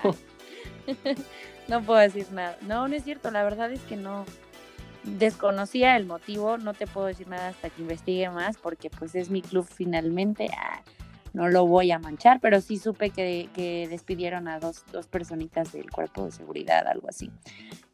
no 1.68 1.82
puedo 1.82 2.00
decir 2.00 2.28
nada. 2.32 2.58
No, 2.62 2.88
no 2.88 2.96
es 2.96 3.04
cierto, 3.04 3.32
la 3.32 3.44
verdad 3.44 3.72
es 3.72 3.82
que 3.82 3.96
no 3.96 4.26
desconocía 5.18 5.96
el 5.98 6.06
motivo, 6.06 6.58
no 6.58 6.74
te 6.74 6.88
puedo 6.88 7.08
decir 7.08 7.28
nada 7.28 7.50
hasta 7.50 7.70
que 7.70 7.82
investigue 7.82 8.30
más, 8.30 8.58
porque 8.58 8.90
pues 8.90 9.16
es 9.16 9.30
mi 9.30 9.42
club 9.42 9.68
finalmente, 9.70 10.50
ah, 10.58 10.82
no 11.34 11.48
lo 11.48 11.66
voy 11.66 11.92
a 11.92 12.00
manchar, 12.00 12.40
pero 12.42 12.62
sí 12.62 12.78
supe 12.78 13.10
que, 13.12 13.50
que, 13.54 13.88
despidieron 13.90 14.48
a 14.48 14.60
dos, 14.60 14.84
dos 14.92 15.08
personitas 15.08 15.72
del 15.72 15.90
cuerpo 15.90 16.26
de 16.26 16.32
seguridad, 16.32 16.88
algo 16.88 17.08
así. 17.10 17.32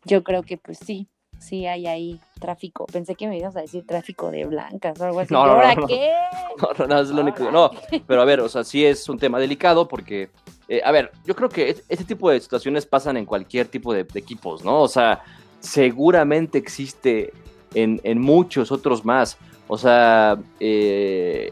Yo 0.05 0.23
creo 0.23 0.43
que 0.43 0.57
pues 0.57 0.79
sí, 0.79 1.07
sí 1.39 1.65
hay 1.65 1.87
ahí 1.87 2.19
tráfico. 2.39 2.85
Pensé 2.85 3.15
que 3.15 3.27
me 3.27 3.37
ibas 3.37 3.55
a 3.55 3.61
decir 3.61 3.85
tráfico 3.85 4.31
de 4.31 4.45
blancas 4.45 4.99
o 4.99 5.05
algo 5.05 5.19
así. 5.19 5.33
No, 5.33 5.45
no, 5.45 5.53
¿Ahora 5.53 5.75
no, 5.75 5.87
qué? 5.87 6.11
No, 6.79 6.87
no, 6.87 6.99
es 6.99 7.09
lo 7.09 7.21
único. 7.21 7.51
No, 7.51 7.71
pero 8.07 8.21
a 8.21 8.25
ver, 8.25 8.39
o 8.39 8.49
sea, 8.49 8.63
sí 8.63 8.85
es 8.85 9.07
un 9.09 9.17
tema 9.17 9.39
delicado 9.39 9.87
porque, 9.87 10.29
eh, 10.67 10.81
a 10.83 10.91
ver, 10.91 11.11
yo 11.25 11.35
creo 11.35 11.49
que 11.49 11.69
este 11.89 12.05
tipo 12.05 12.29
de 12.29 12.39
situaciones 12.39 12.85
pasan 12.85 13.17
en 13.17 13.25
cualquier 13.25 13.67
tipo 13.67 13.93
de, 13.93 14.03
de 14.05 14.19
equipos, 14.19 14.63
¿no? 14.63 14.81
O 14.81 14.87
sea, 14.87 15.21
seguramente 15.65 16.57
existe 16.57 17.33
en, 17.73 18.21
muchos 18.21 18.71
otros 18.71 19.03
más. 19.03 19.37
O 19.67 19.77
sea, 19.77 20.37
eh, 20.59 21.51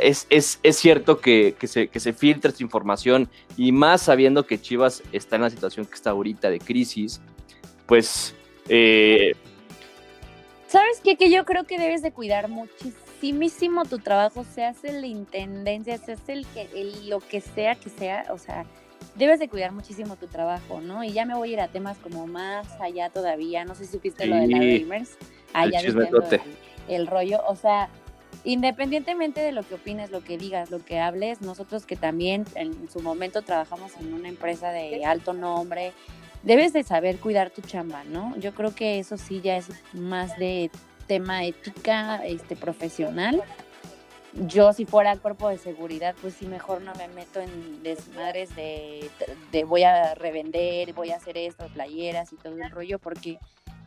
es, 0.00 0.58
cierto 0.72 1.18
que, 1.18 1.56
se, 1.62 1.88
que, 1.88 2.00
filtra 2.12 2.50
esta 2.50 2.62
información 2.62 3.28
y 3.56 3.72
más 3.72 4.02
sabiendo 4.02 4.46
que 4.46 4.60
Chivas 4.60 5.02
está 5.12 5.36
en 5.36 5.42
la 5.42 5.50
situación 5.50 5.86
que 5.86 5.94
está 5.94 6.10
ahorita 6.10 6.50
de 6.50 6.58
crisis, 6.58 7.20
pues... 7.86 8.34
Eh, 8.68 9.32
¿Sabes 10.68 11.00
qué? 11.02 11.16
Que 11.16 11.30
yo 11.30 11.44
creo 11.44 11.64
que 11.64 11.78
debes 11.78 12.02
de 12.02 12.12
cuidar 12.12 12.48
muchísimo 12.48 13.84
tu 13.84 13.98
trabajo, 13.98 14.44
se 14.44 14.64
hace 14.64 14.92
la 14.92 15.06
intendencia, 15.06 15.96
se 15.96 16.12
hace 16.12 16.32
el 16.32 16.46
que, 16.48 16.68
lo 17.04 17.20
que 17.20 17.40
sea 17.40 17.76
que 17.76 17.88
sea, 17.88 18.26
o 18.30 18.38
sea, 18.38 18.66
debes 19.16 19.38
de 19.38 19.48
cuidar 19.48 19.72
muchísimo 19.72 20.16
tu 20.16 20.26
trabajo, 20.26 20.80
¿no? 20.80 21.02
Y 21.04 21.12
ya 21.12 21.24
me 21.24 21.34
voy 21.34 21.50
a 21.50 21.52
ir 21.54 21.60
a 21.60 21.68
temas 21.68 21.98
como 21.98 22.26
más 22.26 22.68
allá 22.80 23.10
todavía, 23.10 23.64
no 23.64 23.74
sé 23.74 23.86
si 23.86 23.92
supiste 23.92 24.26
lo 24.26 24.36
de 24.36 24.48
la 24.48 24.58
gamers, 24.58 25.16
allá 25.52 25.80
el, 25.80 26.40
el 26.88 27.06
rollo, 27.06 27.40
o 27.46 27.56
sea, 27.56 27.88
independientemente 28.44 29.40
de 29.40 29.52
lo 29.52 29.62
que 29.62 29.74
opines, 29.74 30.10
lo 30.10 30.22
que 30.22 30.38
digas, 30.38 30.70
lo 30.70 30.84
que 30.84 31.00
hables, 31.00 31.40
nosotros 31.40 31.86
que 31.86 31.96
también 31.96 32.44
en 32.54 32.88
su 32.90 33.00
momento 33.00 33.42
trabajamos 33.42 33.92
en 34.00 34.12
una 34.12 34.28
empresa 34.28 34.70
de 34.70 35.04
alto 35.04 35.32
nombre, 35.32 35.92
debes 36.42 36.72
de 36.72 36.84
saber 36.84 37.18
cuidar 37.18 37.50
tu 37.50 37.62
chamba, 37.62 38.04
¿no? 38.04 38.36
Yo 38.38 38.54
creo 38.54 38.74
que 38.74 38.98
eso 38.98 39.16
sí 39.16 39.40
ya 39.40 39.56
es 39.56 39.68
más 39.92 40.36
de 40.38 40.70
tema 41.06 41.44
ética, 41.44 42.24
este 42.24 42.56
profesional 42.56 43.42
yo 44.46 44.72
si 44.72 44.84
fuera 44.84 45.16
cuerpo 45.16 45.48
de 45.48 45.58
seguridad, 45.58 46.14
pues 46.20 46.34
sí, 46.34 46.46
mejor 46.46 46.82
no 46.82 46.92
me 46.94 47.08
meto 47.08 47.40
en 47.40 47.82
desmadres 47.82 48.54
de, 48.54 49.10
de 49.52 49.64
voy 49.64 49.82
a 49.84 50.14
revender, 50.14 50.92
voy 50.92 51.10
a 51.10 51.16
hacer 51.16 51.38
esto, 51.38 51.66
playeras 51.72 52.32
y 52.32 52.36
todo 52.36 52.54
el 52.54 52.70
rollo, 52.70 52.98
porque 52.98 53.38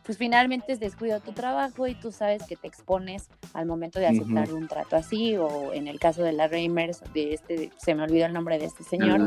pues 0.04 0.18
finalmente 0.18 0.72
es 0.72 0.80
descuido 0.80 1.20
tu 1.20 1.32
trabajo 1.32 1.86
y 1.86 1.94
tú 1.94 2.10
sabes 2.10 2.42
que 2.44 2.56
te 2.56 2.66
expones 2.66 3.28
al 3.52 3.66
momento 3.66 4.00
de 4.00 4.08
aceptar 4.08 4.52
un 4.52 4.66
trato 4.66 4.96
así, 4.96 5.36
o 5.36 5.72
en 5.72 5.86
el 5.86 6.00
caso 6.00 6.22
de 6.22 6.32
la 6.32 6.48
Reimers, 6.48 7.00
de 7.12 7.34
este, 7.34 7.70
se 7.76 7.94
me 7.94 8.02
olvidó 8.02 8.26
el 8.26 8.32
nombre 8.32 8.58
de 8.58 8.64
este 8.64 8.82
señor, 8.82 9.20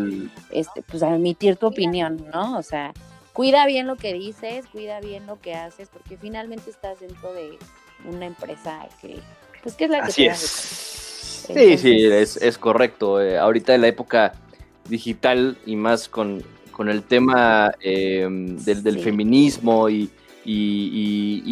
este, 0.52 0.82
pues 0.82 1.04
a 1.04 1.16
emitir 1.16 1.56
tu 1.56 1.68
opinión, 1.68 2.26
¿no? 2.34 2.58
O 2.58 2.64
sea, 2.64 2.92
cuida 3.32 3.66
bien 3.66 3.88
lo 3.88 3.96
que 3.96 4.14
dices, 4.14 4.66
cuida 4.68 5.00
bien 5.00 5.26
lo 5.26 5.40
que 5.40 5.54
haces, 5.54 5.90
porque 5.90 6.18
finalmente 6.18 6.70
estás 6.70 7.00
dentro 7.00 7.34
de 7.34 7.58
una 8.06 8.26
empresa 8.26 8.88
que, 9.00 9.20
pues 9.62 9.76
que 9.76 9.86
es 9.86 9.90
la 9.90 10.02
que 10.02 10.08
así 10.08 10.26
es. 10.26 10.83
Sí, 11.48 11.78
sí, 11.78 12.06
es, 12.06 12.58
correcto. 12.58 13.22
Eh, 13.22 13.38
ahorita 13.38 13.76
en 13.76 13.82
la 13.82 13.88
época 13.88 14.34
digital 14.88 15.58
y 15.66 15.76
más 15.76 16.08
con, 16.08 16.44
el 16.88 17.04
tema 17.04 17.74
em, 17.80 18.58
del, 18.58 19.00
feminismo 19.00 19.90
y, 19.90 20.10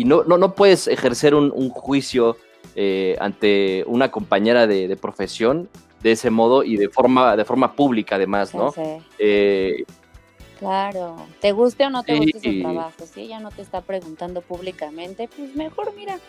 no, 0.06 0.24
no, 0.24 0.56
puedes 0.56 0.88
ejercer 0.88 1.36
un, 1.36 1.70
juicio 1.70 2.38
eh, 2.76 3.16
ante 3.20 3.84
una 3.88 4.12
compañera 4.12 4.68
de, 4.68 4.96
profesión 4.96 5.70
de 6.02 6.14
ese 6.14 6.32
modo 6.32 6.64
y 6.64 6.78
de 6.78 6.90
forma, 6.90 7.36
de 7.36 7.46
forma 7.46 7.76
pública 7.76 8.16
además, 8.16 8.56
¿no? 8.56 8.74
Eh, 9.20 9.84
Claro, 10.62 11.16
te 11.40 11.54
guste 11.54 11.88
o 11.88 11.90
no 11.90 12.04
te 12.04 12.16
guste 12.20 12.40
su 12.40 12.62
trabajo, 12.62 13.06
si 13.12 13.22
ella 13.22 13.40
no 13.40 13.50
te 13.50 13.64
está 13.64 13.82
preguntando 13.82 14.42
públicamente, 14.42 15.28
pues 15.36 15.56
mejor 15.56 15.92
mira, 15.96 16.20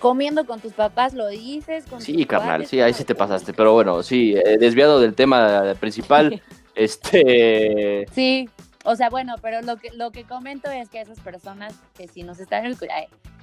comiendo 0.00 0.46
con 0.46 0.60
tus 0.60 0.72
papás 0.72 1.14
lo 1.14 1.28
dices. 1.28 1.84
Con 1.84 2.00
sí, 2.00 2.24
carnal, 2.24 2.66
sí, 2.66 2.80
ahí 2.80 2.92
sí 2.92 3.04
te 3.04 3.14
pasaste, 3.14 3.52
pero 3.52 3.72
bueno, 3.72 4.02
sí, 4.02 4.34
eh, 4.34 4.58
desviado 4.58 5.00
del 5.00 5.14
tema 5.14 5.74
principal, 5.78 6.42
este... 6.74 8.06
Sí, 8.12 8.48
o 8.84 8.96
sea, 8.96 9.10
bueno, 9.10 9.36
pero 9.40 9.62
lo 9.62 9.76
que, 9.76 9.90
lo 9.92 10.10
que 10.10 10.24
comento 10.24 10.70
es 10.70 10.88
que 10.88 11.00
esas 11.00 11.20
personas 11.20 11.74
que 11.96 12.08
si 12.08 12.22
nos 12.22 12.40
están 12.40 12.64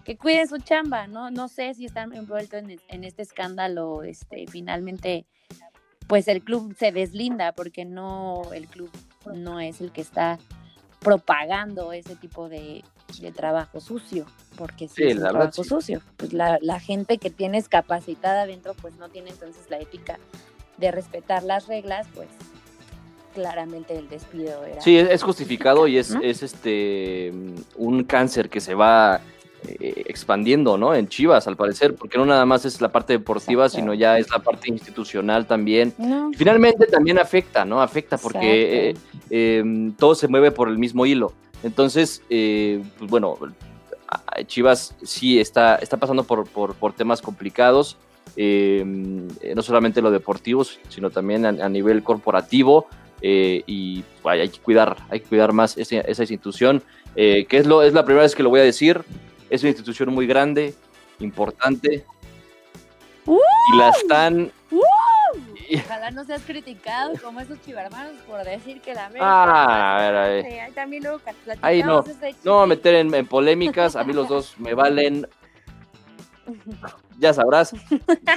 que 0.03 0.17
cuiden 0.17 0.47
su 0.47 0.57
chamba, 0.57 1.07
¿no? 1.07 1.31
No 1.31 1.47
sé 1.47 1.73
si 1.73 1.85
están 1.85 2.13
envueltos 2.13 2.61
en, 2.61 2.79
en 2.87 3.03
este 3.03 3.21
escándalo, 3.21 4.03
este, 4.03 4.45
finalmente 4.47 5.25
pues 6.07 6.27
el 6.27 6.41
club 6.41 6.75
se 6.77 6.91
deslinda 6.91 7.51
porque 7.51 7.85
no, 7.85 8.41
el 8.53 8.67
club 8.67 8.89
no 9.35 9.59
es 9.59 9.81
el 9.81 9.91
que 9.91 10.01
está 10.01 10.39
propagando 10.99 11.91
ese 11.91 12.15
tipo 12.15 12.49
de, 12.49 12.83
trabajo 13.35 13.79
sucio, 13.79 14.25
porque 14.57 14.87
sí, 14.87 15.03
es 15.03 15.15
un 15.15 15.21
trabajo 15.21 15.63
sucio. 15.63 16.01
Pues 16.17 16.33
la, 16.33 16.79
gente 16.79 17.17
que 17.17 17.29
tienes 17.29 17.67
capacitada 17.69 18.43
adentro, 18.43 18.73
pues 18.81 18.95
no 18.97 19.09
tiene 19.09 19.31
entonces 19.31 19.69
la 19.69 19.79
ética 19.79 20.19
de 20.77 20.91
respetar 20.91 21.43
las 21.43 21.67
reglas, 21.67 22.07
pues 22.13 22.27
claramente 23.33 23.97
el 23.97 24.09
despido 24.09 24.63
era. 24.65 24.81
Sí, 24.81 24.97
es 24.97 25.23
justificado 25.23 25.87
y 25.87 25.97
es, 25.97 26.15
es 26.21 26.43
este 26.43 27.31
un 27.75 28.03
cáncer 28.03 28.49
que 28.49 28.61
se 28.61 28.73
va 28.73 29.21
eh, 29.67 30.03
expandiendo, 30.05 30.77
¿no? 30.77 30.93
En 30.93 31.07
Chivas, 31.07 31.47
al 31.47 31.57
parecer, 31.57 31.95
porque 31.95 32.17
no 32.17 32.25
nada 32.25 32.45
más 32.45 32.63
es 32.63 32.79
la 32.79 32.91
parte 32.91 33.13
deportiva, 33.13 33.67
sino 33.69 33.93
ya 33.93 34.17
es 34.19 34.29
la 34.29 34.39
parte 34.39 34.69
institucional 34.69 35.47
también. 35.47 35.93
Finalmente 36.37 36.85
también 36.85 37.17
afecta, 37.17 37.65
¿no? 37.65 37.81
Afecta 37.81 38.17
porque 38.17 38.91
eh, 38.91 38.93
em, 39.29 39.93
todo 39.93 40.13
se 40.13 40.27
mueve 40.27 40.51
por 40.51 40.69
el 40.69 40.77
mismo 40.77 41.05
hilo. 41.05 41.33
Entonces, 41.63 42.21
eh, 42.29 42.83
pues 42.97 43.09
bueno, 43.09 43.37
Chivas 44.45 44.95
sí 45.03 45.39
está, 45.39 45.75
está 45.75 45.97
pasando 45.97 46.23
por, 46.23 46.47
por, 46.47 46.93
temas 46.93 47.21
complicados, 47.21 47.97
em, 48.35 49.27
no 49.55 49.61
solamente 49.61 50.01
lo 50.01 50.11
deportivo, 50.11 50.63
sino 50.63 51.09
también 51.09 51.45
a, 51.45 51.69
nivel 51.69 52.03
corporativo. 52.03 52.87
y 53.21 54.03
hay 54.23 54.49
que 54.49 54.59
cuidar, 54.59 54.97
hay 55.09 55.19
que 55.21 55.27
cuidar 55.27 55.51
más 55.51 55.77
esa, 55.77 56.01
esa 56.01 56.23
institución, 56.23 56.83
que 57.15 57.47
es, 57.49 57.65
lo, 57.65 57.81
es 57.81 57.93
la 57.93 58.05
primera 58.05 58.23
vez 58.23 58.35
que 58.35 58.43
lo 58.43 58.49
voy 58.49 58.59
a 58.59 58.63
decir, 58.63 59.03
es 59.49 59.61
una 59.63 59.69
institución 59.69 60.13
muy 60.13 60.27
grande, 60.27 60.75
importante. 61.19 62.05
y 63.25 63.77
la 63.77 63.89
están. 63.89 64.51
Ojalá 65.85 66.11
no 66.11 66.23
seas 66.23 66.41
criticado 66.43 67.13
como 67.21 67.39
esos 67.39 67.61
chivarmanos 67.61 68.13
por 68.27 68.43
decir 68.43 68.81
que 68.81 68.93
la 68.93 69.11
Ah, 69.19 69.97
a 69.97 70.01
ver, 70.01 70.15
a 70.15 70.27
ver. 70.27 70.45
ahí 70.61 70.71
también 70.71 71.03
luego 71.03 71.19
Ahí 71.61 71.83
no. 71.83 72.03
No 72.43 72.61
a 72.61 72.67
meter 72.67 72.95
en, 72.95 73.25
polémicas. 73.25 73.95
A 73.95 74.03
mí 74.03 74.13
los 74.13 74.27
dos 74.27 74.57
me 74.57 74.73
valen. 74.73 75.27
Ya 77.19 77.33
sabrás. 77.33 77.73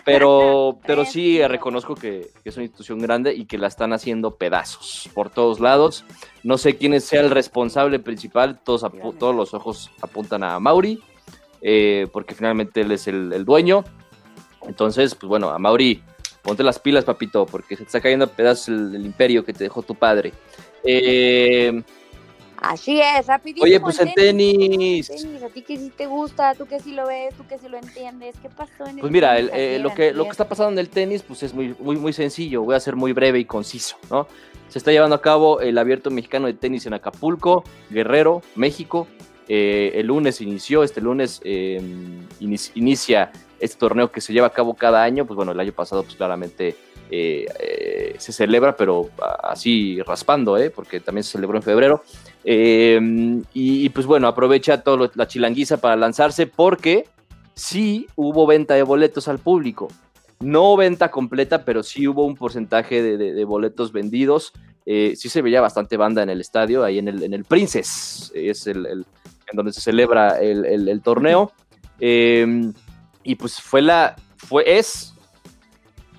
Pero, 0.04 0.78
pero 0.86 1.04
sí 1.04 1.40
reconozco 1.46 1.94
que, 1.94 2.30
es 2.44 2.56
una 2.56 2.64
institución 2.64 2.98
grande 2.98 3.34
y 3.34 3.44
que 3.44 3.58
la 3.58 3.68
están 3.68 3.92
haciendo 3.92 4.36
pedazos 4.36 5.08
por 5.14 5.30
todos 5.30 5.60
lados. 5.60 6.04
No 6.42 6.58
sé 6.58 6.76
quién 6.76 6.98
sea 7.00 7.20
el 7.20 7.30
responsable 7.30 7.98
principal. 7.98 8.58
Todos, 8.64 8.84
todos 9.18 9.34
los 9.34 9.54
ojos 9.54 9.90
apuntan 10.00 10.42
a 10.42 10.58
Mauri. 10.58 11.02
Eh, 11.62 12.08
porque 12.12 12.34
finalmente 12.34 12.80
él 12.80 12.92
es 12.92 13.06
el, 13.06 13.44
dueño. 13.44 13.84
Entonces, 14.62 15.14
pues 15.14 15.28
bueno, 15.28 15.50
a 15.50 15.58
Mauri, 15.58 16.02
ponte 16.42 16.62
las 16.62 16.78
pilas, 16.78 17.04
papito, 17.04 17.46
porque 17.46 17.76
se 17.76 17.82
te 17.82 17.88
está 17.88 18.00
cayendo 18.00 18.24
a 18.24 18.28
pedazos 18.28 18.68
el, 18.68 19.04
imperio 19.04 19.44
que 19.44 19.52
te 19.52 19.64
dejó 19.64 19.82
tu 19.82 19.94
padre. 19.94 20.32
Eh, 20.84 21.82
Así 22.60 23.00
es, 23.00 23.26
rapidísimo. 23.26 23.64
Oye, 23.64 23.80
pues 23.80 23.98
en 24.00 24.12
tenis. 24.12 25.10
A 25.42 25.48
ti 25.48 25.62
que 25.62 25.78
sí 25.78 25.90
te 25.96 26.06
gusta, 26.06 26.54
tú 26.54 26.66
que 26.66 26.78
sí 26.78 26.92
lo 26.92 27.06
ves, 27.06 27.34
tú 27.34 27.46
que 27.46 27.58
sí 27.58 27.68
lo 27.68 27.78
entiendes. 27.78 28.36
¿Qué 28.42 28.50
pasó 28.50 28.84
en 28.84 28.96
el 28.96 29.00
Pues 29.00 29.10
mira, 29.10 29.38
eh, 29.38 29.78
lo, 29.78 29.94
que, 29.94 30.12
lo 30.12 30.24
que 30.24 30.30
está 30.30 30.46
pasando 30.46 30.72
en 30.72 30.78
el 30.78 30.90
tenis, 30.90 31.22
pues 31.22 31.42
es 31.42 31.54
muy, 31.54 31.74
muy, 31.78 31.96
muy 31.96 32.12
sencillo. 32.12 32.62
Voy 32.62 32.74
a 32.74 32.80
ser 32.80 32.96
muy 32.96 33.12
breve 33.12 33.38
y 33.38 33.46
conciso, 33.46 33.96
¿no? 34.10 34.28
Se 34.68 34.78
está 34.78 34.92
llevando 34.92 35.16
a 35.16 35.22
cabo 35.22 35.60
el 35.60 35.78
abierto 35.78 36.10
mexicano 36.10 36.46
de 36.48 36.54
tenis 36.54 36.84
en 36.84 36.92
Acapulco, 36.92 37.64
Guerrero, 37.88 38.42
México. 38.56 39.08
Eh, 39.48 39.92
el 39.94 40.08
lunes 40.08 40.42
inició, 40.42 40.84
este 40.84 41.00
lunes 41.00 41.40
em, 41.42 42.26
inicia 42.40 43.32
este 43.60 43.78
torneo 43.78 44.10
que 44.10 44.20
se 44.20 44.32
lleva 44.32 44.48
a 44.48 44.52
cabo 44.52 44.74
cada 44.74 45.02
año. 45.02 45.26
Pues 45.26 45.36
bueno, 45.36 45.52
el 45.52 45.60
año 45.60 45.72
pasado, 45.72 46.02
pues 46.02 46.16
claramente 46.16 46.76
eh, 47.10 47.46
eh, 47.58 48.14
se 48.18 48.32
celebra, 48.32 48.76
pero 48.76 49.10
así 49.42 50.00
raspando, 50.02 50.56
porque 50.74 51.00
también 51.00 51.24
se 51.24 51.32
celebró 51.32 51.56
en 51.58 51.62
febrero. 51.62 52.02
Em, 52.44 53.42
y, 53.52 53.88
pues 53.90 54.06
bueno, 54.06 54.28
aprovecha 54.28 54.82
toda 54.82 55.10
la 55.14 55.28
chilanguiza 55.28 55.78
para 55.78 55.96
lanzarse 55.96 56.46
porque 56.46 57.06
sí 57.54 58.06
hubo 58.16 58.46
venta 58.46 58.74
de 58.74 58.82
boletos 58.82 59.28
al 59.28 59.38
público. 59.38 59.88
No 60.40 60.76
venta 60.76 61.10
completa, 61.10 61.64
pero 61.64 61.82
sí 61.82 62.08
hubo 62.08 62.24
un 62.24 62.34
porcentaje 62.34 63.02
de, 63.02 63.44
boletos 63.44 63.92
vendidos. 63.92 64.52
sí 64.86 65.28
se 65.28 65.42
veía 65.42 65.60
bastante 65.60 65.98
banda 65.98 66.22
en 66.22 66.30
el 66.30 66.40
estadio, 66.40 66.82
ahí 66.82 66.98
en 66.98 67.08
el, 67.08 67.22
en 67.22 67.34
el 67.34 67.44
Princess, 67.44 68.32
es 68.34 68.66
el 68.66 69.04
en 69.50 69.56
donde 69.56 69.72
se 69.72 69.80
celebra 69.80 70.38
el, 70.40 71.00
torneo. 71.02 71.52
Em, 71.98 72.72
y 73.22 73.34
pues 73.34 73.60
fue 73.60 73.82
la, 73.82 74.16
fue, 74.36 74.78
es 74.78 75.14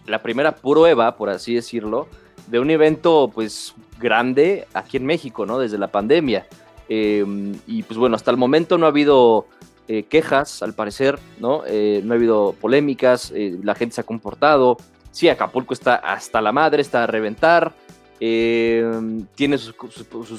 la 0.06 0.22
primera 0.22 0.56
prueba, 0.56 1.16
por 1.16 1.30
así 1.30 1.56
decirlo, 1.56 2.08
de 2.48 2.60
un 2.60 2.70
evento 2.70 3.32
pues 3.34 3.74
grande 4.00 4.68
aquí 4.74 4.98
en 4.98 5.06
México, 5.06 5.46
¿no? 5.46 5.60
Desde 5.60 5.78
la 5.78 5.88
pandemia. 5.88 6.48
Em, 6.90 7.54
y 7.68 7.84
pues 7.84 7.98
bueno, 7.98 8.16
hasta 8.16 8.32
el 8.32 8.38
momento 8.38 8.78
no 8.78 8.86
ha 8.86 8.90
habido 8.90 9.48
eh, 9.88 10.04
quejas, 10.04 10.62
al 10.62 10.74
parecer, 10.74 11.20
¿no? 11.40 11.64
Eh, 11.66 12.02
no 12.04 12.14
ha 12.14 12.18
habido 12.18 12.56
polémicas, 12.60 13.32
eh, 13.36 13.58
la 13.64 13.76
gente 13.76 13.96
se 13.96 14.02
ha 14.02 14.06
comportado. 14.06 14.78
Sí, 15.12 15.30
Acapulco 15.30 15.74
está 15.74 15.96
hasta 15.96 16.42
la 16.42 16.52
madre, 16.52 16.82
está 16.82 17.04
a 17.04 17.08
reventar. 17.08 17.74
Eh, 18.20 18.86
tiene 19.34 19.58
sus, 19.58 19.74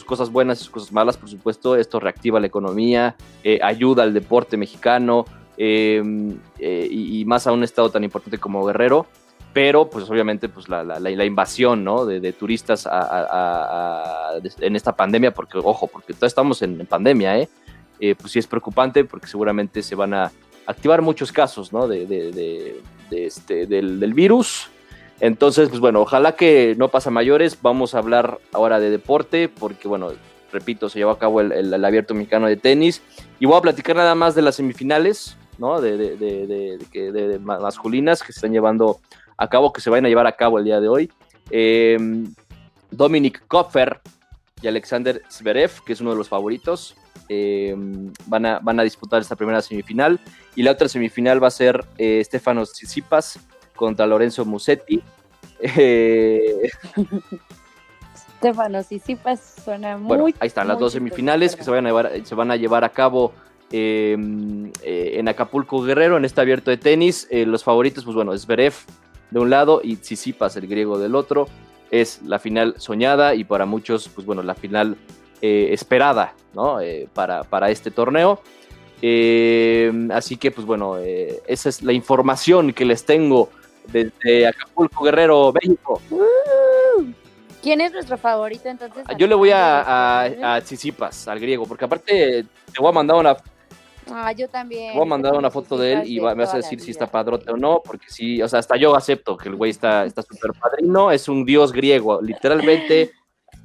cosas 0.04 0.30
buenas 0.30 0.60
y 0.60 0.64
sus 0.64 0.70
cosas 0.70 0.92
malas, 0.92 1.16
por 1.16 1.28
supuesto. 1.28 1.76
Esto 1.76 1.98
reactiva 2.00 2.38
la 2.38 2.46
economía, 2.46 3.16
ayuda 3.62 4.04
al 4.04 4.14
deporte 4.14 4.56
mexicano 4.56 5.24
em, 5.56 6.38
eh, 6.58 6.88
y, 6.90 7.24
más 7.24 7.46
a 7.46 7.52
un 7.52 7.62
estado 7.64 7.90
tan 7.90 8.04
importante 8.04 8.38
como 8.38 8.64
Guerrero. 8.64 9.06
Pero, 9.52 9.90
pues 9.90 10.08
obviamente, 10.08 10.48
pues 10.48 10.68
la, 10.70 11.24
invasión 11.26 11.84
de, 11.84 12.32
turistas 12.32 12.88
en 14.60 14.76
esta 14.76 14.96
pandemia, 14.96 15.34
porque, 15.34 15.58
ojo, 15.58 15.88
porque 15.88 16.14
todavía 16.14 16.28
estamos 16.28 16.62
en, 16.62 16.86
pandemia, 16.86 17.38
¿eh? 17.38 17.48
pues 18.18 18.32
sí 18.32 18.38
es 18.38 18.46
preocupante 18.46 19.04
porque 19.04 19.26
seguramente 19.26 19.82
se 19.82 19.94
van 19.94 20.14
a 20.14 20.32
activar 20.66 21.02
muchos 21.02 21.30
casos 21.30 21.70
¿no? 21.72 21.86
de, 21.86 22.80
este, 23.10 23.66
del 23.66 24.14
virus 24.14 24.70
entonces, 25.22 25.68
pues 25.68 25.80
bueno, 25.80 26.00
ojalá 26.00 26.34
que 26.34 26.74
no 26.76 26.88
pasa 26.88 27.08
mayores. 27.12 27.56
Vamos 27.62 27.94
a 27.94 27.98
hablar 27.98 28.40
ahora 28.52 28.80
de 28.80 28.90
deporte, 28.90 29.48
porque 29.48 29.86
bueno, 29.86 30.10
repito, 30.52 30.88
se 30.88 30.98
llevó 30.98 31.12
a 31.12 31.18
cabo 31.20 31.40
el, 31.40 31.84
abierto 31.84 32.12
mexicano 32.12 32.48
de 32.48 32.56
tenis. 32.56 33.02
Y 33.38 33.46
voy 33.46 33.56
a 33.56 33.60
platicar 33.60 33.94
nada 33.94 34.16
más 34.16 34.34
de 34.34 34.42
las 34.42 34.56
semifinales, 34.56 35.36
¿no? 35.62 35.80
De, 35.80 35.96
de, 35.96 37.38
masculinas 37.38 38.20
que 38.20 38.32
se 38.32 38.38
están 38.38 38.52
llevando 38.52 39.00
a 39.36 39.48
cabo, 39.48 39.72
que 39.72 39.80
se 39.80 39.90
van 39.90 40.04
a 40.04 40.08
llevar 40.08 40.26
a 40.26 40.32
cabo 40.32 40.58
el 40.58 40.64
día 40.64 40.80
de 40.80 40.88
hoy. 40.88 41.12
Em, 41.50 42.34
Dominic 42.90 43.46
Koffer 43.46 44.00
y 44.60 44.66
Alexander 44.66 45.22
Zverev, 45.30 45.70
que 45.86 45.92
es 45.92 46.00
uno 46.00 46.10
de 46.10 46.16
los 46.16 46.28
favoritos, 46.28 46.96
em, 47.28 48.12
van, 48.26 48.44
a, 48.44 48.58
van 48.58 48.80
a 48.80 48.82
disputar 48.82 49.20
esta 49.22 49.36
primera 49.36 49.62
semifinal. 49.62 50.18
Y 50.56 50.64
la 50.64 50.72
otra 50.72 50.88
semifinal 50.88 51.40
va 51.40 51.46
a 51.46 51.52
ser 51.52 51.86
eh, 51.96 52.20
Stefanos 52.24 52.72
Tsitsipas 52.72 53.38
contra 53.76 54.04
Lorenzo 54.04 54.44
Musetti. 54.44 55.00
Eh... 55.60 56.68
Stefano 58.42 58.80
suena 59.62 59.96
muy. 59.96 60.08
Bueno, 60.08 60.24
ahí 60.40 60.48
están 60.48 60.66
las 60.66 60.76
dos 60.76 60.92
semifinales 60.92 61.54
que 61.54 61.62
se 61.62 61.70
van 61.70 61.86
a 61.86 61.90
llevar, 61.90 62.10
se 62.24 62.34
van 62.34 62.50
a, 62.50 62.56
llevar 62.56 62.82
a 62.82 62.88
cabo 62.88 63.32
em, 63.72 64.70
eh, 64.82 65.14
en 65.14 65.28
Acapulco 65.28 65.82
Guerrero, 65.82 66.16
en 66.16 66.24
este 66.24 66.40
abierto 66.40 66.70
de 66.70 66.76
tenis. 66.76 67.26
Eh, 67.30 67.46
los 67.46 67.64
favoritos, 67.64 68.04
pues 68.04 68.14
bueno, 68.14 68.32
es 68.32 68.42
Zverev 68.42 68.74
de 69.30 69.40
un 69.40 69.50
lado 69.50 69.80
y 69.82 69.96
Tsitsipas, 69.96 70.56
el 70.56 70.66
griego, 70.66 70.98
del 70.98 71.14
otro. 71.14 71.48
Es 71.90 72.22
la 72.22 72.38
final 72.38 72.74
soñada 72.78 73.34
y 73.34 73.44
para 73.44 73.66
muchos, 73.66 74.08
pues 74.08 74.26
bueno, 74.26 74.42
la 74.42 74.54
final 74.54 74.96
eh, 75.40 75.68
esperada, 75.72 76.34
¿no? 76.54 76.78
para, 77.12 77.42
para 77.42 77.70
este 77.70 77.90
torneo. 77.90 78.40
así 80.10 80.36
que, 80.36 80.50
pues 80.50 80.66
bueno, 80.66 80.96
esa 80.98 81.68
es 81.68 81.82
la 81.82 81.92
información 81.92 82.72
que 82.72 82.84
les 82.84 83.04
tengo 83.04 83.50
desde 83.92 84.46
Acapulco, 84.46 85.04
Guerrero, 85.04 85.52
México. 85.52 86.00
¿Quién 87.62 87.80
es 87.80 87.92
nuestro 87.92 88.18
favorito 88.18 88.68
entonces? 88.68 89.04
Yo 89.16 89.28
le 89.28 89.36
voy 89.36 89.50
a, 89.50 90.24
a, 90.24 90.56
al 90.56 91.40
griego, 91.40 91.64
porque 91.64 91.84
aparte 91.84 92.44
te 92.72 92.80
voy 92.80 92.88
a 92.88 92.92
mandar 92.92 93.16
una. 93.16 93.36
Ah, 94.14 94.32
yo 94.32 94.48
también. 94.48 94.94
Voy 94.94 95.02
a 95.02 95.06
mandar 95.06 95.34
una 95.34 95.50
foto 95.50 95.76
de 95.76 95.92
él 95.92 96.02
y 96.06 96.20
me 96.20 96.34
vas 96.34 96.54
a 96.54 96.58
decir 96.58 96.80
si 96.80 96.90
está 96.90 97.06
padrote 97.06 97.50
o 97.50 97.56
no, 97.56 97.82
porque 97.84 98.06
sí, 98.08 98.42
o 98.42 98.48
sea, 98.48 98.58
hasta 98.58 98.76
yo 98.76 98.94
acepto 98.94 99.36
que 99.36 99.48
el 99.48 99.56
güey 99.56 99.70
está 99.70 100.08
súper 100.10 100.52
padrino, 100.52 101.10
es 101.10 101.28
un 101.28 101.44
dios 101.44 101.72
griego, 101.72 102.20
literalmente 102.20 103.12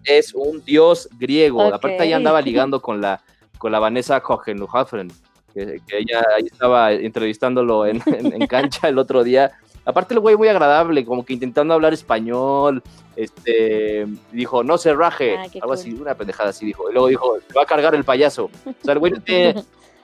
es 0.08 0.34
un 0.34 0.64
dios 0.64 1.10
griego. 1.18 1.62
Aparte, 1.62 2.02
ahí 2.02 2.14
andaba 2.14 2.42
ligando 2.42 2.82
con 2.82 3.02
la, 3.02 3.22
con 3.58 3.72
la 3.72 3.80
Vanessa 3.80 4.22
Hohenhofen, 4.26 5.12
que, 5.54 5.82
que 5.88 5.98
ella 6.00 6.24
ahí 6.36 6.46
estaba 6.46 6.92
entrevistándolo 6.94 7.86
en, 7.86 8.00
cancha 8.48 8.88
el 8.88 8.98
otro 8.98 9.24
día. 9.24 9.52
Aparte, 9.86 10.14
el 10.14 10.20
güey 10.20 10.36
muy 10.36 10.48
agradable, 10.50 11.06
como 11.06 11.24
que 11.24 11.34
intentando 11.34 11.74
hablar 11.74 11.94
español. 11.94 12.84
Este 13.16 14.06
dijo, 14.32 14.64
no 14.64 14.78
se 14.78 14.94
raje, 14.94 15.38
ah, 15.38 15.48
algo 15.62 15.74
así, 15.74 15.92
una 15.94 16.14
pendejada 16.14 16.50
así 16.50 16.66
dijo. 16.66 16.90
Y 16.90 16.94
luego 16.94 17.08
dijo, 17.08 17.38
va 17.56 17.64
a 17.64 17.66
cargar 17.66 17.96
el 17.96 18.04
payaso. 18.04 18.46
O 18.66 18.74
sea, 18.84 18.94
el 18.94 19.00
güey 19.00 19.14
no 19.14 19.22
tiene, 19.22 19.56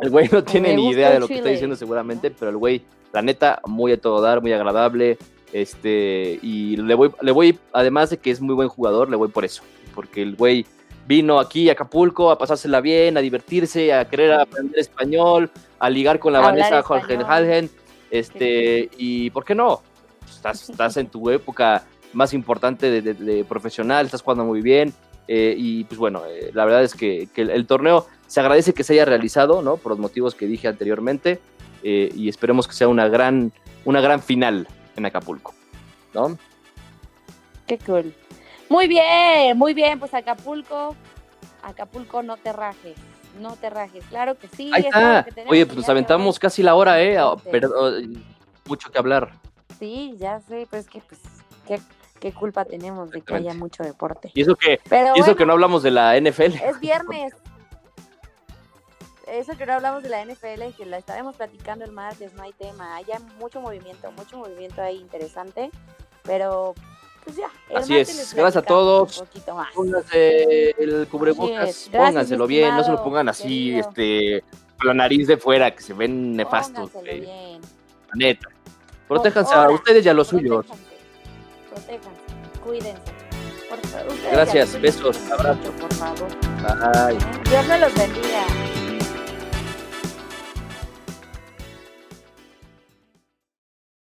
el 0.00 0.10
güey 0.10 0.28
no 0.30 0.42
tiene 0.44 0.74
ni 0.74 0.90
idea 0.90 1.10
de 1.10 1.20
lo 1.20 1.28
que 1.28 1.36
está 1.36 1.48
diciendo, 1.48 1.76
seguramente, 1.76 2.30
pero 2.30 2.50
el 2.50 2.56
güey, 2.56 2.82
la 3.12 3.22
neta, 3.22 3.60
muy 3.66 3.92
a 3.92 4.00
todo 4.00 4.20
dar, 4.20 4.40
muy 4.40 4.52
agradable. 4.52 5.18
Este, 5.52 6.38
y 6.42 6.76
le 6.76 6.94
voy, 6.94 7.10
le 7.20 7.32
voy, 7.32 7.58
además 7.72 8.10
de 8.10 8.18
que 8.18 8.30
es 8.30 8.40
muy 8.40 8.54
buen 8.54 8.68
jugador, 8.68 9.10
le 9.10 9.16
voy 9.16 9.28
por 9.28 9.44
eso, 9.44 9.62
porque 9.94 10.22
el 10.22 10.36
güey 10.36 10.64
vino 11.08 11.40
aquí 11.40 11.68
a 11.68 11.72
Acapulco 11.72 12.30
a 12.30 12.38
pasársela 12.38 12.80
bien, 12.80 13.16
a 13.16 13.20
divertirse, 13.20 13.92
a 13.92 14.08
querer 14.08 14.32
aprender 14.32 14.78
español, 14.78 15.50
a 15.80 15.90
ligar 15.90 16.20
con 16.20 16.32
la 16.32 16.38
Vanessa 16.38 16.82
Jorge 16.82 17.18
este, 18.10 18.90
y 18.96 19.30
¿por 19.30 19.44
qué 19.44 19.54
no? 19.54 19.82
Estás, 20.28 20.70
estás 20.70 20.96
en 20.96 21.08
tu 21.08 21.30
época 21.30 21.84
más 22.12 22.34
importante 22.34 23.02
de, 23.02 23.44
profesional, 23.44 24.06
estás 24.06 24.22
jugando 24.22 24.44
muy 24.44 24.62
bien, 24.62 24.92
eh, 25.28 25.54
y 25.56 25.84
pues 25.84 25.98
bueno, 25.98 26.22
eh, 26.28 26.50
la 26.54 26.64
verdad 26.64 26.82
es 26.82 26.94
que, 26.94 27.28
el, 27.36 27.66
torneo 27.66 28.06
se 28.30 28.38
agradece 28.38 28.72
que 28.74 28.84
se 28.84 28.92
haya 28.92 29.04
realizado, 29.04 29.60
¿no? 29.60 29.76
Por 29.76 29.90
los 29.90 29.98
motivos 29.98 30.36
que 30.36 30.46
dije 30.46 30.68
anteriormente, 30.68 31.40
eh, 31.82 32.12
y 32.14 32.28
esperemos 32.28 32.68
que 32.68 32.74
sea 32.74 32.86
una 32.86 33.08
gran, 33.08 33.52
una 33.84 34.00
gran 34.00 34.22
final 34.22 34.68
en 34.94 35.04
Acapulco, 35.04 35.52
¿no? 36.14 36.38
Qué 37.66 37.76
cool. 37.78 38.14
Muy 38.68 38.86
bien, 38.86 39.58
muy 39.58 39.74
bien, 39.74 39.98
pues 39.98 40.14
Acapulco, 40.14 40.94
Acapulco 41.64 42.22
no 42.22 42.36
te 42.36 42.52
rajes, 42.52 42.96
no 43.40 43.56
te 43.56 43.68
rajes, 43.68 44.04
claro 44.08 44.38
que 44.38 44.46
sí. 44.46 44.70
Ahí 44.72 44.84
está. 44.84 45.26
Oye, 45.48 45.66
pues 45.66 45.78
nos 45.78 45.88
aventamos 45.88 46.38
casi 46.38 46.62
la 46.62 46.76
hora, 46.76 47.02
¿eh? 47.02 47.18
Pero 47.50 47.70
oh, 47.76 47.90
mucho 48.66 48.92
que 48.92 48.98
hablar. 48.98 49.32
Sí, 49.80 50.14
ya 50.18 50.38
sé, 50.38 50.68
pues 50.70 50.86
que 50.88 51.00
pues 51.00 51.20
qué, 52.20 52.32
culpa 52.32 52.64
tenemos 52.64 53.10
de 53.10 53.22
que 53.22 53.34
haya 53.34 53.54
mucho 53.54 53.82
deporte. 53.82 54.30
Y 54.34 54.42
eso 54.42 54.54
que, 54.54 54.78
eso 55.16 55.34
que 55.34 55.44
no 55.44 55.54
hablamos 55.54 55.82
de 55.82 55.90
la 55.90 56.16
NFL. 56.20 56.54
Es 56.62 56.78
viernes, 56.78 57.34
eso 59.30 59.56
que 59.56 59.66
no 59.66 59.74
hablamos 59.74 60.02
de 60.02 60.08
la 60.08 60.24
NFL, 60.24 60.74
que 60.76 60.86
la 60.86 60.98
estaremos 60.98 61.36
platicando 61.36 61.84
el 61.84 61.92
martes, 61.92 62.34
no 62.34 62.42
hay 62.42 62.52
tema. 62.52 62.96
Hay 62.96 63.04
mucho 63.38 63.60
movimiento, 63.60 64.10
mucho 64.12 64.38
movimiento 64.38 64.82
ahí 64.82 64.96
interesante, 64.96 65.70
pero 66.22 66.74
pues 67.24 67.36
ya. 67.36 67.50
Así 67.74 67.96
es, 67.96 68.34
gracias 68.34 68.62
a 68.62 68.66
todos. 68.66 69.24
Pónganse 69.74 70.70
el 70.82 71.06
cubrebocas, 71.08 71.88
pónganselo 71.92 72.46
bien, 72.46 72.74
no 72.76 72.84
se 72.84 72.90
lo 72.90 73.02
pongan 73.02 73.28
así, 73.28 73.78
este, 73.78 74.42
con 74.78 74.88
la 74.88 74.94
nariz 74.94 75.26
de 75.26 75.36
fuera, 75.36 75.74
que 75.74 75.82
se 75.82 75.92
ven 75.92 76.34
nefastos. 76.34 76.90
Eh. 77.04 77.58
La 78.08 78.14
neta. 78.16 78.48
Protéjanse 79.06 79.54
a 79.54 79.70
ustedes 79.70 80.04
y 80.06 80.08
a 80.08 80.14
los 80.14 80.28
suyos. 80.28 80.66
Protéjanse, 81.70 82.10
cuídense. 82.64 83.20
Gracias, 84.32 84.80
besos, 84.80 85.16
abrazos. 85.30 85.70
Por 85.80 85.92
favor. 85.94 86.28
Bye. 86.62 87.18
Dios 87.48 87.66
me 87.66 87.78
los 87.78 87.94
bendiga. 87.94 88.79